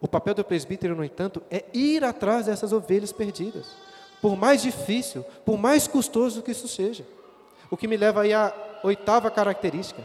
O 0.00 0.06
papel 0.06 0.34
do 0.34 0.44
presbítero, 0.44 0.94
no 0.94 1.04
entanto, 1.04 1.42
é 1.50 1.64
ir 1.72 2.04
atrás 2.04 2.46
dessas 2.46 2.72
ovelhas 2.72 3.12
perdidas, 3.12 3.76
por 4.20 4.36
mais 4.36 4.62
difícil, 4.62 5.24
por 5.44 5.58
mais 5.58 5.86
custoso 5.86 6.42
que 6.42 6.52
isso 6.52 6.68
seja. 6.68 7.04
O 7.70 7.76
que 7.76 7.88
me 7.88 7.96
leva 7.96 8.22
aí 8.22 8.32
à 8.32 8.52
oitava 8.82 9.30
característica. 9.30 10.02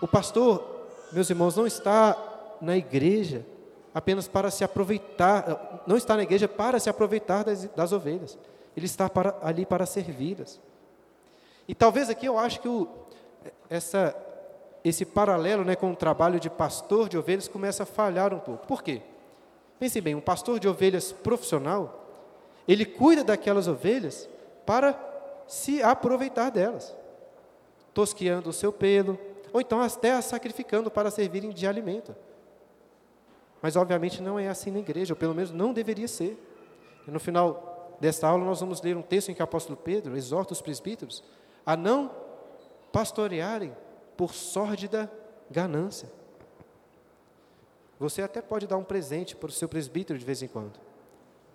O 0.00 0.06
pastor, 0.06 0.86
meus 1.12 1.28
irmãos, 1.28 1.56
não 1.56 1.66
está 1.66 2.16
na 2.60 2.76
igreja 2.76 3.44
apenas 3.94 4.28
para 4.28 4.50
se 4.50 4.62
aproveitar, 4.62 5.82
não 5.86 5.96
está 5.96 6.16
na 6.16 6.22
igreja 6.22 6.46
para 6.46 6.78
se 6.78 6.88
aproveitar 6.88 7.44
das, 7.44 7.64
das 7.64 7.92
ovelhas, 7.92 8.38
ele 8.76 8.86
está 8.86 9.08
para, 9.08 9.36
ali 9.42 9.66
para 9.66 9.86
servi-las. 9.86 10.60
E 11.66 11.74
talvez 11.74 12.08
aqui 12.08 12.26
eu 12.26 12.38
acho 12.38 12.60
que 12.60 12.68
o, 12.68 12.86
essa, 13.68 14.14
esse 14.88 15.04
paralelo 15.04 15.64
né, 15.64 15.76
com 15.76 15.90
o 15.90 15.96
trabalho 15.96 16.40
de 16.40 16.48
pastor 16.48 17.08
de 17.08 17.18
ovelhas 17.18 17.48
começa 17.48 17.82
a 17.82 17.86
falhar 17.86 18.32
um 18.32 18.38
pouco. 18.38 18.66
Por 18.66 18.82
quê? 18.82 19.02
Pense 19.78 20.00
bem, 20.00 20.14
um 20.14 20.20
pastor 20.20 20.58
de 20.58 20.68
ovelhas 20.68 21.12
profissional, 21.12 22.04
ele 22.66 22.84
cuida 22.84 23.22
daquelas 23.22 23.68
ovelhas 23.68 24.28
para 24.66 24.98
se 25.46 25.82
aproveitar 25.82 26.50
delas, 26.50 26.94
tosqueando 27.94 28.50
o 28.50 28.52
seu 28.52 28.72
pelo, 28.72 29.18
ou 29.52 29.60
então 29.60 29.80
até 29.80 30.12
as 30.12 30.24
sacrificando 30.24 30.90
para 30.90 31.10
servirem 31.10 31.50
de 31.50 31.66
alimento. 31.66 32.14
Mas 33.62 33.76
obviamente 33.76 34.22
não 34.22 34.38
é 34.38 34.48
assim 34.48 34.70
na 34.70 34.78
igreja, 34.78 35.14
ou 35.14 35.16
pelo 35.16 35.34
menos 35.34 35.50
não 35.50 35.72
deveria 35.72 36.06
ser. 36.06 36.38
E 37.06 37.10
no 37.10 37.18
final 37.18 37.96
desta 38.00 38.28
aula 38.28 38.44
nós 38.44 38.60
vamos 38.60 38.82
ler 38.82 38.96
um 38.96 39.02
texto 39.02 39.30
em 39.30 39.34
que 39.34 39.40
o 39.40 39.44
apóstolo 39.44 39.76
Pedro 39.76 40.16
exorta 40.16 40.52
os 40.52 40.60
presbíteros 40.60 41.24
a 41.64 41.76
não 41.76 42.10
pastorearem 42.92 43.72
por 44.18 44.34
sórdida 44.34 45.10
ganância. 45.48 46.10
Você 48.00 48.20
até 48.20 48.42
pode 48.42 48.66
dar 48.66 48.76
um 48.76 48.84
presente 48.84 49.36
para 49.36 49.48
o 49.48 49.52
seu 49.52 49.68
presbítero 49.68 50.18
de 50.18 50.24
vez 50.24 50.42
em 50.42 50.48
quando, 50.48 50.78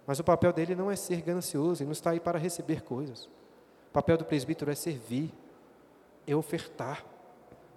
mas 0.08 0.20
o 0.20 0.24
papel 0.24 0.54
dele 0.54 0.74
não 0.74 0.90
é 0.90 0.96
ser 0.96 1.22
ganancioso, 1.22 1.84
ele 1.84 1.88
não 1.88 1.94
está 1.94 2.12
aí 2.12 2.22
para 2.22 2.40
receber 2.40 2.82
coisas. 2.82 3.26
O 3.90 3.92
papel 3.94 4.18
do 4.18 4.26
presbítero 4.26 4.72
é 4.72 4.76
servir, 4.76 5.32
é 6.26 6.36
ofertar. 6.36 7.06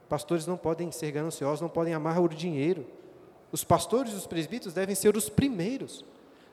Pastores 0.09 0.47
não 0.47 0.57
podem 0.57 0.93
ser 0.93 1.11
gananciosos, 1.11 1.61
não 1.61 1.69
podem 1.69 1.93
amar 1.93 2.21
o 2.21 2.29
dinheiro, 2.29 2.87
os 3.51 3.65
pastores 3.65 4.13
e 4.13 4.17
os 4.17 4.27
presbíteros 4.27 4.73
devem 4.73 4.95
ser 4.95 5.17
os 5.17 5.29
primeiros 5.29 6.05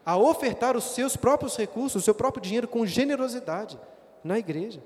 a 0.03 0.17
ofertar 0.17 0.75
os 0.75 0.85
seus 0.85 1.15
próprios 1.15 1.55
recursos, 1.55 2.01
o 2.01 2.05
seu 2.05 2.15
próprio 2.15 2.41
dinheiro 2.41 2.67
com 2.67 2.85
generosidade 2.85 3.79
na 4.23 4.39
igreja. 4.39 4.83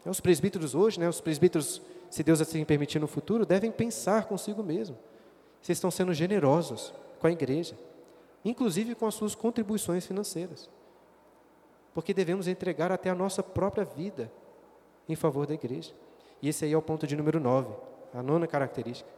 Então, 0.00 0.10
os 0.12 0.20
presbíteros 0.20 0.74
hoje, 0.74 1.00
né, 1.00 1.08
os 1.08 1.20
presbíteros, 1.20 1.82
se 2.10 2.22
Deus 2.22 2.40
assim 2.40 2.64
permitir 2.64 2.98
no 2.98 3.06
futuro, 3.06 3.44
devem 3.44 3.70
pensar 3.70 4.26
consigo 4.26 4.62
mesmo. 4.62 4.96
Se 5.60 5.72
estão 5.72 5.90
sendo 5.90 6.14
generosos 6.14 6.94
com 7.18 7.26
a 7.26 7.32
igreja, 7.32 7.76
inclusive 8.44 8.94
com 8.94 9.06
as 9.06 9.14
suas 9.14 9.34
contribuições 9.34 10.06
financeiras. 10.06 10.70
Porque 11.92 12.14
devemos 12.14 12.46
entregar 12.46 12.92
até 12.92 13.10
a 13.10 13.14
nossa 13.14 13.42
própria 13.42 13.84
vida 13.84 14.30
em 15.08 15.16
favor 15.16 15.46
da 15.46 15.54
igreja. 15.54 15.92
E 16.40 16.48
esse 16.48 16.64
aí 16.64 16.72
é 16.72 16.76
o 16.76 16.82
ponto 16.82 17.06
de 17.06 17.16
número 17.16 17.40
9, 17.40 17.74
a 18.14 18.22
nona 18.22 18.46
característica. 18.46 19.08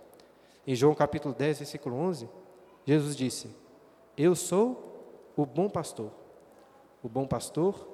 Em 0.67 0.75
João 0.75 0.95
capítulo 0.95 1.35
10, 1.35 1.59
versículo 1.59 1.97
11, 1.97 2.29
Jesus 2.87 3.17
disse: 3.17 3.51
Eu 4.17 4.35
sou 4.35 5.33
o 5.37 5.45
bom 5.45 5.69
pastor. 5.69 6.11
O 7.03 7.09
bom 7.09 7.27
pastor 7.27 7.89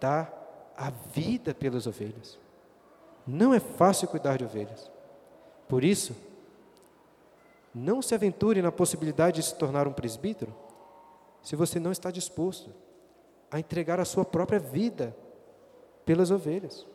dá 0.00 0.32
a 0.76 0.90
vida 0.90 1.54
pelas 1.54 1.86
ovelhas. 1.86 2.38
Não 3.30 3.52
é 3.52 3.60
fácil 3.60 4.08
cuidar 4.08 4.38
de 4.38 4.44
ovelhas. 4.46 4.90
Por 5.68 5.84
isso, 5.84 6.16
não 7.74 8.00
se 8.00 8.14
aventure 8.14 8.62
na 8.62 8.72
possibilidade 8.72 9.42
de 9.42 9.46
se 9.46 9.54
tornar 9.54 9.86
um 9.86 9.92
presbítero 9.92 10.54
se 11.42 11.54
você 11.54 11.78
não 11.78 11.92
está 11.92 12.10
disposto 12.10 12.72
a 13.50 13.60
entregar 13.60 14.00
a 14.00 14.04
sua 14.06 14.24
própria 14.24 14.58
vida 14.58 15.14
pelas 16.06 16.30
ovelhas. 16.30 16.86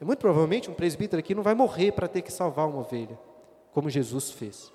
É 0.00 0.04
muito 0.04 0.18
provavelmente 0.18 0.68
um 0.68 0.74
presbítero 0.74 1.20
aqui 1.20 1.36
não 1.36 1.42
vai 1.44 1.54
morrer 1.54 1.92
para 1.92 2.08
ter 2.08 2.22
que 2.22 2.32
salvar 2.32 2.66
uma 2.66 2.80
ovelha 2.80 3.16
como 3.72 3.88
Jesus 3.88 4.32
fez. 4.32 4.72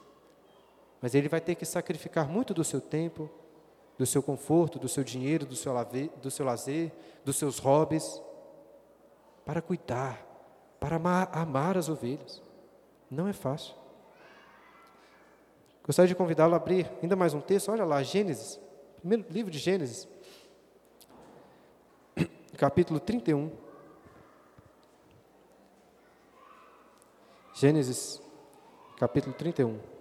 Mas 1.01 1.13
ele 1.13 1.27
vai 1.27 1.41
ter 1.41 1.55
que 1.55 1.65
sacrificar 1.65 2.25
muito 2.29 2.53
do 2.53 2.63
seu 2.63 2.79
tempo, 2.79 3.29
do 3.97 4.05
seu 4.05 4.23
conforto, 4.23 4.79
do 4.79 4.87
seu 4.87 5.03
dinheiro, 5.03 5.45
do 5.45 5.57
seu, 5.57 5.73
do 6.21 6.31
seu 6.31 6.45
lazer, 6.45 6.93
dos 7.25 7.35
seus 7.35 7.59
hobbies, 7.59 8.21
para 9.45 9.61
cuidar, 9.61 10.28
para 10.79 10.95
amar, 11.33 11.77
as 11.77 11.89
ovelhas. 11.89 12.41
Não 13.09 13.27
é 13.27 13.33
fácil. 13.33 13.73
Gostaria 15.83 16.07
de 16.07 16.15
convidá-lo 16.15 16.53
a 16.53 16.57
abrir 16.57 16.89
ainda 17.01 17.15
mais 17.15 17.33
um 17.33 17.41
texto, 17.41 17.71
olha 17.71 17.83
lá, 17.83 18.03
Gênesis, 18.03 18.59
primeiro 18.99 19.25
livro 19.31 19.51
de 19.51 19.57
Gênesis, 19.57 20.07
capítulo 22.55 22.99
31. 22.99 23.51
Gênesis 27.55 28.21
capítulo 28.99 29.33
31. 29.33 29.98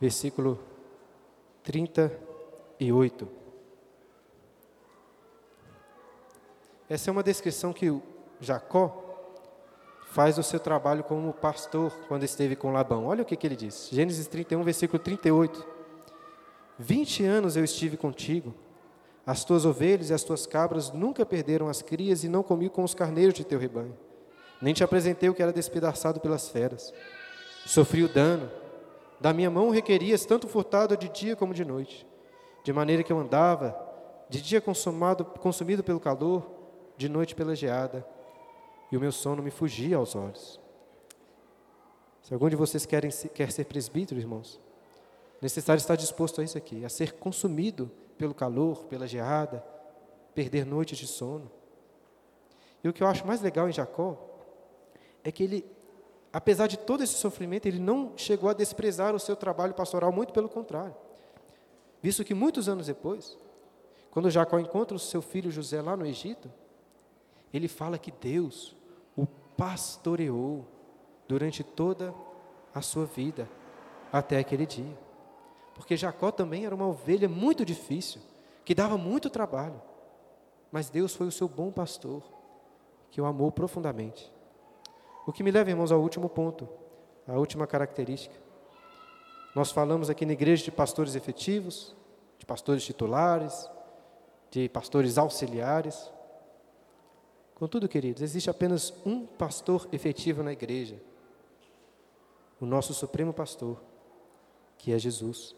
Versículo 0.00 0.58
38. 1.62 3.28
Essa 6.88 7.10
é 7.10 7.12
uma 7.12 7.22
descrição 7.22 7.72
que 7.72 7.96
Jacó 8.40 9.06
faz 10.06 10.36
do 10.36 10.42
seu 10.42 10.58
trabalho 10.58 11.04
como 11.04 11.32
pastor 11.32 11.92
quando 12.08 12.24
esteve 12.24 12.56
com 12.56 12.72
Labão. 12.72 13.06
Olha 13.06 13.22
o 13.22 13.24
que, 13.24 13.36
que 13.36 13.46
ele 13.46 13.54
diz. 13.54 13.88
Gênesis 13.92 14.26
31, 14.26 14.64
versículo 14.64 14.98
38. 14.98 15.64
Vinte 16.76 17.22
anos 17.24 17.56
eu 17.56 17.62
estive 17.62 17.96
contigo. 17.96 18.54
As 19.24 19.44
tuas 19.44 19.64
ovelhas 19.64 20.10
e 20.10 20.14
as 20.14 20.24
tuas 20.24 20.46
cabras 20.46 20.90
nunca 20.90 21.24
perderam 21.24 21.68
as 21.68 21.82
crias 21.82 22.24
e 22.24 22.28
não 22.28 22.42
comi 22.42 22.68
com 22.68 22.82
os 22.82 22.94
carneiros 22.94 23.34
de 23.34 23.44
teu 23.44 23.58
rebanho. 23.58 23.96
Nem 24.60 24.74
te 24.74 24.82
apresentei 24.82 25.28
o 25.28 25.34
que 25.34 25.42
era 25.42 25.52
despedaçado 25.52 26.18
pelas 26.18 26.48
feras. 26.48 26.92
Sofri 27.64 28.02
o 28.02 28.08
dano. 28.08 28.50
Da 29.20 29.32
minha 29.32 29.50
mão 29.50 29.70
requerias 29.70 30.24
tanto 30.24 30.48
furtado 30.48 30.96
de 30.96 31.08
dia 31.08 31.36
como 31.36 31.52
de 31.52 31.64
noite. 31.64 32.06
De 32.64 32.72
maneira 32.72 33.02
que 33.02 33.12
eu 33.12 33.18
andava, 33.18 33.76
de 34.28 34.40
dia 34.40 34.60
consumado, 34.60 35.24
consumido 35.24 35.84
pelo 35.84 36.00
calor, 36.00 36.50
de 36.96 37.08
noite 37.08 37.34
pela 37.34 37.54
geada. 37.54 38.06
E 38.90 38.96
o 38.96 39.00
meu 39.00 39.12
sono 39.12 39.42
me 39.42 39.50
fugia 39.50 39.96
aos 39.96 40.16
olhos. 40.16 40.60
Se 42.22 42.32
algum 42.32 42.48
de 42.48 42.56
vocês 42.56 42.86
querem, 42.86 43.10
quer 43.34 43.50
ser 43.50 43.64
presbítero, 43.64 44.20
irmãos, 44.20 44.60
necessário 45.40 45.80
estar 45.80 45.96
disposto 45.96 46.40
a 46.40 46.44
isso 46.44 46.58
aqui, 46.58 46.84
a 46.84 46.88
ser 46.88 47.12
consumido 47.12 47.90
pelo 48.16 48.34
calor, 48.34 48.84
pela 48.84 49.06
geada, 49.06 49.64
perder 50.34 50.64
noites 50.66 50.98
de 50.98 51.06
sono. 51.06 51.50
E 52.82 52.88
o 52.88 52.92
que 52.92 53.02
eu 53.02 53.06
acho 53.06 53.26
mais 53.26 53.40
legal 53.40 53.68
em 53.68 53.72
Jacó 53.72 54.18
é 55.24 55.32
que 55.32 55.42
ele, 55.42 55.64
apesar 56.32 56.66
de 56.66 56.78
todo 56.78 57.02
esse 57.02 57.14
sofrimento, 57.14 57.66
ele 57.66 57.78
não 57.78 58.12
chegou 58.16 58.48
a 58.48 58.54
desprezar 58.54 59.14
o 59.14 59.20
seu 59.20 59.36
trabalho 59.36 59.74
pastoral, 59.74 60.12
muito 60.12 60.32
pelo 60.32 60.48
contrário. 60.48 60.94
Visto 62.02 62.24
que 62.24 62.34
muitos 62.34 62.68
anos 62.68 62.86
depois, 62.86 63.36
quando 64.10 64.30
Jacó 64.30 64.58
encontra 64.58 64.96
o 64.96 65.00
seu 65.00 65.20
filho 65.20 65.50
José 65.50 65.80
lá 65.82 65.96
no 65.96 66.06
Egito, 66.06 66.50
ele 67.52 67.68
fala 67.68 67.98
que 67.98 68.10
Deus 68.10 68.74
o 69.16 69.26
pastoreou 69.26 70.66
durante 71.28 71.62
toda 71.62 72.14
a 72.74 72.80
sua 72.80 73.04
vida, 73.04 73.48
até 74.12 74.38
aquele 74.38 74.66
dia. 74.66 74.98
Porque 75.74 75.96
Jacó 75.96 76.30
também 76.30 76.64
era 76.64 76.74
uma 76.74 76.86
ovelha 76.86 77.28
muito 77.28 77.64
difícil, 77.64 78.20
que 78.64 78.74
dava 78.74 78.96
muito 78.96 79.30
trabalho. 79.30 79.80
Mas 80.70 80.88
Deus 80.88 81.14
foi 81.14 81.26
o 81.26 81.32
seu 81.32 81.48
bom 81.48 81.70
pastor, 81.70 82.22
que 83.10 83.20
o 83.20 83.26
amou 83.26 83.50
profundamente. 83.50 84.32
O 85.30 85.32
que 85.32 85.44
me 85.44 85.52
leva, 85.52 85.70
irmãos, 85.70 85.92
ao 85.92 86.00
último 86.00 86.28
ponto, 86.28 86.68
a 87.24 87.38
última 87.38 87.64
característica. 87.64 88.34
Nós 89.54 89.70
falamos 89.70 90.10
aqui 90.10 90.26
na 90.26 90.32
igreja 90.32 90.64
de 90.64 90.72
pastores 90.72 91.14
efetivos, 91.14 91.94
de 92.36 92.44
pastores 92.44 92.82
titulares, 92.82 93.70
de 94.50 94.68
pastores 94.68 95.16
auxiliares. 95.16 96.10
Contudo, 97.54 97.88
queridos, 97.88 98.22
existe 98.22 98.50
apenas 98.50 98.92
um 99.06 99.24
pastor 99.24 99.88
efetivo 99.92 100.42
na 100.42 100.52
igreja, 100.52 101.00
o 102.60 102.66
nosso 102.66 102.92
supremo 102.92 103.32
pastor, 103.32 103.80
que 104.78 104.92
é 104.92 104.98
Jesus. 104.98 105.54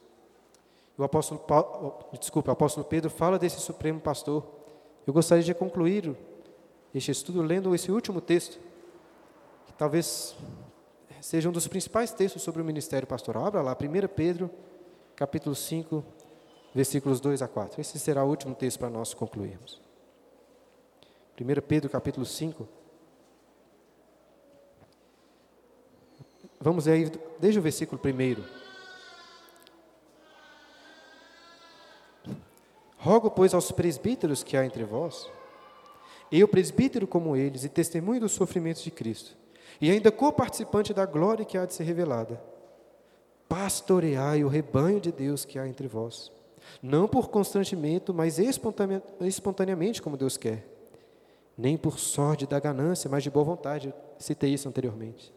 O 0.98 1.02
apóstolo, 1.02 1.40
Paulo, 1.40 1.98
desculpa, 2.20 2.50
o 2.50 2.52
apóstolo 2.52 2.84
Pedro 2.84 3.08
fala 3.08 3.38
desse 3.38 3.58
supremo 3.58 4.00
pastor. 4.00 4.44
Eu 5.06 5.14
gostaria 5.14 5.42
de 5.42 5.54
concluir 5.54 6.14
este 6.94 7.10
estudo 7.10 7.40
lendo 7.40 7.74
esse 7.74 7.90
último 7.90 8.20
texto, 8.20 8.60
talvez 9.83 10.37
seja 11.20 11.49
um 11.49 11.53
dos 11.53 11.66
principais 11.66 12.12
textos 12.12 12.41
sobre 12.41 12.62
o 12.62 12.64
ministério 12.64 13.05
pastoral. 13.05 13.47
Abra 13.47 13.61
lá, 13.62 13.72
1 13.72 14.07
Pedro, 14.14 14.49
capítulo 15.16 15.57
5, 15.57 16.05
versículos 16.72 17.20
2 17.20 17.43
a 17.43 17.49
4. 17.49 17.80
Esse 17.80 17.99
será 17.99 18.22
o 18.22 18.28
último 18.28 18.55
texto 18.55 18.78
para 18.78 18.89
nós 18.89 19.12
concluirmos. 19.12 19.80
1 21.37 21.61
Pedro 21.66 21.91
capítulo 21.91 22.24
5. 22.24 22.68
Vamos 26.61 26.87
aí, 26.87 27.11
desde 27.41 27.59
o 27.59 27.62
versículo 27.62 28.01
1. 28.01 28.45
Rogo, 32.99 33.33
pois, 33.33 33.53
aos 33.53 33.72
presbíteros 33.72 34.45
que 34.45 34.57
há 34.57 34.64
entre 34.64 34.85
vós, 34.85 35.28
eu, 36.30 36.47
presbítero 36.47 37.05
como 37.05 37.35
eles, 37.35 37.64
e 37.64 37.68
testemunho 37.68 38.20
dos 38.20 38.30
sofrimentos 38.30 38.85
de 38.85 38.93
Cristo, 38.93 39.41
e 39.80 39.90
ainda 39.90 40.12
co-participante 40.12 40.92
da 40.92 41.06
glória 41.06 41.44
que 41.44 41.58
há 41.58 41.66
de 41.66 41.74
ser 41.74 41.84
revelada, 41.84 42.42
pastoreai 43.48 44.44
o 44.44 44.48
rebanho 44.48 45.00
de 45.00 45.12
Deus 45.12 45.44
que 45.44 45.58
há 45.58 45.66
entre 45.66 45.88
vós, 45.88 46.32
não 46.82 47.08
por 47.08 47.28
constrangimento, 47.28 48.14
mas 48.14 48.38
espontaneamente, 48.38 50.00
como 50.00 50.16
Deus 50.16 50.36
quer 50.36 50.72
nem 51.56 51.76
por 51.76 51.98
sorte 51.98 52.46
da 52.46 52.58
ganância, 52.58 53.10
mas 53.10 53.22
de 53.22 53.30
boa 53.30 53.44
vontade. 53.44 53.92
citei 54.18 54.54
isso 54.54 54.68
anteriormente. 54.68 55.32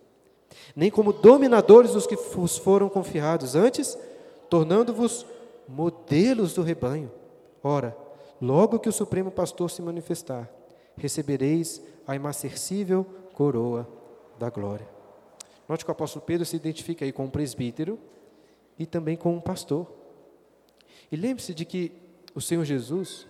Nem 0.76 0.90
como 0.90 1.12
dominadores 1.12 1.92
dos 1.92 2.08
que 2.08 2.16
vos 2.16 2.58
foram 2.58 2.88
confiados, 2.88 3.56
antes, 3.56 3.98
tornando-vos 4.50 5.26
modelos 5.68 6.54
do 6.54 6.62
rebanho. 6.62 7.12
Ora, 7.64 7.98
logo 8.42 8.80
que 8.80 8.90
o 8.90 8.94
Supremo 8.94 9.32
Pastor 9.32 9.70
se 9.70 9.82
manifestar, 9.82 10.50
recebereis 10.96 11.82
a 12.08 12.16
imacercível 12.16 13.06
coroa 13.34 13.88
da 14.38 14.50
glória. 14.50 14.88
Note 15.68 15.84
que 15.84 15.92
o 15.92 15.94
apóstolo 15.94 16.26
Pedro 16.26 16.46
se 16.46 16.56
identifica 16.56 17.04
aí 17.06 17.12
com 17.12 17.26
um 17.26 17.30
presbítero 17.30 18.00
e 18.78 18.86
também 18.86 19.16
com 19.16 19.34
um 19.34 19.42
pastor. 19.42 19.92
E 21.12 21.16
lembre-se 21.16 21.54
de 21.54 21.66
que 21.66 21.92
o 22.34 22.42
Senhor 22.42 22.64
Jesus, 22.66 23.28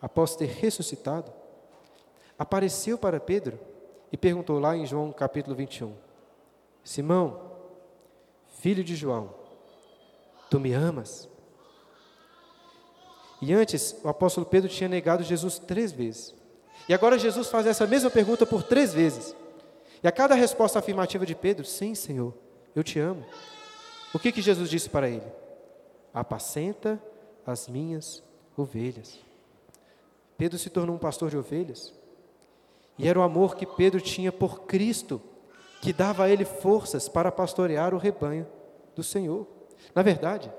após 0.00 0.36
ter 0.36 0.46
ressuscitado, 0.46 1.32
apareceu 2.38 2.96
para 2.96 3.18
Pedro 3.18 3.58
e 4.12 4.16
perguntou 4.16 4.58
lá 4.58 4.76
em 4.76 4.86
João 4.86 5.12
capítulo 5.12 5.56
21: 5.56 5.94
Simão, 6.84 7.52
filho 8.60 8.84
de 8.84 8.94
João, 8.94 9.34
tu 10.48 10.60
me 10.60 10.72
amas? 10.72 11.28
E 13.40 13.52
antes, 13.52 13.96
o 14.02 14.08
apóstolo 14.08 14.46
Pedro 14.46 14.68
tinha 14.68 14.88
negado 14.88 15.22
Jesus 15.22 15.58
três 15.58 15.92
vezes. 15.92 16.34
E 16.88 16.94
agora 16.94 17.18
Jesus 17.18 17.48
faz 17.48 17.66
essa 17.66 17.86
mesma 17.86 18.10
pergunta 18.10 18.44
por 18.44 18.62
três 18.62 18.92
vezes. 18.92 19.34
E 20.02 20.08
a 20.08 20.12
cada 20.12 20.34
resposta 20.34 20.78
afirmativa 20.78 21.26
de 21.26 21.34
Pedro, 21.34 21.64
sim, 21.64 21.94
Senhor, 21.94 22.34
eu 22.74 22.84
te 22.84 22.98
amo. 22.98 23.24
O 24.14 24.18
que, 24.18 24.32
que 24.32 24.40
Jesus 24.40 24.70
disse 24.70 24.88
para 24.88 25.08
ele? 25.08 25.26
Apacenta 26.14 27.02
as 27.46 27.68
minhas 27.68 28.22
ovelhas. 28.56 29.18
Pedro 30.36 30.58
se 30.58 30.70
tornou 30.70 30.96
um 30.96 30.98
pastor 30.98 31.30
de 31.30 31.36
ovelhas 31.36 31.92
e 32.98 33.08
era 33.08 33.18
o 33.18 33.22
amor 33.22 33.56
que 33.56 33.66
Pedro 33.66 34.00
tinha 34.00 34.32
por 34.32 34.62
Cristo, 34.62 35.20
que 35.80 35.92
dava 35.92 36.24
a 36.24 36.28
ele 36.28 36.44
forças 36.44 37.08
para 37.08 37.30
pastorear 37.30 37.94
o 37.94 37.98
rebanho 37.98 38.46
do 38.94 39.02
Senhor. 39.02 39.46
Na 39.94 40.02
verdade, 40.02 40.52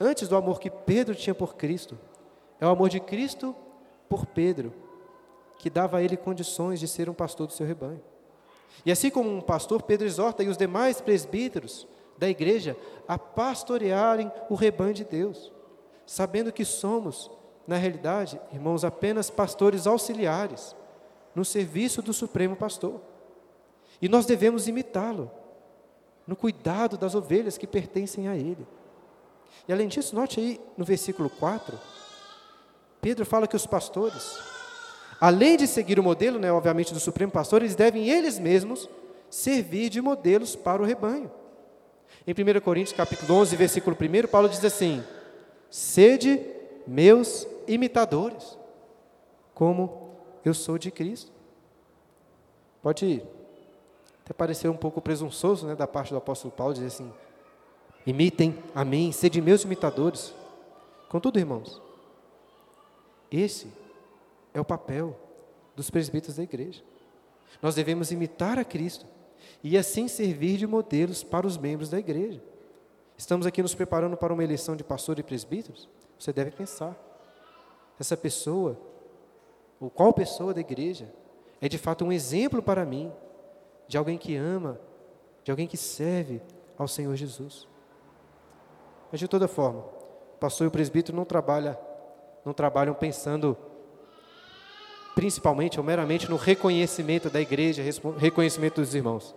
antes 0.00 0.28
do 0.28 0.36
amor 0.36 0.58
que 0.58 0.70
Pedro 0.70 1.14
tinha 1.14 1.34
por 1.34 1.54
Cristo, 1.54 1.98
é 2.60 2.66
o 2.66 2.70
amor 2.70 2.88
de 2.88 3.00
Cristo 3.00 3.54
por 4.08 4.26
Pedro, 4.26 4.72
que 5.58 5.70
dava 5.70 5.98
a 5.98 6.02
ele 6.02 6.16
condições 6.16 6.80
de 6.80 6.88
ser 6.88 7.08
um 7.08 7.14
pastor 7.14 7.46
do 7.46 7.52
seu 7.52 7.66
rebanho. 7.66 8.00
E 8.84 8.92
assim 8.92 9.10
como 9.10 9.30
um 9.30 9.40
pastor, 9.40 9.82
Pedro 9.82 10.06
exorta 10.06 10.42
e 10.42 10.48
os 10.48 10.56
demais 10.56 11.00
presbíteros 11.00 11.86
da 12.16 12.28
igreja 12.28 12.76
a 13.08 13.18
pastorearem 13.18 14.30
o 14.48 14.54
rebanho 14.54 14.94
de 14.94 15.04
Deus, 15.04 15.52
sabendo 16.06 16.52
que 16.52 16.64
somos, 16.64 17.30
na 17.66 17.76
realidade, 17.76 18.40
irmãos, 18.52 18.84
apenas 18.84 19.30
pastores 19.30 19.86
auxiliares 19.86 20.76
no 21.34 21.44
serviço 21.44 22.00
do 22.02 22.12
Supremo 22.12 22.54
Pastor. 22.54 23.00
E 24.00 24.08
nós 24.08 24.26
devemos 24.26 24.68
imitá-lo 24.68 25.30
no 26.26 26.36
cuidado 26.36 26.96
das 26.96 27.14
ovelhas 27.14 27.58
que 27.58 27.66
pertencem 27.66 28.28
a 28.28 28.36
ele. 28.36 28.66
E 29.68 29.72
além 29.72 29.88
disso, 29.88 30.14
note 30.14 30.40
aí 30.40 30.60
no 30.76 30.84
versículo 30.84 31.30
4, 31.30 31.78
Pedro 33.00 33.26
fala 33.26 33.46
que 33.46 33.56
os 33.56 33.66
pastores, 33.66 34.38
além 35.24 35.56
de 35.56 35.66
seguir 35.66 35.98
o 35.98 36.02
modelo, 36.02 36.38
né, 36.38 36.52
obviamente, 36.52 36.92
do 36.92 37.00
Supremo 37.00 37.32
Pastor, 37.32 37.62
eles 37.62 37.74
devem 37.74 38.10
eles 38.10 38.38
mesmos 38.38 38.90
servir 39.30 39.88
de 39.88 40.02
modelos 40.02 40.54
para 40.54 40.82
o 40.82 40.84
rebanho. 40.84 41.32
Em 42.26 42.32
1 42.32 42.60
Coríntios 42.60 42.94
capítulo 42.94 43.38
11, 43.38 43.56
versículo 43.56 43.96
1, 43.96 44.28
Paulo 44.28 44.50
diz 44.50 44.62
assim: 44.62 45.02
Sede 45.70 46.44
meus 46.86 47.48
imitadores, 47.66 48.58
como 49.54 50.10
eu 50.44 50.52
sou 50.52 50.76
de 50.76 50.90
Cristo. 50.90 51.32
Pode 52.82 53.22
até 54.22 54.34
parecer 54.34 54.68
um 54.68 54.76
pouco 54.76 55.00
presunçoso 55.00 55.66
né, 55.66 55.74
da 55.74 55.86
parte 55.86 56.10
do 56.10 56.18
apóstolo 56.18 56.52
Paulo 56.52 56.74
dizer 56.74 56.88
assim: 56.88 57.10
imitem 58.06 58.58
a 58.74 58.84
mim, 58.84 59.10
sede 59.10 59.40
meus 59.40 59.64
imitadores. 59.64 60.34
Contudo, 61.08 61.38
irmãos, 61.38 61.80
esse 63.30 63.83
é 64.54 64.60
o 64.60 64.64
papel 64.64 65.18
dos 65.74 65.90
presbíteros 65.90 66.36
da 66.36 66.44
igreja. 66.44 66.82
Nós 67.60 67.74
devemos 67.74 68.12
imitar 68.12 68.58
a 68.58 68.64
Cristo 68.64 69.04
e 69.62 69.76
assim 69.76 70.06
servir 70.06 70.56
de 70.56 70.66
modelos 70.66 71.24
para 71.24 71.46
os 71.46 71.58
membros 71.58 71.90
da 71.90 71.98
igreja. 71.98 72.40
Estamos 73.18 73.46
aqui 73.46 73.60
nos 73.60 73.74
preparando 73.74 74.16
para 74.16 74.32
uma 74.32 74.44
eleição 74.44 74.76
de 74.76 74.84
pastor 74.84 75.18
e 75.18 75.22
presbíteros. 75.22 75.88
Você 76.18 76.32
deve 76.32 76.52
pensar: 76.52 76.96
essa 77.98 78.16
pessoa 78.16 78.78
ou 79.80 79.90
qual 79.90 80.12
pessoa 80.12 80.54
da 80.54 80.60
igreja 80.60 81.12
é 81.60 81.68
de 81.68 81.76
fato 81.76 82.04
um 82.04 82.12
exemplo 82.12 82.62
para 82.62 82.84
mim 82.84 83.12
de 83.88 83.98
alguém 83.98 84.16
que 84.16 84.36
ama, 84.36 84.80
de 85.42 85.50
alguém 85.50 85.66
que 85.66 85.76
serve 85.76 86.40
ao 86.78 86.88
Senhor 86.88 87.14
Jesus. 87.16 87.68
Mas 89.10 89.20
de 89.20 89.28
toda 89.28 89.46
forma, 89.46 89.80
o 89.80 90.38
pastor 90.38 90.64
e 90.64 90.68
o 90.68 90.70
presbítero 90.70 91.16
não 91.16 91.26
não 92.44 92.52
trabalham 92.52 92.94
pensando 92.94 93.56
principalmente 95.14 95.78
ou 95.78 95.84
meramente 95.84 96.28
no 96.28 96.36
reconhecimento 96.36 97.30
da 97.30 97.40
igreja, 97.40 97.82
reconhecimento 98.18 98.80
dos 98.80 98.94
irmãos. 98.94 99.34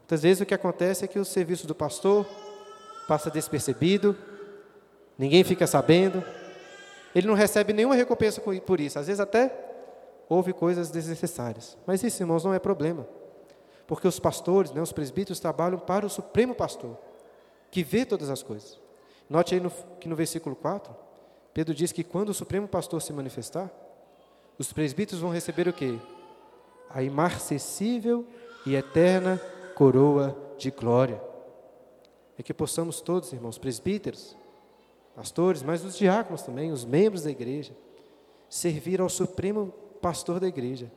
Muitas 0.00 0.22
vezes 0.22 0.40
o 0.40 0.46
que 0.46 0.54
acontece 0.54 1.04
é 1.04 1.08
que 1.08 1.18
o 1.18 1.24
serviço 1.24 1.66
do 1.66 1.74
pastor 1.74 2.26
passa 3.06 3.30
despercebido, 3.30 4.16
ninguém 5.18 5.44
fica 5.44 5.66
sabendo, 5.66 6.24
ele 7.14 7.26
não 7.26 7.34
recebe 7.34 7.72
nenhuma 7.72 7.94
recompensa 7.94 8.40
por 8.40 8.80
isso. 8.80 8.98
Às 8.98 9.06
vezes 9.06 9.20
até 9.20 9.52
houve 10.28 10.52
coisas 10.52 10.90
desnecessárias. 10.90 11.76
Mas 11.86 12.02
isso, 12.02 12.22
irmãos, 12.22 12.44
não 12.44 12.54
é 12.54 12.58
problema. 12.58 13.06
Porque 13.86 14.06
os 14.06 14.18
pastores, 14.18 14.72
né, 14.72 14.82
os 14.82 14.92
presbíteros, 14.92 15.40
trabalham 15.40 15.78
para 15.78 16.04
o 16.04 16.10
Supremo 16.10 16.54
Pastor, 16.54 16.96
que 17.70 17.82
vê 17.82 18.04
todas 18.04 18.30
as 18.30 18.42
coisas. 18.42 18.78
Note 19.28 19.54
aí 19.54 19.60
no, 19.60 19.70
que 20.00 20.08
no 20.08 20.16
versículo 20.16 20.56
4, 20.56 20.94
Pedro 21.54 21.74
diz 21.74 21.92
que 21.92 22.04
quando 22.04 22.30
o 22.30 22.34
Supremo 22.34 22.68
Pastor 22.68 23.00
se 23.00 23.12
manifestar, 23.12 23.70
os 24.58 24.72
presbíteros 24.72 25.20
vão 25.20 25.30
receber 25.30 25.68
o 25.68 25.72
quê? 25.72 25.98
A 26.90 27.02
imarcessível 27.02 28.24
e 28.64 28.74
eterna 28.74 29.40
coroa 29.74 30.36
de 30.56 30.70
glória. 30.70 31.20
É 32.38 32.42
que 32.42 32.54
possamos 32.54 33.00
todos, 33.00 33.32
irmãos, 33.32 33.58
presbíteros, 33.58 34.36
pastores, 35.14 35.62
mas 35.62 35.84
os 35.84 35.96
diáconos 35.96 36.42
também, 36.42 36.72
os 36.72 36.84
membros 36.84 37.22
da 37.22 37.30
igreja, 37.30 37.74
servir 38.48 39.00
ao 39.00 39.08
supremo 39.08 39.72
pastor 40.00 40.38
da 40.38 40.46
igreja, 40.46 40.90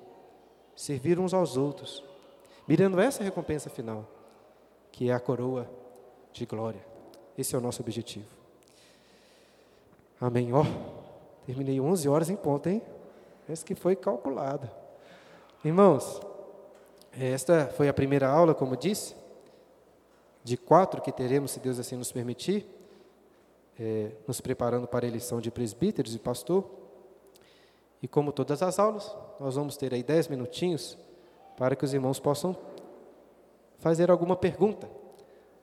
servir 0.76 1.20
uns 1.20 1.34
aos 1.34 1.57
outros, 1.57 2.03
mirando 2.68 2.99
essa 2.99 3.24
recompensa 3.24 3.70
final, 3.70 4.05
que 4.91 5.10
é 5.10 5.14
a 5.14 5.20
coroa 5.20 5.70
de 6.34 6.45
glória. 6.45 6.86
Esse 7.38 7.55
é 7.55 7.57
o 7.57 7.62
nosso 7.62 7.82
objetivo. 7.82 8.28
Amém. 10.20 10.51
Ó, 10.51 10.62
oh, 10.62 11.45
terminei 11.45 11.80
11 11.80 12.10
horas 12.10 12.30
em 12.30 12.36
ponto, 12.36 12.68
hein? 12.68 12.82
Esse 13.50 13.66
que 13.66 13.74
foi 13.74 13.95
calculado. 13.95 14.70
Irmãos, 15.66 16.22
esta 17.20 17.66
foi 17.76 17.89
a 17.89 17.93
primeira 17.93 18.30
aula, 18.30 18.54
como 18.54 18.78
disse, 18.78 19.16
de 20.43 20.56
quatro 20.56 21.02
que 21.02 21.12
teremos, 21.12 21.52
se 21.52 21.60
Deus 21.60 21.80
assim 21.80 21.95
nos 21.95 22.12
permitir, 22.12 22.68
é, 23.80 24.12
nos 24.28 24.39
preparando 24.39 24.88
para 24.88 25.06
a 25.06 25.10
eleição 25.10 25.41
de 25.41 25.50
presbíteros 25.50 26.14
e 26.14 26.20
pastor. 26.20 26.64
E 28.04 28.08
como 28.08 28.32
todas 28.32 28.62
as 28.62 28.78
aulas, 28.78 29.18
nós 29.39 29.56
vamos 29.56 29.76
ter 29.76 29.95
aí 29.95 30.04
dez 30.04 30.28
minutinhos 30.28 30.95
para 31.58 31.76
que 31.76 31.84
os 31.84 31.93
irmãos 31.93 32.20
possam 32.20 32.56
fazer 33.80 34.12
alguma 34.12 34.36
pergunta, 34.36 34.88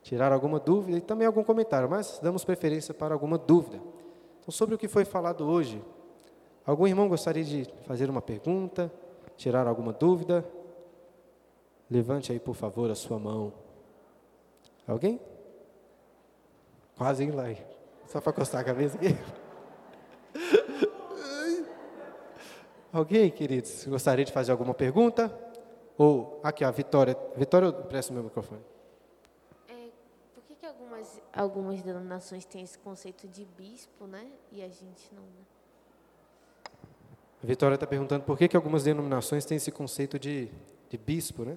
tirar 0.03 0.33
alguma 0.33 0.59
dúvida 0.59 0.99
e 0.99 1.01
também 1.01 1.27
algum 1.27 1.45
comentário, 1.45 1.89
mas 1.89 2.19
damos 2.21 2.45
preferência 2.45 2.93
para 2.93 3.15
alguma 3.15 3.39
dúvida. 3.39 3.81
Então, 4.41 4.51
sobre 4.51 4.75
o 4.75 4.79
que 4.79 4.89
foi 4.89 5.05
falado 5.05 5.47
hoje, 5.47 5.81
algum 6.67 6.87
irmão 6.87 7.09
gostaria 7.09 7.45
de 7.45 7.65
fazer 7.87 8.11
uma 8.11 8.21
pergunta, 8.21 8.93
tirar 9.37 9.67
alguma 9.67 9.93
dúvida? 9.93 10.45
Levante 11.91 12.33
aí, 12.33 12.41
por 12.41 12.55
favor, 12.55 12.91
a 12.91 12.95
sua 12.95 13.19
mão. 13.19 13.53
Alguém? 14.87 15.21
Quase 16.97 17.25
indo 17.25 17.37
lá. 17.37 17.45
Só 18.07 18.21
para 18.21 18.31
acostar 18.31 18.61
a 18.61 18.65
cabeça 18.65 18.97
aqui. 18.97 19.09
Alguém, 22.93 23.31
queridos, 23.31 23.87
gostaria 23.87 24.25
de 24.25 24.33
fazer 24.33 24.53
alguma 24.53 24.73
pergunta? 24.73 25.31
Ou, 25.99 26.41
aqui, 26.43 26.65
a 26.65 26.71
Vitória. 26.71 27.17
Vitória, 27.37 27.71
presta 27.71 28.11
o 28.11 28.15
meu 28.15 28.25
microfone. 28.25 28.63
É, 29.69 29.91
por 30.35 30.43
que, 30.45 30.55
que 30.55 30.65
algumas, 30.65 31.21
algumas 31.31 31.83
denominações 31.83 32.47
têm 32.47 32.63
esse 32.63 32.79
conceito 32.79 33.29
de 33.29 33.45
bispo, 33.45 34.07
né? 34.07 34.31
E 34.51 34.63
a 34.63 34.69
gente 34.69 35.15
não, 35.15 35.23
né? 35.23 35.45
A 37.47 37.49
Vitória 37.49 37.77
está 37.77 37.87
perguntando 37.87 38.25
por 38.25 38.37
que, 38.37 38.49
que 38.49 38.57
algumas 38.57 38.83
denominações 38.83 39.45
têm 39.45 39.57
esse 39.57 39.71
conceito 39.71 40.19
de, 40.19 40.49
de 40.91 40.99
bispo, 40.99 41.45
né? 41.45 41.57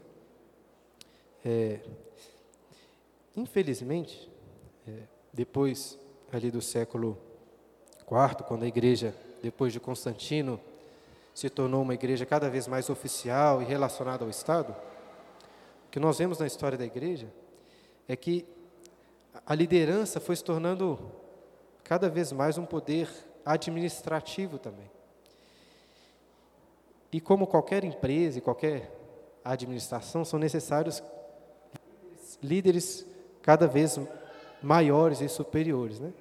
É, 1.44 1.80
infelizmente, 3.36 4.30
é, 4.88 4.92
depois 5.34 5.98
ali 6.32 6.52
do 6.52 6.62
século 6.62 7.18
IV, 8.02 8.44
quando 8.48 8.66
a 8.66 8.68
igreja, 8.68 9.16
depois 9.42 9.74
de 9.74 9.80
Constantino, 9.80 10.60
se 11.34 11.50
tornou 11.50 11.82
uma 11.82 11.96
igreja 11.96 12.24
cada 12.24 12.52
vez 12.52 12.68
mais 12.68 12.88
oficial 12.88 13.60
e 13.60 13.66
relacionada 13.66 14.24
ao 14.24 14.30
Estado, 14.30 14.76
o 15.88 15.90
que 15.90 16.00
nós 16.00 16.20
vemos 16.20 16.38
na 16.38 16.46
história 16.46 16.78
da 16.78 16.86
igreja 16.86 17.34
é 18.08 18.16
que 18.16 18.46
a 19.44 19.56
liderança 19.56 20.20
foi 20.20 20.36
se 20.36 20.44
tornando 20.44 21.00
cada 21.84 22.08
vez 22.08 22.32
mais 22.32 22.60
um 22.60 22.66
poder 22.68 23.10
administrativo 23.44 24.60
também. 24.60 24.99
E 27.12 27.20
como 27.20 27.48
qualquer 27.48 27.84
empresa 27.84 28.38
e 28.38 28.42
qualquer 28.42 28.96
administração, 29.44 30.24
são 30.24 30.40
necessários 30.40 31.02
líderes 32.42 33.06
cada 33.42 33.68
vez 33.68 34.00
maiores 34.62 35.22
e 35.22 35.28
superiores. 35.28 36.00
Né? 36.00 36.14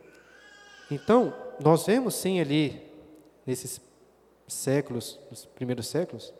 Então, 0.90 1.34
nós 1.60 1.84
vemos 1.84 2.14
sim 2.14 2.40
ali, 2.40 2.82
nesses 3.46 3.80
séculos, 4.46 5.18
nos 5.30 5.44
primeiros 5.44 5.86
séculos, 5.88 6.32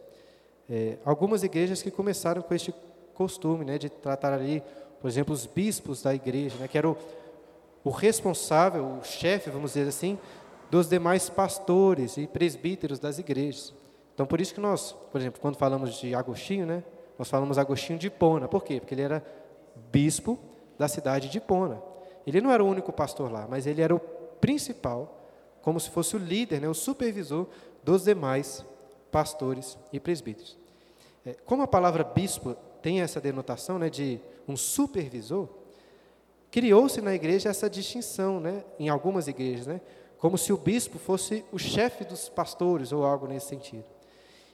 é, 0.70 0.99
algumas 1.05 1.42
igrejas 1.42 1.82
que 1.82 1.90
começaram 1.90 2.42
com 2.42 2.55
este 2.55 2.74
costume 3.14 3.64
né, 3.64 3.78
de 3.78 3.88
tratar 3.88 4.32
ali, 4.32 4.62
por 5.01 5.09
exemplo, 5.09 5.34
os 5.34 5.46
bispos 5.46 6.03
da 6.03 6.14
igreja, 6.14 6.57
né, 6.59 6.68
que 6.68 6.78
era 6.78 6.88
o, 6.88 6.96
o 7.84 7.90
responsável, 7.90 8.84
o 8.84 9.05
chefe, 9.05 9.51
vamos 9.51 9.72
dizer 9.72 9.88
assim, 9.88 10.18
dos 10.70 10.88
demais 10.88 11.28
pastores 11.30 12.16
e 12.16 12.26
presbíteros 12.26 12.99
das 12.99 13.18
igrejas. 13.18 13.72
Então, 14.18 14.26
por 14.26 14.40
isso 14.40 14.52
que 14.52 14.58
nós, 14.58 14.96
por 15.12 15.20
exemplo, 15.20 15.40
quando 15.40 15.54
falamos 15.54 15.94
de 15.94 16.12
Agostinho, 16.12 16.66
né, 16.66 16.82
nós 17.16 17.30
falamos 17.30 17.56
Agostinho 17.56 17.96
de 17.96 18.08
Hipona. 18.08 18.48
Por 18.48 18.64
quê? 18.64 18.80
Porque 18.80 18.92
ele 18.92 19.02
era 19.02 19.24
bispo 19.92 20.36
da 20.76 20.88
cidade 20.88 21.28
de 21.28 21.38
Hipona. 21.38 21.80
Ele 22.26 22.40
não 22.40 22.50
era 22.50 22.64
o 22.64 22.66
único 22.66 22.92
pastor 22.92 23.30
lá, 23.30 23.46
mas 23.48 23.64
ele 23.64 23.80
era 23.80 23.94
o 23.94 24.00
principal, 24.40 25.22
como 25.62 25.78
se 25.78 25.88
fosse 25.90 26.16
o 26.16 26.18
líder, 26.18 26.60
né, 26.60 26.68
o 26.68 26.74
supervisor 26.74 27.46
dos 27.84 28.02
demais 28.02 28.64
pastores 29.12 29.78
e 29.92 30.00
presbíteros. 30.00 30.58
É, 31.24 31.34
como 31.44 31.62
a 31.62 31.68
palavra 31.68 32.02
bispo 32.02 32.56
tem 32.82 33.00
essa 33.00 33.20
denotação 33.20 33.78
né, 33.78 33.88
de 33.88 34.18
um 34.48 34.56
supervisor, 34.56 35.48
criou-se 36.50 37.00
na 37.00 37.14
igreja 37.14 37.50
essa 37.50 37.70
distinção, 37.70 38.40
né, 38.40 38.64
em 38.80 38.88
algumas 38.88 39.28
igrejas, 39.28 39.68
né, 39.68 39.80
como 40.18 40.36
se 40.36 40.52
o 40.52 40.56
bispo 40.56 40.98
fosse 40.98 41.44
o 41.52 41.58
chefe 41.58 42.04
dos 42.04 42.28
pastores 42.28 42.90
ou 42.90 43.04
algo 43.04 43.28
nesse 43.28 43.46
sentido. 43.46 43.84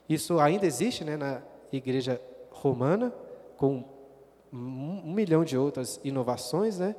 Isso 0.09 0.39
ainda 0.39 0.67
existe 0.67 1.05
né, 1.05 1.17
na 1.17 1.43
igreja 1.73 2.21
romana, 2.51 3.13
com 3.57 3.85
um 4.53 5.13
milhão 5.13 5.45
de 5.45 5.57
outras 5.59 6.01
inovações, 6.05 6.79
né? 6.79 6.95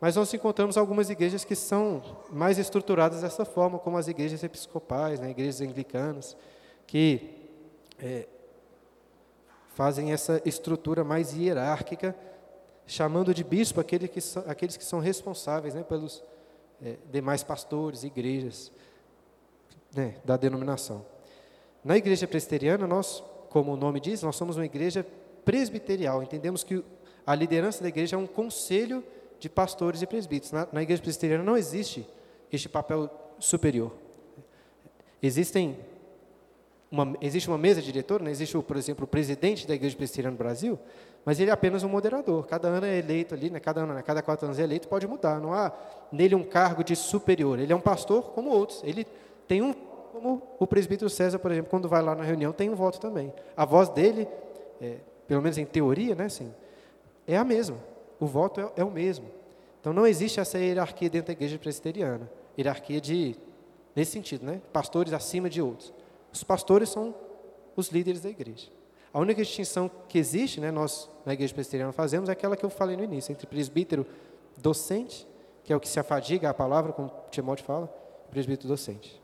Mas 0.00 0.16
nós 0.16 0.32
encontramos 0.32 0.78
algumas 0.78 1.10
igrejas 1.10 1.44
que 1.44 1.54
são 1.54 2.02
mais 2.30 2.58
estruturadas 2.58 3.20
dessa 3.20 3.44
forma, 3.44 3.78
como 3.78 3.98
as 3.98 4.08
igrejas 4.08 4.42
episcopais, 4.42 5.20
né, 5.20 5.30
igrejas 5.30 5.60
anglicanas, 5.60 6.36
que 6.86 7.48
é, 7.98 8.26
fazem 9.74 10.12
essa 10.12 10.40
estrutura 10.44 11.04
mais 11.04 11.34
hierárquica, 11.34 12.16
chamando 12.86 13.34
de 13.34 13.44
bispo 13.44 13.78
aquele 13.78 14.08
que 14.08 14.22
são, 14.22 14.42
aqueles 14.46 14.76
que 14.76 14.84
são 14.84 15.00
responsáveis 15.00 15.74
né, 15.74 15.82
pelos 15.82 16.24
é, 16.82 16.96
demais 17.12 17.42
pastores, 17.42 18.02
igrejas 18.02 18.72
né, 19.94 20.16
da 20.24 20.38
denominação. 20.38 21.04
Na 21.84 21.96
igreja 21.96 22.26
presbiteriana, 22.26 22.86
nós, 22.86 23.22
como 23.48 23.72
o 23.72 23.76
nome 23.76 24.00
diz, 24.00 24.22
nós 24.22 24.36
somos 24.36 24.56
uma 24.56 24.66
igreja 24.66 25.06
presbiterial. 25.44 26.22
Entendemos 26.22 26.62
que 26.62 26.84
a 27.26 27.34
liderança 27.34 27.82
da 27.82 27.88
igreja 27.88 28.16
é 28.16 28.18
um 28.18 28.26
conselho 28.26 29.02
de 29.38 29.48
pastores 29.48 30.02
e 30.02 30.06
presbíteros. 30.06 30.52
Na, 30.52 30.68
na 30.72 30.82
igreja 30.82 31.02
presbiteriana 31.02 31.42
não 31.42 31.56
existe 31.56 32.06
este 32.52 32.68
papel 32.68 33.10
superior. 33.38 33.92
Existem 35.22 35.78
uma, 36.90 37.16
existe 37.20 37.48
uma 37.48 37.58
mesa 37.58 37.80
diretora, 37.80 38.24
né? 38.24 38.30
existe, 38.30 38.58
por 38.58 38.76
exemplo, 38.76 39.04
o 39.04 39.08
presidente 39.08 39.66
da 39.66 39.74
igreja 39.74 39.96
presbiteriana 39.96 40.32
no 40.32 40.38
Brasil, 40.38 40.78
mas 41.24 41.38
ele 41.38 41.50
é 41.50 41.52
apenas 41.52 41.82
um 41.82 41.88
moderador. 41.88 42.46
Cada 42.46 42.68
ano 42.68 42.86
é 42.86 42.98
eleito 42.98 43.34
ali, 43.34 43.48
né? 43.48 43.60
cada 43.60 43.82
ano, 43.82 43.94
né? 43.94 44.02
cada 44.02 44.22
quatro 44.22 44.46
anos 44.46 44.58
é 44.58 44.62
eleito, 44.62 44.88
pode 44.88 45.06
mudar. 45.06 45.40
Não 45.40 45.54
há 45.54 45.72
nele 46.10 46.34
um 46.34 46.42
cargo 46.42 46.82
de 46.82 46.96
superior. 46.96 47.58
Ele 47.58 47.72
é 47.72 47.76
um 47.76 47.80
pastor 47.80 48.32
como 48.32 48.50
outros. 48.50 48.82
Ele 48.82 49.06
tem 49.46 49.62
um 49.62 49.74
como 50.10 50.42
o 50.58 50.66
presbítero 50.66 51.08
César, 51.08 51.38
por 51.38 51.50
exemplo, 51.50 51.70
quando 51.70 51.88
vai 51.88 52.02
lá 52.02 52.14
na 52.14 52.24
reunião, 52.24 52.52
tem 52.52 52.68
um 52.68 52.74
voto 52.74 53.00
também. 53.00 53.32
A 53.56 53.64
voz 53.64 53.88
dele, 53.88 54.28
é, 54.80 54.96
pelo 55.26 55.40
menos 55.40 55.56
em 55.58 55.64
teoria, 55.64 56.14
né, 56.14 56.24
assim, 56.24 56.52
é 57.26 57.36
a 57.36 57.44
mesma. 57.44 57.78
O 58.18 58.26
voto 58.26 58.60
é, 58.60 58.72
é, 58.76 58.84
o 58.84 58.90
mesmo. 58.90 59.26
Então 59.80 59.92
não 59.92 60.06
existe 60.06 60.40
essa 60.40 60.58
hierarquia 60.58 61.08
dentro 61.08 61.28
da 61.28 61.32
igreja 61.32 61.58
presbiteriana. 61.58 62.30
Hierarquia 62.58 63.00
de, 63.00 63.36
nesse 63.94 64.12
sentido, 64.12 64.44
né? 64.44 64.60
Pastores 64.72 65.12
acima 65.12 65.48
de 65.48 65.62
outros. 65.62 65.92
Os 66.32 66.44
pastores 66.44 66.90
são 66.90 67.14
os 67.74 67.88
líderes 67.88 68.20
da 68.20 68.28
igreja. 68.28 68.68
A 69.12 69.18
única 69.18 69.42
distinção 69.42 69.90
que 70.08 70.18
existe, 70.18 70.60
né, 70.60 70.70
nós 70.70 71.08
na 71.24 71.32
igreja 71.32 71.52
presbiteriana 71.54 71.92
fazemos, 71.92 72.28
é 72.28 72.32
aquela 72.32 72.56
que 72.56 72.64
eu 72.64 72.70
falei 72.70 72.96
no 72.96 73.02
início, 73.02 73.32
entre 73.32 73.46
presbítero 73.46 74.06
docente, 74.56 75.26
que 75.64 75.72
é 75.72 75.76
o 75.76 75.80
que 75.80 75.88
se 75.88 75.98
afadiga 75.98 76.50
a 76.50 76.54
palavra, 76.54 76.92
como 76.92 77.10
Timóteo 77.30 77.64
fala, 77.64 77.86
presbítero 78.30 78.68
docente. 78.68 79.20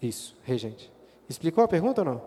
Isso, 0.00 0.36
regente. 0.44 0.92
Explicou 1.28 1.64
a 1.64 1.68
pergunta 1.68 2.00
ou 2.00 2.04
não? 2.04 2.22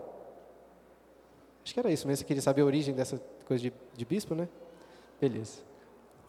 Acho 1.64 1.74
que 1.74 1.80
era 1.80 1.90
isso 1.90 2.06
mesmo. 2.06 2.18
Você 2.18 2.24
queria 2.24 2.42
saber 2.42 2.62
a 2.62 2.64
origem 2.64 2.94
dessa 2.94 3.20
coisa 3.46 3.62
de, 3.62 3.72
de 3.94 4.04
bispo, 4.04 4.34
né? 4.34 4.48
Beleza. 5.20 5.60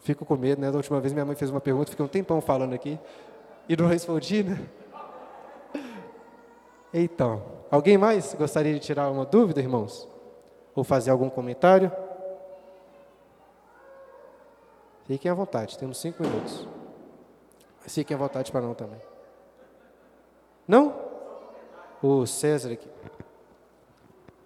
Fico 0.02 0.26
com 0.26 0.36
medo, 0.36 0.62
né? 0.62 0.72
Da 0.72 0.78
última 0.78 1.00
vez 1.00 1.14
minha 1.14 1.26
mãe 1.26 1.36
fez 1.36 1.52
uma 1.52 1.62
pergunta, 1.62 1.92
fiquei 1.92 2.06
um 2.06 2.10
tempão 2.10 2.42
falando 2.42 2.74
aqui 2.74 3.00
e 3.68 3.76
não 3.76 3.88
respondi, 3.88 4.44
né? 4.44 4.68
Então, 6.94 7.44
alguém 7.70 7.98
mais 7.98 8.34
gostaria 8.34 8.74
de 8.74 8.80
tirar 8.80 9.10
uma 9.12 9.26
dúvida, 9.26 9.60
irmãos? 9.60 10.08
Ou 10.76 10.84
fazer 10.84 11.12
algum 11.12 11.30
comentário? 11.30 11.92
Fiquem 15.06 15.30
à 15.32 15.34
vontade, 15.34 15.78
temos 15.78 15.98
cinco 16.00 16.22
minutos. 16.24 16.68
Fiquem 17.82 18.16
à 18.16 18.18
vontade 18.18 18.52
para 18.52 18.62
não 18.62 18.74
também. 18.74 19.02
Não? 20.68 21.09
O 22.02 22.26
César 22.26 22.72
aqui. 22.74 22.88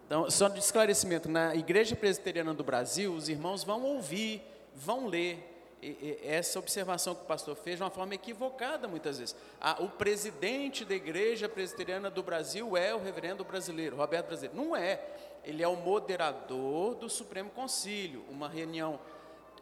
Então, 0.06 0.30
só 0.30 0.48
de 0.48 0.60
esclarecimento, 0.60 1.30
na 1.30 1.56
Igreja 1.56 1.96
Presbiteriana 1.96 2.54
do 2.54 2.64
Brasil, 2.64 3.14
os 3.14 3.30
irmãos 3.30 3.64
vão 3.64 3.84
ouvir, 3.84 4.42
vão 4.76 5.08
ler 5.08 5.50
e, 5.82 5.88
e, 5.88 6.20
essa 6.24 6.60
observação 6.60 7.14
que 7.14 7.24
o 7.24 7.26
pastor 7.26 7.56
fez 7.56 7.78
de 7.78 7.84
uma 7.84 7.90
forma 7.90 8.14
equivocada 8.14 8.88
muitas 8.88 9.18
vezes. 9.18 9.36
O 9.80 9.90
presidente 9.90 10.86
da 10.86 10.96
igreja 10.96 11.50
presbiteriana 11.50 12.10
do 12.10 12.24
Brasil 12.24 12.78
é 12.78 12.94
o 12.94 13.00
reverendo 13.00 13.44
brasileiro, 13.44 13.96
Roberto 13.96 14.28
Brasileiro. 14.28 14.56
Não 14.56 14.76
é. 14.76 15.04
Ele 15.44 15.62
é 15.62 15.68
o 15.68 15.76
moderador 15.76 16.96
do 16.96 17.10
Supremo 17.10 17.50
Concílio, 17.50 18.24
uma 18.30 18.48
reunião 18.48 19.00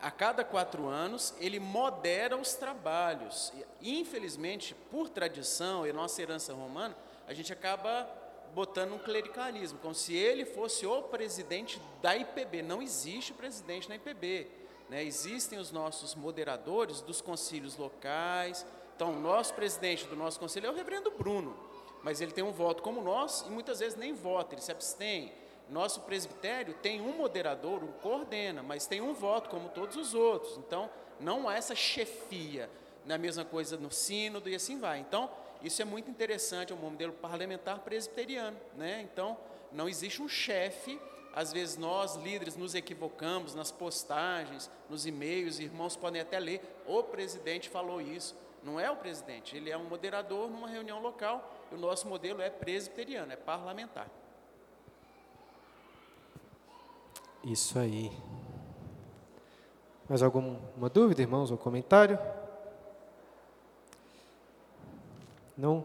a 0.01 0.09
cada 0.09 0.43
quatro 0.43 0.87
anos, 0.87 1.33
ele 1.39 1.59
modera 1.59 2.35
os 2.35 2.55
trabalhos. 2.55 3.53
Infelizmente, 3.81 4.75
por 4.89 5.07
tradição 5.09 5.85
e 5.85 5.93
nossa 5.93 6.21
herança 6.21 6.53
romana, 6.53 6.95
a 7.31 7.33
gente 7.33 7.53
acaba 7.53 8.09
botando 8.53 8.93
um 8.93 8.99
clericalismo, 8.99 9.79
como 9.79 9.95
se 9.95 10.13
ele 10.13 10.43
fosse 10.43 10.85
o 10.85 11.03
presidente 11.03 11.81
da 12.01 12.13
IPB. 12.13 12.61
Não 12.61 12.81
existe 12.81 13.31
presidente 13.31 13.87
na 13.87 13.95
IPB. 13.95 14.47
Né? 14.89 15.01
Existem 15.01 15.57
os 15.57 15.71
nossos 15.71 16.13
moderadores 16.13 16.99
dos 16.99 17.21
concílios 17.21 17.77
locais. 17.77 18.65
Então, 18.97 19.13
o 19.13 19.19
nosso 19.19 19.53
presidente 19.53 20.05
do 20.07 20.15
nosso 20.17 20.37
conselho 20.37 20.67
é 20.67 20.69
o 20.69 20.75
reverendo 20.75 21.09
Bruno, 21.09 21.55
mas 22.03 22.19
ele 22.19 22.33
tem 22.33 22.43
um 22.43 22.51
voto 22.51 22.83
como 22.83 23.01
nós 23.01 23.45
e 23.47 23.49
muitas 23.49 23.79
vezes 23.79 23.97
nem 23.97 24.13
vota, 24.13 24.53
ele 24.53 24.61
se 24.61 24.71
abstém. 24.71 25.31
Nosso 25.69 26.01
presbitério 26.01 26.73
tem 26.81 26.99
um 26.99 27.15
moderador, 27.15 27.81
um 27.81 27.93
coordena, 27.93 28.61
mas 28.61 28.85
tem 28.85 28.99
um 28.99 29.13
voto 29.13 29.49
como 29.49 29.69
todos 29.69 29.95
os 29.95 30.13
outros. 30.13 30.57
Então, 30.57 30.89
não 31.17 31.47
há 31.47 31.55
essa 31.55 31.73
chefia. 31.73 32.69
Na 33.05 33.17
mesma 33.17 33.45
coisa 33.45 33.77
no 33.77 33.89
sínodo 33.89 34.49
e 34.49 34.53
assim 34.55 34.77
vai. 34.79 34.99
Então, 34.99 35.29
isso 35.63 35.81
é 35.81 35.85
muito 35.85 36.09
interessante, 36.09 36.71
é 36.71 36.75
um 36.75 36.79
modelo 36.79 37.13
parlamentar 37.13 37.79
presbiteriano. 37.79 38.57
Né? 38.75 39.01
Então, 39.01 39.37
não 39.71 39.87
existe 39.87 40.21
um 40.21 40.27
chefe 40.27 40.99
às 41.33 41.53
vezes 41.53 41.77
nós, 41.77 42.15
líderes, 42.15 42.57
nos 42.57 42.75
equivocamos 42.75 43.55
nas 43.55 43.71
postagens, 43.71 44.69
nos 44.89 45.05
e-mails, 45.05 45.59
irmãos 45.59 45.95
podem 45.95 46.21
até 46.21 46.37
ler, 46.39 46.61
o 46.85 47.03
presidente 47.03 47.69
falou 47.69 48.01
isso. 48.01 48.35
Não 48.63 48.79
é 48.79 48.91
o 48.91 48.95
presidente, 48.95 49.55
ele 49.55 49.71
é 49.71 49.77
um 49.77 49.85
moderador 49.85 50.49
numa 50.49 50.67
reunião 50.67 51.01
local, 51.01 51.51
e 51.71 51.75
o 51.75 51.77
nosso 51.77 52.07
modelo 52.07 52.41
é 52.41 52.49
presbiteriano, 52.49 53.31
é 53.31 53.35
parlamentar. 53.35 54.07
Isso 57.43 57.79
aí. 57.79 58.11
Mais 60.07 60.21
alguma 60.21 60.89
dúvida, 60.89 61.21
irmãos, 61.21 61.49
ou 61.49 61.57
comentário? 61.57 62.19
Não? 65.57 65.83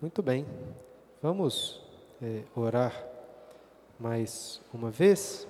Muito 0.00 0.22
bem. 0.22 0.46
Vamos 1.20 1.82
é, 2.22 2.42
orar 2.56 3.06
mais 3.98 4.60
uma 4.72 4.90
vez, 4.90 5.46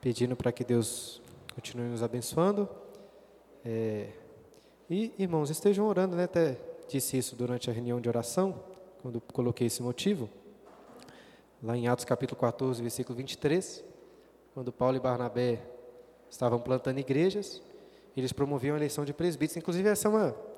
pedindo 0.00 0.36
para 0.36 0.52
que 0.52 0.62
Deus 0.62 1.22
continue 1.54 1.86
nos 1.86 2.02
abençoando. 2.02 2.68
É, 3.64 4.10
e, 4.90 5.12
irmãos, 5.18 5.48
estejam 5.48 5.86
orando, 5.86 6.16
né? 6.16 6.24
Até 6.24 6.58
disse 6.88 7.16
isso 7.16 7.34
durante 7.34 7.70
a 7.70 7.72
reunião 7.72 8.00
de 8.00 8.08
oração, 8.08 8.62
quando 9.00 9.20
coloquei 9.20 9.68
esse 9.68 9.82
motivo. 9.82 10.28
Lá 11.62 11.76
em 11.76 11.88
Atos 11.88 12.04
capítulo 12.04 12.38
14, 12.40 12.82
versículo 12.82 13.16
23, 13.16 13.84
quando 14.52 14.70
Paulo 14.72 14.96
e 14.96 15.00
Barnabé 15.00 15.62
estavam 16.28 16.60
plantando 16.60 16.98
igrejas, 16.98 17.62
eles 18.16 18.32
promoviam 18.32 18.74
a 18.74 18.78
eleição 18.78 19.04
de 19.04 19.14
presbíteros. 19.14 19.56
Inclusive, 19.56 19.88
essa 19.88 20.08
é 20.08 20.10
uma, 20.10 20.51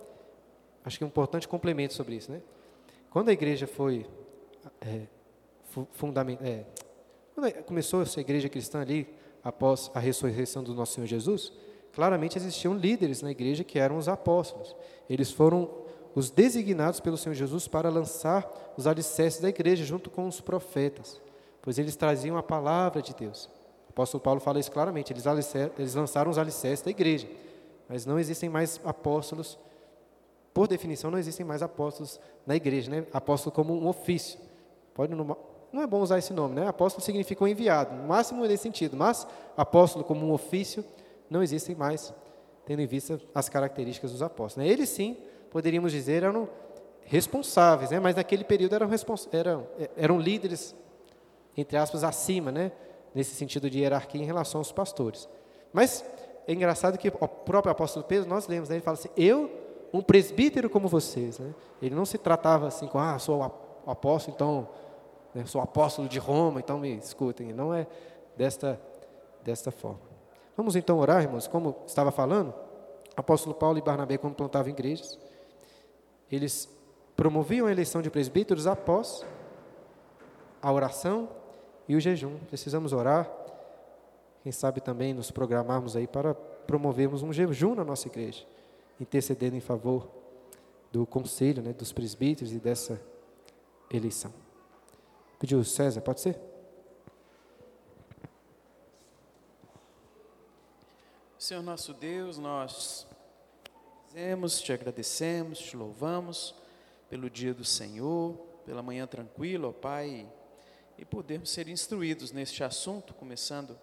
acho 0.85 0.99
que 0.99 1.05
um 1.05 1.09
importante 1.09 1.49
complemento 1.49 1.95
sobre 1.95 2.16
isso, 2.16 2.30
né? 2.30 2.41
Quando 3.11 3.28
a 3.28 3.32
igreja 3.32 3.66
foi 3.66 4.07
é. 4.80 5.03
É, 6.43 6.64
quando 7.35 7.64
começou 7.64 8.03
essa 8.03 8.20
igreja 8.20 8.49
cristã 8.49 8.80
ali, 8.80 9.09
após 9.43 9.91
a 9.93 9.99
ressurreição 9.99 10.62
do 10.62 10.72
nosso 10.72 10.95
Senhor 10.95 11.07
Jesus, 11.07 11.53
claramente 11.93 12.39
existiam 12.39 12.74
líderes 12.74 13.22
na 13.22 13.30
igreja 13.30 13.64
que 13.64 13.78
eram 13.78 13.97
os 13.97 14.09
apóstolos. 14.09 14.74
Eles 15.11 15.30
foram 15.30 15.68
os 16.14 16.30
designados 16.30 17.01
pelo 17.01 17.16
Senhor 17.16 17.35
Jesus 17.35 17.66
para 17.66 17.89
lançar 17.91 18.49
os 18.76 18.87
alicerces 18.87 19.41
da 19.41 19.49
igreja 19.49 19.85
junto 19.85 20.11
com 20.11 20.28
os 20.28 20.41
profetas, 20.41 21.20
pois 21.61 21.78
eles 21.78 21.97
traziam 21.97 22.37
a 22.37 22.43
palavra 22.43 23.03
de 23.03 23.12
Deus. 23.14 23.47
O 23.89 23.91
apóstolo 23.91 24.22
Paulo 24.22 24.41
fala 24.41 24.61
isso 24.61 24.70
claramente, 24.70 25.12
eles, 25.12 25.24
eles 25.76 25.95
lançaram 25.95 26.30
os 26.30 26.39
alicerces 26.39 26.85
da 26.85 26.91
igreja, 26.91 27.28
mas 27.89 28.07
não 28.07 28.18
existem 28.18 28.49
mais 28.49 28.80
apóstolos, 28.85 29.59
por 30.55 30.69
definição 30.69 31.11
não 31.11 31.19
existem 31.19 31.45
mais 31.45 31.63
apóstolos 31.63 32.21
na 32.47 32.55
igreja, 32.55 32.89
né? 32.89 33.05
apóstolo 33.13 33.53
como 33.53 33.75
um 33.75 33.89
ofício. 33.89 34.39
Pode, 34.95 35.13
não 35.13 35.83
é 35.83 35.87
bom 35.89 36.01
usar 36.01 36.19
esse 36.19 36.33
nome, 36.33 36.55
né? 36.55 36.69
Apóstolo 36.69 37.05
significa 37.05 37.43
um 37.43 37.49
enviado, 37.49 37.97
no 37.97 38.05
máximo 38.05 38.47
nesse 38.47 38.63
sentido, 38.63 38.97
mas 38.97 39.27
apóstolo 39.57 40.05
como 40.05 40.25
um 40.25 40.33
ofício 40.33 40.85
não 41.29 41.43
existem 41.43 41.75
mais, 41.75 42.15
tendo 42.65 42.81
em 42.81 42.87
vista 42.87 43.21
as 43.35 43.49
características 43.49 44.13
dos 44.13 44.23
apóstolos. 44.23 44.65
Né? 44.65 44.73
Eles 44.73 44.89
sim, 44.89 45.17
poderíamos 45.51 45.91
dizer, 45.91 46.23
eram 46.23 46.49
responsáveis, 47.03 47.91
né? 47.91 47.99
mas 47.99 48.15
naquele 48.15 48.45
período 48.45 48.77
eram, 48.77 48.89
eram, 49.33 49.67
eram 49.97 50.21
líderes, 50.21 50.73
entre 51.57 51.77
aspas, 51.77 52.05
acima, 52.05 52.53
né? 52.53 52.71
nesse 53.13 53.35
sentido 53.35 53.69
de 53.69 53.81
hierarquia 53.81 54.23
em 54.23 54.25
relação 54.25 54.61
aos 54.61 54.71
pastores. 54.71 55.29
Mas 55.73 56.05
é 56.47 56.53
engraçado 56.53 56.97
que 56.97 57.09
o 57.09 57.29
próprio 57.29 57.73
apóstolo 57.73 58.05
Pedro, 58.05 58.29
nós 58.29 58.47
lemos, 58.47 58.69
né? 58.69 58.77
ele 58.77 58.85
fala 58.85 58.97
assim, 58.97 59.11
eu, 59.17 59.64
um 59.95 60.03
presbítero 60.03 60.69
como 60.69 60.89
vocês. 60.89 61.39
Né? 61.39 61.55
Ele 61.81 61.95
não 61.95 62.05
se 62.05 62.19
tratava 62.19 62.67
assim 62.67 62.89
com, 62.89 62.99
ah, 62.99 63.17
sou 63.21 63.39
o 63.87 63.91
apóstolo, 63.91 64.35
então 64.35 64.69
né? 65.33 65.47
sou 65.47 65.61
apóstolo 65.61 66.09
de 66.09 66.19
Roma, 66.19 66.59
então 66.59 66.81
me 66.81 66.97
escutem. 66.97 67.53
Não 67.53 67.73
é 67.73 67.87
desta, 68.37 68.81
desta 69.45 69.71
forma. 69.71 70.01
Vamos 70.57 70.75
então 70.75 70.99
orar, 70.99 71.23
irmãos. 71.23 71.47
Como 71.47 71.77
estava 71.87 72.11
falando, 72.11 72.53
apóstolo 73.17 73.55
Paulo 73.55 73.79
e 73.79 73.83
Barnabé, 73.83 74.19
quando 74.19 74.35
plantavam 74.35 74.73
igrejas, 74.73 75.17
eles 76.31 76.69
promoviam 77.17 77.69
a 77.69 77.71
eleição 77.71 78.03
de 78.03 78.11
presbíteros 78.11 78.67
após 78.67 79.25
a 80.61 80.73
oração 80.73 81.29
e 81.89 81.95
o 81.95 82.01
jejum. 82.01 82.37
Precisamos 82.49 82.93
orar. 82.93 83.31
Quem 84.43 84.51
sabe 84.51 84.81
também 84.81 85.15
nos 85.15 85.31
programarmos 85.31 85.95
aí 85.95 86.09
para 86.09 86.35
promovermos 86.35 87.23
um 87.23 87.33
jejum 87.33 87.77
na 87.77 87.85
nossa 87.85 88.09
igreja, 88.09 88.45
intercedendo 89.01 89.57
em 89.57 89.61
favor 89.61 90.09
do 90.93 91.05
conselho, 91.05 91.63
né, 91.63 91.73
dos 91.73 91.93
presbíteros 91.93 92.53
e 92.53 92.59
dessa 92.59 93.01
eleição. 93.91 94.33
Pediu 95.39 95.63
César, 95.65 96.01
pode 96.01 96.21
ser? 96.21 96.39
Senhor 101.39 101.63
nosso 101.63 101.93
Deus, 101.93 102.39
nós 102.39 103.07
dizemos, 104.07 104.63
te 104.63 104.73
agradecemos, 104.73 105.59
te 105.59 105.77
louvamos 105.77 106.55
pelo 107.11 107.29
dia 107.29 107.53
do 107.53 107.65
Senhor, 107.65 108.35
pela 108.65 108.83
manhã 108.83 109.07
tranquila, 109.07 109.69
ó 109.69 109.73
Pai, 109.73 110.27
e 110.97 111.05
podermos 111.05 111.51
ser 111.51 111.69
instruídos 111.69 112.33
neste 112.33 112.65
assunto, 112.65 113.13
começando 113.13 113.79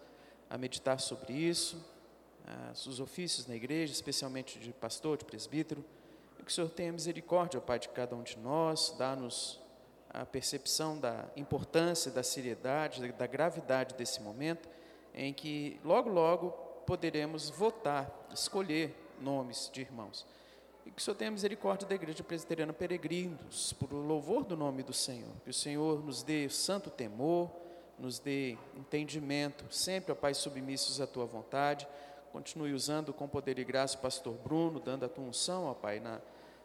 a 0.50 0.58
meditar 0.58 0.98
sobre 0.98 1.34
isso, 1.34 1.91
os 2.74 3.00
ofícios 3.00 3.46
na 3.46 3.54
igreja, 3.54 3.92
especialmente 3.92 4.58
de 4.58 4.72
pastor, 4.72 5.16
de 5.16 5.24
presbítero, 5.24 5.84
que 6.44 6.50
o 6.50 6.54
Senhor 6.54 6.68
tenha 6.70 6.92
misericórdia, 6.92 7.58
ó 7.58 7.60
Pai, 7.60 7.78
de 7.78 7.88
cada 7.88 8.16
um 8.16 8.22
de 8.22 8.36
nós, 8.38 8.94
dá-nos 8.98 9.60
a 10.10 10.26
percepção 10.26 10.98
da 10.98 11.24
importância, 11.36 12.10
da 12.10 12.22
seriedade, 12.22 13.10
da 13.12 13.26
gravidade 13.26 13.94
desse 13.94 14.20
momento, 14.20 14.68
em 15.14 15.32
que 15.32 15.80
logo, 15.84 16.10
logo 16.10 16.50
poderemos 16.86 17.48
votar, 17.48 18.10
escolher 18.32 18.94
nomes 19.20 19.70
de 19.72 19.80
irmãos. 19.80 20.26
E 20.84 20.90
que 20.90 21.00
o 21.00 21.04
Senhor 21.04 21.16
tenha 21.16 21.30
misericórdia 21.30 21.86
da 21.86 21.94
Igreja 21.94 22.24
Presbiteriana 22.24 22.72
Peregrinos, 22.72 23.72
por 23.74 23.92
louvor 23.92 24.44
do 24.44 24.56
nome 24.56 24.82
do 24.82 24.92
Senhor. 24.92 25.30
Que 25.44 25.50
o 25.50 25.54
Senhor 25.54 26.04
nos 26.04 26.22
dê 26.22 26.48
santo 26.48 26.90
temor, 26.90 27.50
nos 27.98 28.18
dê 28.18 28.58
entendimento, 28.76 29.64
sempre, 29.72 30.10
ó 30.12 30.14
Pai, 30.14 30.34
submissos 30.34 31.00
à 31.00 31.06
Tua 31.06 31.24
vontade. 31.24 31.86
Continue 32.32 32.72
usando 32.72 33.12
com 33.12 33.28
poder 33.28 33.58
e 33.58 33.64
graça 33.64 33.96
o 33.96 34.00
pastor 34.00 34.34
Bruno, 34.34 34.80
dando 34.80 35.04
a 35.04 35.08
Tua 35.08 35.24
unção, 35.24 35.66
ó 35.66 35.74
Pai, 35.74 36.00
na 36.00 36.20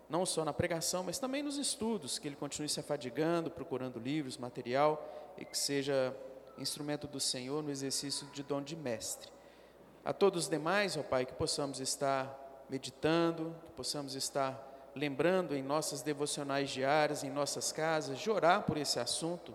não 0.09 0.25
só 0.25 0.45
na 0.45 0.53
pregação, 0.53 1.03
mas 1.03 1.19
também 1.19 1.43
nos 1.43 1.57
estudos, 1.57 2.17
que 2.17 2.27
ele 2.27 2.35
continue 2.35 2.69
se 2.69 2.79
afadigando, 2.79 3.51
procurando 3.51 3.99
livros, 3.99 4.37
material, 4.37 5.33
e 5.37 5.45
que 5.45 5.57
seja 5.57 6.15
instrumento 6.57 7.07
do 7.07 7.19
Senhor 7.19 7.61
no 7.61 7.69
exercício 7.69 8.25
de 8.27 8.41
dom 8.41 8.61
de 8.61 8.75
mestre. 8.75 9.29
A 10.03 10.13
todos 10.13 10.45
os 10.45 10.49
demais, 10.49 10.95
ó 10.95 11.03
Pai, 11.03 11.25
que 11.25 11.33
possamos 11.33 11.79
estar 11.79 12.65
meditando, 12.69 13.55
que 13.65 13.71
possamos 13.73 14.15
estar 14.15 14.91
lembrando 14.95 15.55
em 15.55 15.61
nossas 15.61 16.01
devocionais 16.01 16.69
diárias, 16.69 17.23
em 17.23 17.29
nossas 17.29 17.71
casas, 17.71 18.17
de 18.17 18.29
orar 18.29 18.63
por 18.63 18.77
esse 18.77 18.99
assunto, 18.99 19.53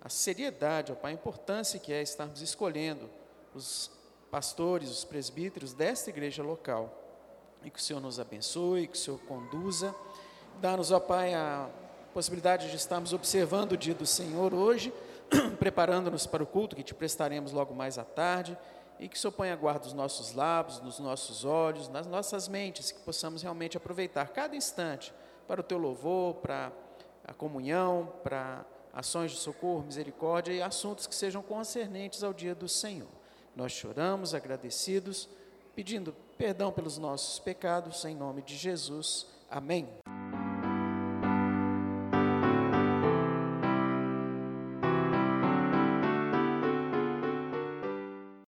a 0.00 0.08
seriedade, 0.08 0.92
ó 0.92 0.94
Pai, 0.94 1.12
a 1.12 1.14
importância 1.14 1.80
que 1.80 1.92
é 1.92 2.02
estarmos 2.02 2.42
escolhendo 2.42 3.08
os 3.54 3.90
pastores, 4.32 4.88
os 4.88 5.04
presbíteros 5.04 5.74
desta 5.74 6.08
igreja 6.08 6.42
local. 6.42 6.90
E 7.62 7.70
que 7.70 7.78
o 7.78 7.82
Senhor 7.82 8.00
nos 8.00 8.18
abençoe, 8.18 8.86
que 8.86 8.96
o 8.96 8.98
Senhor 8.98 9.20
conduza. 9.20 9.94
Dá-nos, 10.58 10.90
ó 10.90 10.98
Pai, 10.98 11.34
a 11.34 11.68
possibilidade 12.14 12.70
de 12.70 12.76
estarmos 12.76 13.12
observando 13.12 13.72
o 13.72 13.76
dia 13.76 13.92
do 13.92 14.06
Senhor 14.06 14.54
hoje, 14.54 14.90
preparando-nos 15.60 16.26
para 16.26 16.42
o 16.42 16.46
culto 16.46 16.74
que 16.74 16.82
te 16.82 16.94
prestaremos 16.94 17.52
logo 17.52 17.74
mais 17.74 17.98
à 17.98 18.04
tarde. 18.04 18.56
E 18.98 19.06
que 19.06 19.16
o 19.16 19.20
Senhor 19.20 19.32
ponha 19.32 19.54
guarda 19.54 19.84
nos 19.84 19.92
nossos 19.92 20.32
lábios, 20.32 20.80
nos 20.80 20.98
nossos 20.98 21.44
olhos, 21.44 21.90
nas 21.90 22.06
nossas 22.06 22.48
mentes, 22.48 22.90
que 22.90 23.00
possamos 23.00 23.42
realmente 23.42 23.76
aproveitar 23.76 24.28
cada 24.28 24.56
instante 24.56 25.12
para 25.46 25.60
o 25.60 25.64
teu 25.64 25.76
louvor, 25.76 26.36
para 26.36 26.72
a 27.26 27.34
comunhão, 27.34 28.10
para 28.22 28.64
ações 28.94 29.32
de 29.32 29.36
socorro, 29.36 29.82
misericórdia 29.82 30.54
e 30.54 30.62
assuntos 30.62 31.06
que 31.06 31.14
sejam 31.14 31.42
concernentes 31.42 32.24
ao 32.24 32.32
dia 32.32 32.54
do 32.54 32.68
Senhor. 32.68 33.21
Nós 33.54 33.72
choramos 33.72 34.34
agradecidos, 34.34 35.28
pedindo 35.74 36.14
perdão 36.36 36.72
pelos 36.72 36.98
nossos 36.98 37.38
pecados, 37.38 38.04
em 38.04 38.14
nome 38.14 38.42
de 38.42 38.56
Jesus. 38.56 39.26
Amém. 39.50 40.01